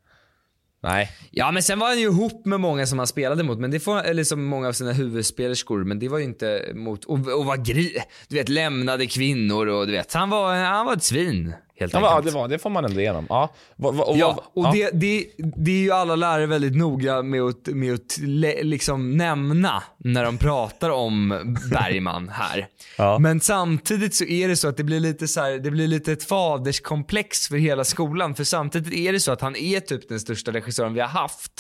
Nej. 0.83 1.11
Ja 1.31 1.51
men 1.51 1.63
sen 1.63 1.79
var 1.79 1.87
han 1.87 1.99
ju 1.99 2.05
ihop 2.05 2.45
med 2.45 2.59
många 2.59 2.85
som 2.85 2.97
han 2.97 3.07
spelade 3.07 3.43
mot, 3.43 3.59
men 3.59 3.71
det 3.71 3.79
får, 3.79 4.03
eller 4.03 4.23
som 4.23 4.43
många 4.43 4.67
av 4.67 4.73
sina 4.73 4.91
huvudspelerskor, 4.91 5.83
men 5.83 5.99
det 5.99 6.07
var 6.07 6.17
ju 6.17 6.23
inte 6.23 6.71
mot, 6.75 7.05
och, 7.05 7.27
och 7.27 7.45
var 7.45 7.57
gri, 7.57 7.97
du 8.27 8.35
vet 8.35 8.49
lämnade 8.49 9.07
kvinnor 9.07 9.67
och 9.67 9.87
du 9.87 9.91
vet, 9.91 10.13
han 10.13 10.29
var, 10.29 10.55
han 10.55 10.85
var 10.85 10.93
ett 10.93 11.03
svin 11.03 11.53
helt 11.81 11.93
Ja, 11.93 11.99
men, 11.99 12.09
ja, 12.09 12.15
enkelt. 12.15 12.33
det, 12.33 12.39
var, 12.39 12.47
det 12.47 12.59
får 12.59 12.69
man 12.69 12.85
ändå 12.85 12.99
igenom. 12.99 13.25
Ja, 13.29 13.53
Va- 13.75 13.91
va- 13.91 14.03
och, 14.03 14.17
Ja, 14.17 14.43
och 14.53 14.65
ja. 14.65 14.71
Det, 14.71 14.89
det, 14.93 15.25
det 15.55 15.71
är 15.71 15.81
ju 15.81 15.91
alla 15.91 16.15
lärare 16.15 16.45
väldigt 16.45 16.75
noga 16.75 17.21
med 17.23 17.41
att, 17.41 17.67
med 17.67 17.93
att 17.93 18.17
le, 18.21 18.63
liksom 18.63 19.17
nämna 19.17 19.83
när 19.97 20.23
de 20.25 20.37
pratar 20.37 20.89
om 20.89 21.29
Bergman 21.71 22.29
här. 22.29 22.67
Ja. 22.97 23.19
Men 23.19 23.39
samtidigt 23.39 24.15
så 24.15 24.23
är 24.25 24.47
det 24.47 24.55
så 24.55 24.67
att 24.67 24.77
det 24.77 24.83
blir 24.83 24.99
lite 24.99 25.27
så 25.27 25.41
här, 25.41 25.51
det 25.57 25.71
blir 25.71 25.87
lite 25.87 26.11
ett 26.11 26.23
faderskomplex 26.23 27.47
för 27.47 27.55
hela 27.57 27.83
skolan. 27.83 28.35
För 28.35 28.43
samtidigt 28.43 28.93
är 28.93 29.13
det 29.13 29.19
så 29.19 29.31
att 29.31 29.41
han 29.41 29.55
är 29.55 29.79
typ 29.79 30.09
den 30.09 30.19
största 30.19 30.51
regissören 30.51 30.93
vi 30.93 30.99
har 30.99 31.07
haft 31.07 31.51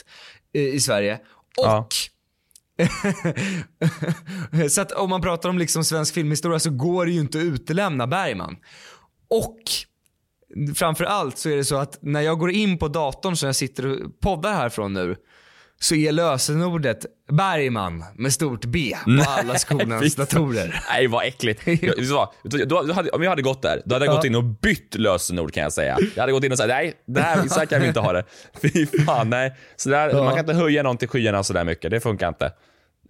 eh, 0.53 0.61
i 0.61 0.79
Sverige. 0.79 1.19
Och 1.57 1.65
Ja. 1.65 1.87
så 4.69 4.81
att 4.81 4.91
om 4.91 5.09
man 5.09 5.21
pratar 5.21 5.49
om 5.49 5.57
liksom 5.57 5.83
svensk 5.83 6.13
filmhistoria 6.13 6.59
så 6.59 6.69
går 6.69 7.05
det 7.05 7.11
ju 7.11 7.19
inte 7.19 7.37
att 7.37 7.43
utelämna 7.43 8.07
Bergman. 8.07 8.55
Och 9.29 9.57
framför 10.75 11.03
allt 11.05 11.37
så 11.37 11.49
är 11.49 11.55
det 11.57 11.65
så 11.65 11.75
att 11.75 11.97
när 12.01 12.21
jag 12.21 12.39
går 12.39 12.51
in 12.51 12.77
på 12.77 12.87
datorn 12.87 13.35
som 13.35 13.45
jag 13.45 13.55
sitter 13.55 13.87
och 13.87 14.19
poddar 14.21 14.53
härifrån 14.53 14.93
nu 14.93 15.15
så 15.79 15.95
är 15.95 16.11
lösenordet 16.11 17.05
Bergman 17.31 18.03
med 18.15 18.33
stort 18.33 18.65
B 18.65 18.93
på 19.05 19.29
alla 19.29 19.55
skolans 19.55 20.15
datorer. 20.15 20.83
Nej 20.89 21.07
vad 21.07 21.25
äckligt. 21.25 21.61
Jag? 21.65 22.29
Vet 22.43 22.51
du, 22.51 22.65
då 22.65 22.93
hade, 22.93 23.09
om 23.09 23.23
jag 23.23 23.29
hade 23.29 23.41
gått 23.41 23.61
där, 23.61 23.81
då 23.85 23.95
hade 23.95 24.05
jag 24.05 24.11
Ja. 24.13 24.15
gått 24.15 24.25
in 24.25 24.35
och 24.35 24.43
bytt 24.43 24.95
lösenord 24.95 25.53
kan 25.53 25.63
jag 25.63 25.73
säga. 25.73 25.97
Jag 26.15 26.21
hade 26.21 26.31
gått 26.31 26.43
in 26.43 26.51
och 26.51 26.57
sagt 26.57 26.67
nej, 26.67 26.93
det 27.07 27.21
här, 27.21 27.47
så 27.47 27.59
här 27.59 27.65
kan 27.65 27.81
vi 27.81 27.87
inte 27.87 27.99
ha 27.99 28.13
det. 28.13 28.23
Fy 28.61 28.85
fan 29.05 29.29
nej. 29.29 29.55
Så 29.75 29.89
där, 29.89 30.09
Ja. 30.09 30.23
Man 30.23 30.29
kan 30.35 30.39
inte 30.39 30.53
höja 30.53 30.83
någon 30.83 30.97
till 30.97 31.07
skyarna 31.07 31.43
så 31.43 31.53
där 31.53 31.63
mycket, 31.63 31.91
det 31.91 31.99
funkar 31.99 32.27
inte. 32.27 32.51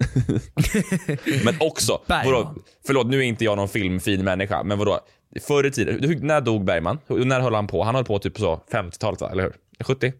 men 1.45 1.55
också, 1.59 2.01
vadå, 2.07 2.55
förlåt 2.87 3.07
nu 3.07 3.17
är 3.19 3.23
inte 3.23 3.43
jag 3.43 3.57
någon 3.57 3.69
filmfin 3.69 4.23
människa, 4.23 4.63
men 4.63 4.77
vadå? 4.77 4.99
Förr 5.41 5.65
i 5.65 5.71
tiden, 5.71 6.19
när 6.27 6.41
dog 6.41 6.65
Bergman? 6.65 6.99
När 7.07 7.39
höll 7.39 7.55
han 7.55 7.67
på? 7.67 7.83
Han 7.83 7.95
höll 7.95 8.05
på 8.05 8.19
typ 8.19 8.37
så 8.37 8.61
50-talet 8.71 9.21
va, 9.21 9.29
eller 9.31 9.43
hur? 9.43 9.53
70? 9.83 10.13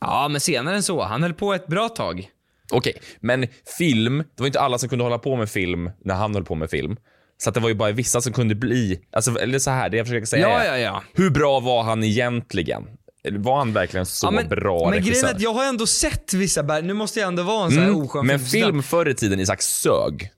Ja, 0.00 0.28
men 0.28 0.40
senare 0.40 0.76
än 0.76 0.82
så. 0.82 1.02
Han 1.02 1.22
höll 1.22 1.34
på 1.34 1.54
ett 1.54 1.66
bra 1.66 1.88
tag. 1.88 2.28
Okej, 2.72 3.00
men 3.20 3.46
film, 3.78 4.18
det 4.18 4.40
var 4.42 4.46
inte 4.46 4.60
alla 4.60 4.78
som 4.78 4.88
kunde 4.88 5.04
hålla 5.04 5.18
på 5.18 5.36
med 5.36 5.50
film 5.50 5.90
när 6.04 6.14
han 6.14 6.34
höll 6.34 6.44
på 6.44 6.54
med 6.54 6.70
film. 6.70 6.96
Så 7.38 7.48
att 7.48 7.54
det 7.54 7.60
var 7.60 7.68
ju 7.68 7.74
bara 7.74 7.92
vissa 7.92 8.20
som 8.20 8.32
kunde 8.32 8.54
bli, 8.54 9.00
alltså, 9.12 9.38
eller 9.38 9.58
så 9.58 9.70
här, 9.70 9.88
det 9.90 9.96
jag 9.96 10.06
försöker 10.06 10.26
säga 10.26 10.48
Ja, 10.48 10.58
är, 10.58 10.66
ja, 10.66 10.78
ja. 10.78 11.02
hur 11.14 11.30
bra 11.30 11.60
var 11.60 11.82
han 11.82 12.04
egentligen? 12.04 12.84
Var 13.32 13.56
han 13.58 13.72
verkligen 13.72 14.06
så 14.06 14.26
Ja, 14.26 14.30
men, 14.30 14.48
bra 14.48 14.78
Men 14.84 14.90
grejen 14.90 15.04
regissör? 15.04 15.28
är 15.28 15.34
att 15.34 15.40
jag 15.40 15.52
har 15.54 15.64
ändå 15.64 15.86
sett 15.86 16.34
vissa 16.34 16.62
Berg... 16.62 16.82
Nu 16.82 16.92
måste 16.92 17.20
jag 17.20 17.26
ändå 17.28 17.42
vara 17.42 17.64
en 17.64 17.70
sån 17.70 17.82
här 17.82 17.88
Mm, 17.88 18.02
oskön 18.02 18.26
men 18.26 18.40
film 18.40 18.82
förr 18.82 19.08
i 19.08 19.14
tiden, 19.14 19.40
Isak, 19.40 19.62
sög. 19.62 20.30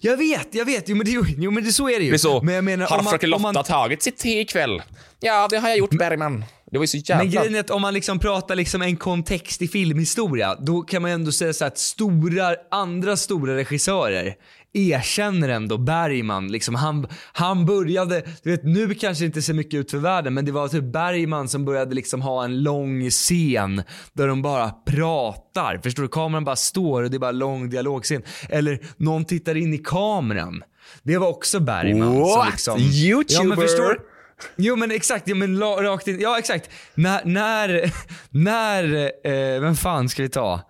Jag 0.00 0.16
vet, 0.16 0.48
jag 0.50 0.64
vet. 0.64 0.88
Jo 0.88 0.96
men, 0.96 1.06
det, 1.06 1.12
jo, 1.38 1.50
men 1.50 1.64
det, 1.64 1.72
så 1.72 1.88
är 1.88 1.98
det 1.98 2.04
ju. 2.04 2.10
Det 2.10 2.16
är 2.16 2.18
så, 2.18 2.42
men 2.42 2.54
jag 2.54 2.64
menar, 2.64 2.86
har 2.86 2.98
om 2.98 3.04
man- 3.04 3.10
fröken 3.12 3.32
om 3.34 3.42
Lotta 3.42 3.52
man- 3.52 3.64
tagit 3.64 4.02
sitt 4.02 4.16
te 4.18 4.40
ikväll? 4.40 4.82
Ja, 5.20 5.48
det 5.50 5.56
har 5.58 5.68
jag 5.68 5.78
gjort 5.78 5.90
Bergman. 5.98 6.44
Det 6.74 6.78
var 6.78 6.84
ju 6.84 6.88
så 6.88 6.96
jävla... 6.96 7.24
Men 7.24 7.32
grejen 7.32 7.54
är 7.54 7.60
att 7.60 7.70
om 7.70 7.82
man 7.82 7.94
liksom 7.94 8.18
pratar 8.18 8.56
liksom 8.56 8.82
en 8.82 8.96
kontext 8.96 9.62
i 9.62 9.68
filmhistoria, 9.68 10.54
då 10.54 10.82
kan 10.82 11.02
man 11.02 11.10
ju 11.10 11.14
ändå 11.14 11.32
säga 11.32 11.52
så 11.52 11.64
att 11.64 11.78
stora, 11.78 12.54
andra 12.70 13.16
stora 13.16 13.56
regissörer 13.56 14.34
erkänner 14.72 15.48
ändå 15.48 15.78
Bergman. 15.78 16.52
Liksom 16.52 16.74
han, 16.74 17.06
han 17.32 17.66
började, 17.66 18.22
du 18.42 18.50
vet 18.50 18.64
nu 18.64 18.94
kanske 18.94 19.24
det 19.24 19.26
inte 19.26 19.42
ser 19.42 19.54
mycket 19.54 19.74
ut 19.74 19.90
för 19.90 19.98
världen, 19.98 20.34
men 20.34 20.44
det 20.44 20.52
var 20.52 20.68
typ 20.68 20.84
Bergman 20.84 21.48
som 21.48 21.64
började 21.64 21.94
liksom 21.94 22.22
ha 22.22 22.44
en 22.44 22.62
lång 22.62 23.10
scen 23.10 23.82
där 24.12 24.28
de 24.28 24.42
bara 24.42 24.70
pratar. 24.70 25.80
Förstår 25.82 26.02
du? 26.02 26.08
Kameran 26.08 26.44
bara 26.44 26.56
står 26.56 27.02
och 27.02 27.10
det 27.10 27.16
är 27.16 27.18
bara 27.18 27.32
lång 27.32 27.70
dialogscen. 27.70 28.22
Eller 28.48 28.80
någon 28.96 29.24
tittar 29.24 29.54
in 29.54 29.74
i 29.74 29.78
kameran. 29.78 30.62
Det 31.02 31.18
var 31.18 31.28
också 31.28 31.60
Bergman. 31.60 32.08
som 32.08 32.20
What? 32.20 32.48
Liksom, 32.50 32.80
YouTuber? 32.80 33.34
Ja, 33.34 33.44
men 33.44 33.58
förstår, 33.58 34.13
Jo 34.56 34.76
men 34.76 34.90
exakt, 34.90 35.28
ja, 35.28 35.34
men 35.34 35.58
rakt 35.60 36.08
in, 36.08 36.20
ja 36.20 36.38
exakt. 36.38 36.70
När, 36.94 37.20
när, 37.24 37.90
när, 38.30 38.94
eh, 39.24 39.60
vem 39.60 39.74
fan 39.76 40.08
ska 40.08 40.22
vi 40.22 40.28
ta? 40.28 40.60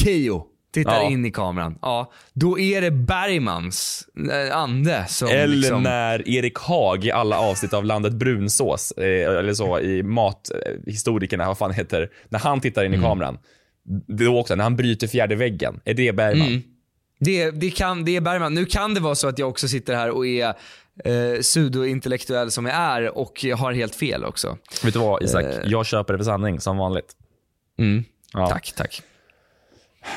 Keyyo 0.00 0.46
tittar 0.74 0.94
Ja. 1.02 1.10
in 1.10 1.24
i 1.26 1.30
kameran. 1.30 1.78
Ja, 1.82 2.12
då 2.32 2.58
är 2.58 2.80
det 2.80 2.90
Bergmans 2.90 4.06
eh, 4.32 4.56
ande 4.56 5.04
som 5.08 5.28
Eller 5.28 5.46
liksom... 5.56 5.82
när 5.82 6.28
Erik 6.28 6.58
Haag 6.58 7.04
i 7.04 7.10
alla 7.10 7.38
avsnitt 7.38 7.72
av 7.74 7.84
Landet 7.84 8.12
Brunsås, 8.12 8.92
eh, 8.92 9.38
eller 9.38 9.54
så 9.54 9.80
i 9.80 10.02
mathistorikerna, 10.02 11.46
vad 11.46 11.58
fan 11.58 11.72
heter, 11.72 12.10
när 12.28 12.38
han 12.38 12.60
tittar 12.60 12.84
in 12.84 12.92
i 12.92 12.96
Mm. 12.96 13.08
kameran. 13.08 13.38
Då 14.06 14.38
också, 14.38 14.54
när 14.54 14.64
han 14.64 14.76
bryter 14.76 15.06
fjärde 15.06 15.34
väggen. 15.36 15.80
Är 15.84 15.94
det 15.94 16.12
Bergman? 16.12 16.48
Mm. 16.48 16.62
Det, 17.20 17.50
det, 17.50 17.70
kan, 17.70 18.04
det 18.04 18.16
är 18.16 18.20
Bergman. 18.20 18.54
Nu 18.54 18.64
kan 18.64 18.94
det 18.94 19.00
vara 19.00 19.14
så 19.14 19.28
att 19.28 19.38
jag 19.38 19.48
också 19.48 19.68
sitter 19.68 19.94
här 19.94 20.10
och 20.10 20.26
är 20.26 20.48
eh, 21.04 21.38
pseudo-intellektuell 21.40 22.50
som 22.50 22.66
jag 22.66 22.74
är 22.74 23.18
och 23.18 23.44
har 23.56 23.72
helt 23.72 23.94
fel 23.94 24.24
också. 24.24 24.58
Vet 24.84 24.94
du 24.94 25.00
vad 25.00 25.22
Isak? 25.22 25.44
Eh. 25.44 25.58
Jag 25.64 25.86
köper 25.86 26.12
det 26.14 26.18
för 26.18 26.24
sanning, 26.24 26.60
som 26.60 26.76
vanligt. 26.76 27.12
Mm. 27.78 28.04
Ja. 28.32 28.46
Tack, 28.48 28.72
tack. 28.76 29.02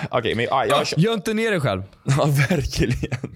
Okej, 0.10 0.36
men 0.36 0.46
ja, 0.46 0.66
jag 0.66 0.88
kö- 0.88 0.96
Gör 1.00 1.14
inte 1.14 1.34
ner 1.34 1.52
dig 1.52 1.60
själv. 1.60 1.84
Ja, 2.04 2.26
verkligen. 2.50 3.36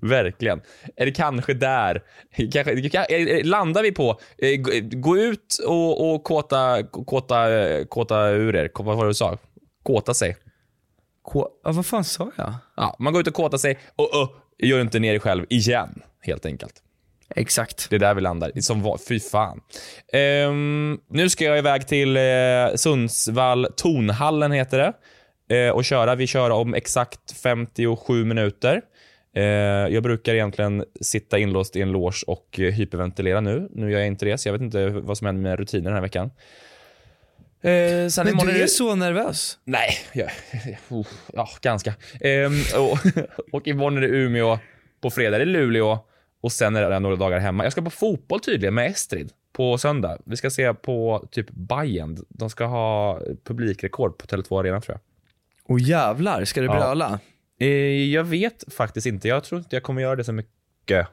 Verkligen. 0.00 0.60
Är 0.96 1.06
det 1.06 1.12
kanske 1.12 1.54
där, 1.54 2.02
kanske, 2.52 2.88
kan- 2.90 3.04
landar 3.44 3.82
vi 3.82 3.92
på, 3.92 4.20
eh, 4.38 4.56
gå- 4.60 5.00
gå 5.00 5.16
ut 5.16 5.58
och, 5.66 6.14
och 6.14 6.24
kåta, 6.24 6.82
kåta, 7.06 7.52
eh, 7.60 7.84
kåta 7.84 8.28
ur 8.28 8.56
er, 8.56 8.70
vad 8.74 8.96
var 8.96 9.04
det 9.04 9.10
du 9.10 9.14
sa? 9.14 9.38
Kåta 9.82 10.14
sig. 10.14 10.36
K- 11.22 11.48
ja, 11.64 11.72
vad 11.72 11.86
fan 11.86 12.04
sa 12.04 12.30
jag? 12.36 12.54
Ja, 12.76 12.96
man 12.98 13.12
går 13.12 13.20
ut 13.20 13.28
och 13.28 13.34
kåtar 13.34 13.58
sig 13.58 13.78
och, 13.96 14.22
och 14.22 14.28
gör 14.58 14.80
inte 14.80 14.98
ner 14.98 15.10
dig 15.10 15.20
själv 15.20 15.46
igen, 15.50 16.02
helt 16.20 16.46
enkelt. 16.46 16.74
Exakt. 17.36 17.90
Det 17.90 17.96
är 17.96 18.00
där 18.00 18.14
vi 18.14 18.20
landar. 18.20 18.52
Som 18.60 18.82
var, 18.82 18.98
fy 19.08 19.20
fan. 19.20 19.60
Ehm, 20.12 20.98
nu 21.10 21.28
ska 21.28 21.44
jag 21.44 21.58
iväg 21.58 21.86
till 21.88 22.16
eh, 22.16 22.22
Sundsvall, 22.76 23.66
Tonhallen 23.76 24.52
heter 24.52 24.78
det. 24.78 24.92
Eh, 25.56 25.70
och 25.70 25.84
köra. 25.84 26.14
Vi 26.14 26.26
kör 26.26 26.50
om 26.50 26.74
exakt 26.74 27.32
57 27.42 28.24
minuter. 28.24 28.82
Eh, 29.36 29.42
jag 29.94 30.02
brukar 30.02 30.34
egentligen 30.34 30.84
sitta 31.00 31.38
inlåst 31.38 31.76
i 31.76 31.80
en 31.82 31.92
loge 31.92 32.16
och 32.26 32.60
eh, 32.60 32.72
hyperventilera 32.72 33.40
nu. 33.40 33.68
Nu 33.72 33.90
gör 33.92 33.98
jag 33.98 34.06
inte 34.06 34.24
det, 34.24 34.38
så 34.38 34.48
jag 34.48 34.52
vet 34.52 34.62
inte 34.62 34.88
vad 34.88 35.18
som 35.18 35.26
händer 35.26 35.42
med 35.42 35.58
rutinen 35.58 35.84
den 35.84 35.94
här 35.94 36.00
veckan. 36.00 36.30
Eh, 37.62 38.08
sen 38.08 38.26
Men 38.26 38.36
du 38.46 38.50
är 38.52 38.58
det- 38.58 38.68
så 38.68 38.94
nervös? 38.94 39.58
Nej, 39.64 39.88
jag, 40.12 40.30
oh, 40.88 41.06
ja, 41.32 41.48
ganska. 41.60 41.94
Ehm, 42.20 42.52
och, 42.76 42.98
och 43.52 43.66
imorgon 43.66 43.96
är 43.96 44.00
det 44.00 44.08
Umeå, 44.08 44.58
på 45.00 45.10
fredag 45.10 45.36
är 45.36 45.40
det 45.40 45.44
Luleå 45.52 45.98
och 46.42 46.52
sen 46.52 46.76
är 46.76 46.90
det 46.90 46.98
några 46.98 47.16
dagar 47.16 47.38
hemma. 47.38 47.64
Jag 47.64 47.72
ska 47.72 47.82
på 47.82 47.90
fotboll 47.90 48.40
tydligen 48.40 48.74
med 48.74 48.90
Estrid 48.90 49.30
på 49.52 49.78
söndag. 49.78 50.18
Vi 50.24 50.36
ska 50.36 50.50
se 50.50 50.74
på 50.74 51.28
typ 51.30 51.46
Bayern. 51.50 52.18
De 52.28 52.50
ska 52.50 52.64
ha 52.64 53.20
publikrekord 53.44 54.18
på 54.18 54.26
Tele2 54.26 54.60
Arena 54.60 54.80
tror 54.80 54.94
jag. 54.94 55.00
Och 55.72 55.80
jävlar, 55.80 56.44
ska 56.44 56.60
du 56.60 56.66
Ja. 56.66 56.72
bröla? 56.72 57.18
Eh, 57.60 57.68
jag 58.12 58.24
vet 58.24 58.64
faktiskt 58.74 59.06
inte. 59.06 59.28
Jag 59.28 59.44
tror 59.44 59.58
inte 59.58 59.76
jag 59.76 59.82
kommer 59.82 60.02
göra 60.02 60.16
det 60.16 60.24
så 60.24 60.32
mycket. 60.32 61.06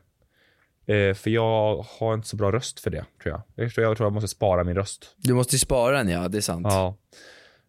Eh, 0.89 1.13
för 1.13 1.29
jag 1.29 1.85
har 1.99 2.13
inte 2.13 2.27
så 2.27 2.35
bra 2.35 2.51
röst 2.51 2.79
för 2.79 2.89
det, 2.89 3.05
tror 3.23 3.35
jag. 3.35 3.65
Jag 3.65 3.73
tror 3.73 3.87
jag, 3.87 3.97
tror 3.97 4.05
jag 4.05 4.13
måste 4.13 4.27
spara 4.27 4.63
min 4.63 4.75
röst. 4.75 5.15
Du 5.17 5.33
måste 5.33 5.57
spara 5.57 5.97
den 5.97 6.09
ja, 6.09 6.27
det 6.27 6.37
är 6.37 6.41
sant. 6.41 6.67
Ja. 6.69 6.97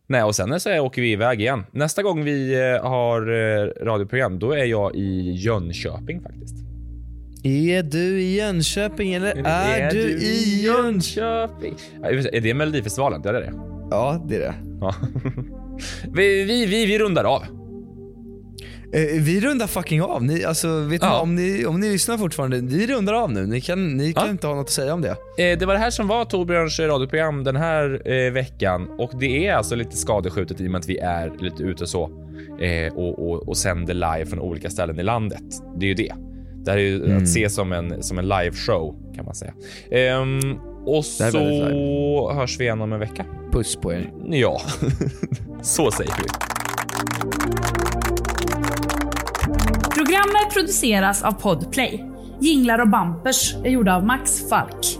Nej, 0.06 0.22
och 0.22 0.34
sen 0.34 0.60
så 0.60 0.80
åker 0.80 1.02
vi 1.02 1.12
iväg 1.12 1.40
igen. 1.40 1.64
Nästa 1.70 2.02
gång 2.02 2.24
vi 2.24 2.54
eh, 2.54 2.88
har 2.88 3.20
eh, 3.20 3.84
radioprogram, 3.84 4.38
då 4.38 4.52
är 4.52 4.64
jag 4.64 4.94
i 4.94 5.32
Jönköping 5.32 6.22
faktiskt. 6.22 6.54
Är 7.44 7.82
du 7.82 8.20
i 8.20 8.36
Jönköping 8.36 9.14
eller 9.14 9.42
är, 9.46 9.90
du 9.90 10.10
i 10.10 10.62
Jönköping? 10.64 11.74
Ja, 12.02 12.08
Är 12.08 12.40
det 12.40 12.54
Melodifestivalen? 12.54 13.22
Det 13.22 13.28
är 13.28 13.32
det. 13.32 13.52
Ja, 13.90 14.24
det 14.28 14.36
är 14.36 14.40
det. 14.40 14.54
Ja. 14.80 14.94
vi, 16.14 16.44
vi, 16.44 16.66
vi, 16.66 16.86
vi 16.86 16.98
rundar 16.98 17.24
av. 17.24 17.59
Eh, 18.92 19.22
vi 19.22 19.40
rundar 19.40 19.66
fucking 19.66 20.02
av. 20.02 20.24
Ni, 20.24 20.44
alltså, 20.44 20.68
vet 20.80 21.02
ni 21.02 21.06
Ja. 21.06 21.12
vad, 21.12 21.22
om, 21.22 21.34
ni, 21.34 21.66
om 21.66 21.80
ni 21.80 21.88
lyssnar 21.92 22.18
fortfarande, 22.18 22.60
vi 22.60 22.86
rundar 22.86 23.12
av 23.14 23.32
nu. 23.32 23.46
Ni 23.46 23.60
kan, 23.60 23.96
ni 23.96 24.12
kan 24.12 24.24
Ja. 24.24 24.30
inte 24.30 24.46
ha 24.46 24.54
något 24.54 24.66
att 24.66 24.70
säga 24.72 24.94
om 24.94 25.00
det. 25.02 25.10
Eh, 25.10 25.58
det 25.58 25.66
var 25.66 25.74
det 25.74 25.80
här 25.80 25.90
som 25.90 26.08
var 26.08 26.24
Torbjörns 26.24 26.80
radioprogram 26.80 27.44
den 27.44 27.56
här 27.56 28.02
eh, 28.12 28.32
veckan 28.32 28.88
och 28.98 29.10
det 29.20 29.46
är 29.46 29.54
alltså 29.54 29.74
lite 29.74 29.96
skadeskjutet 29.96 30.60
i 30.60 30.66
och 30.66 30.70
med 30.70 30.78
att 30.78 30.88
vi 30.88 30.98
är 30.98 31.32
lite 31.40 31.62
ute 31.62 31.86
så 31.86 32.10
eh, 32.60 32.92
och, 32.94 33.30
och, 33.30 33.48
och 33.48 33.56
sänder 33.56 33.94
live 33.94 34.26
från 34.26 34.38
olika 34.40 34.70
ställen 34.70 35.00
i 35.00 35.02
landet. 35.02 35.42
Det 35.78 35.86
är 35.86 35.88
ju 35.88 35.94
det. 35.94 36.12
Det 36.64 36.70
här 36.70 36.78
är 36.78 36.82
ju 36.82 37.04
Mm. 37.04 37.16
att 37.22 37.28
se 37.28 37.50
som 37.50 37.72
en, 37.72 38.02
som 38.02 38.18
en 38.18 38.28
live-show 38.28 38.94
kan 39.16 39.24
man 39.24 39.34
säga. 39.34 39.52
Ehm, 39.90 40.40
och 40.86 41.04
så 41.04 42.32
hörs 42.34 42.60
vi 42.60 42.64
igen 42.64 42.80
om 42.80 42.92
en 42.92 43.00
vecka. 43.00 43.24
Puss 43.52 43.76
på 43.76 43.92
er. 43.92 44.12
Ja, 44.30 44.60
så 45.62 45.90
säger 45.90 46.12
vi. 46.22 46.28
Programmet 49.94 50.54
produceras 50.54 51.22
av 51.22 51.32
Podplay. 51.32 52.04
Jinglar 52.40 52.78
och 52.78 52.88
bampers 52.88 53.54
är 53.54 53.70
gjorda 53.70 53.96
av 53.96 54.04
Max 54.04 54.48
Falk. 54.48 54.99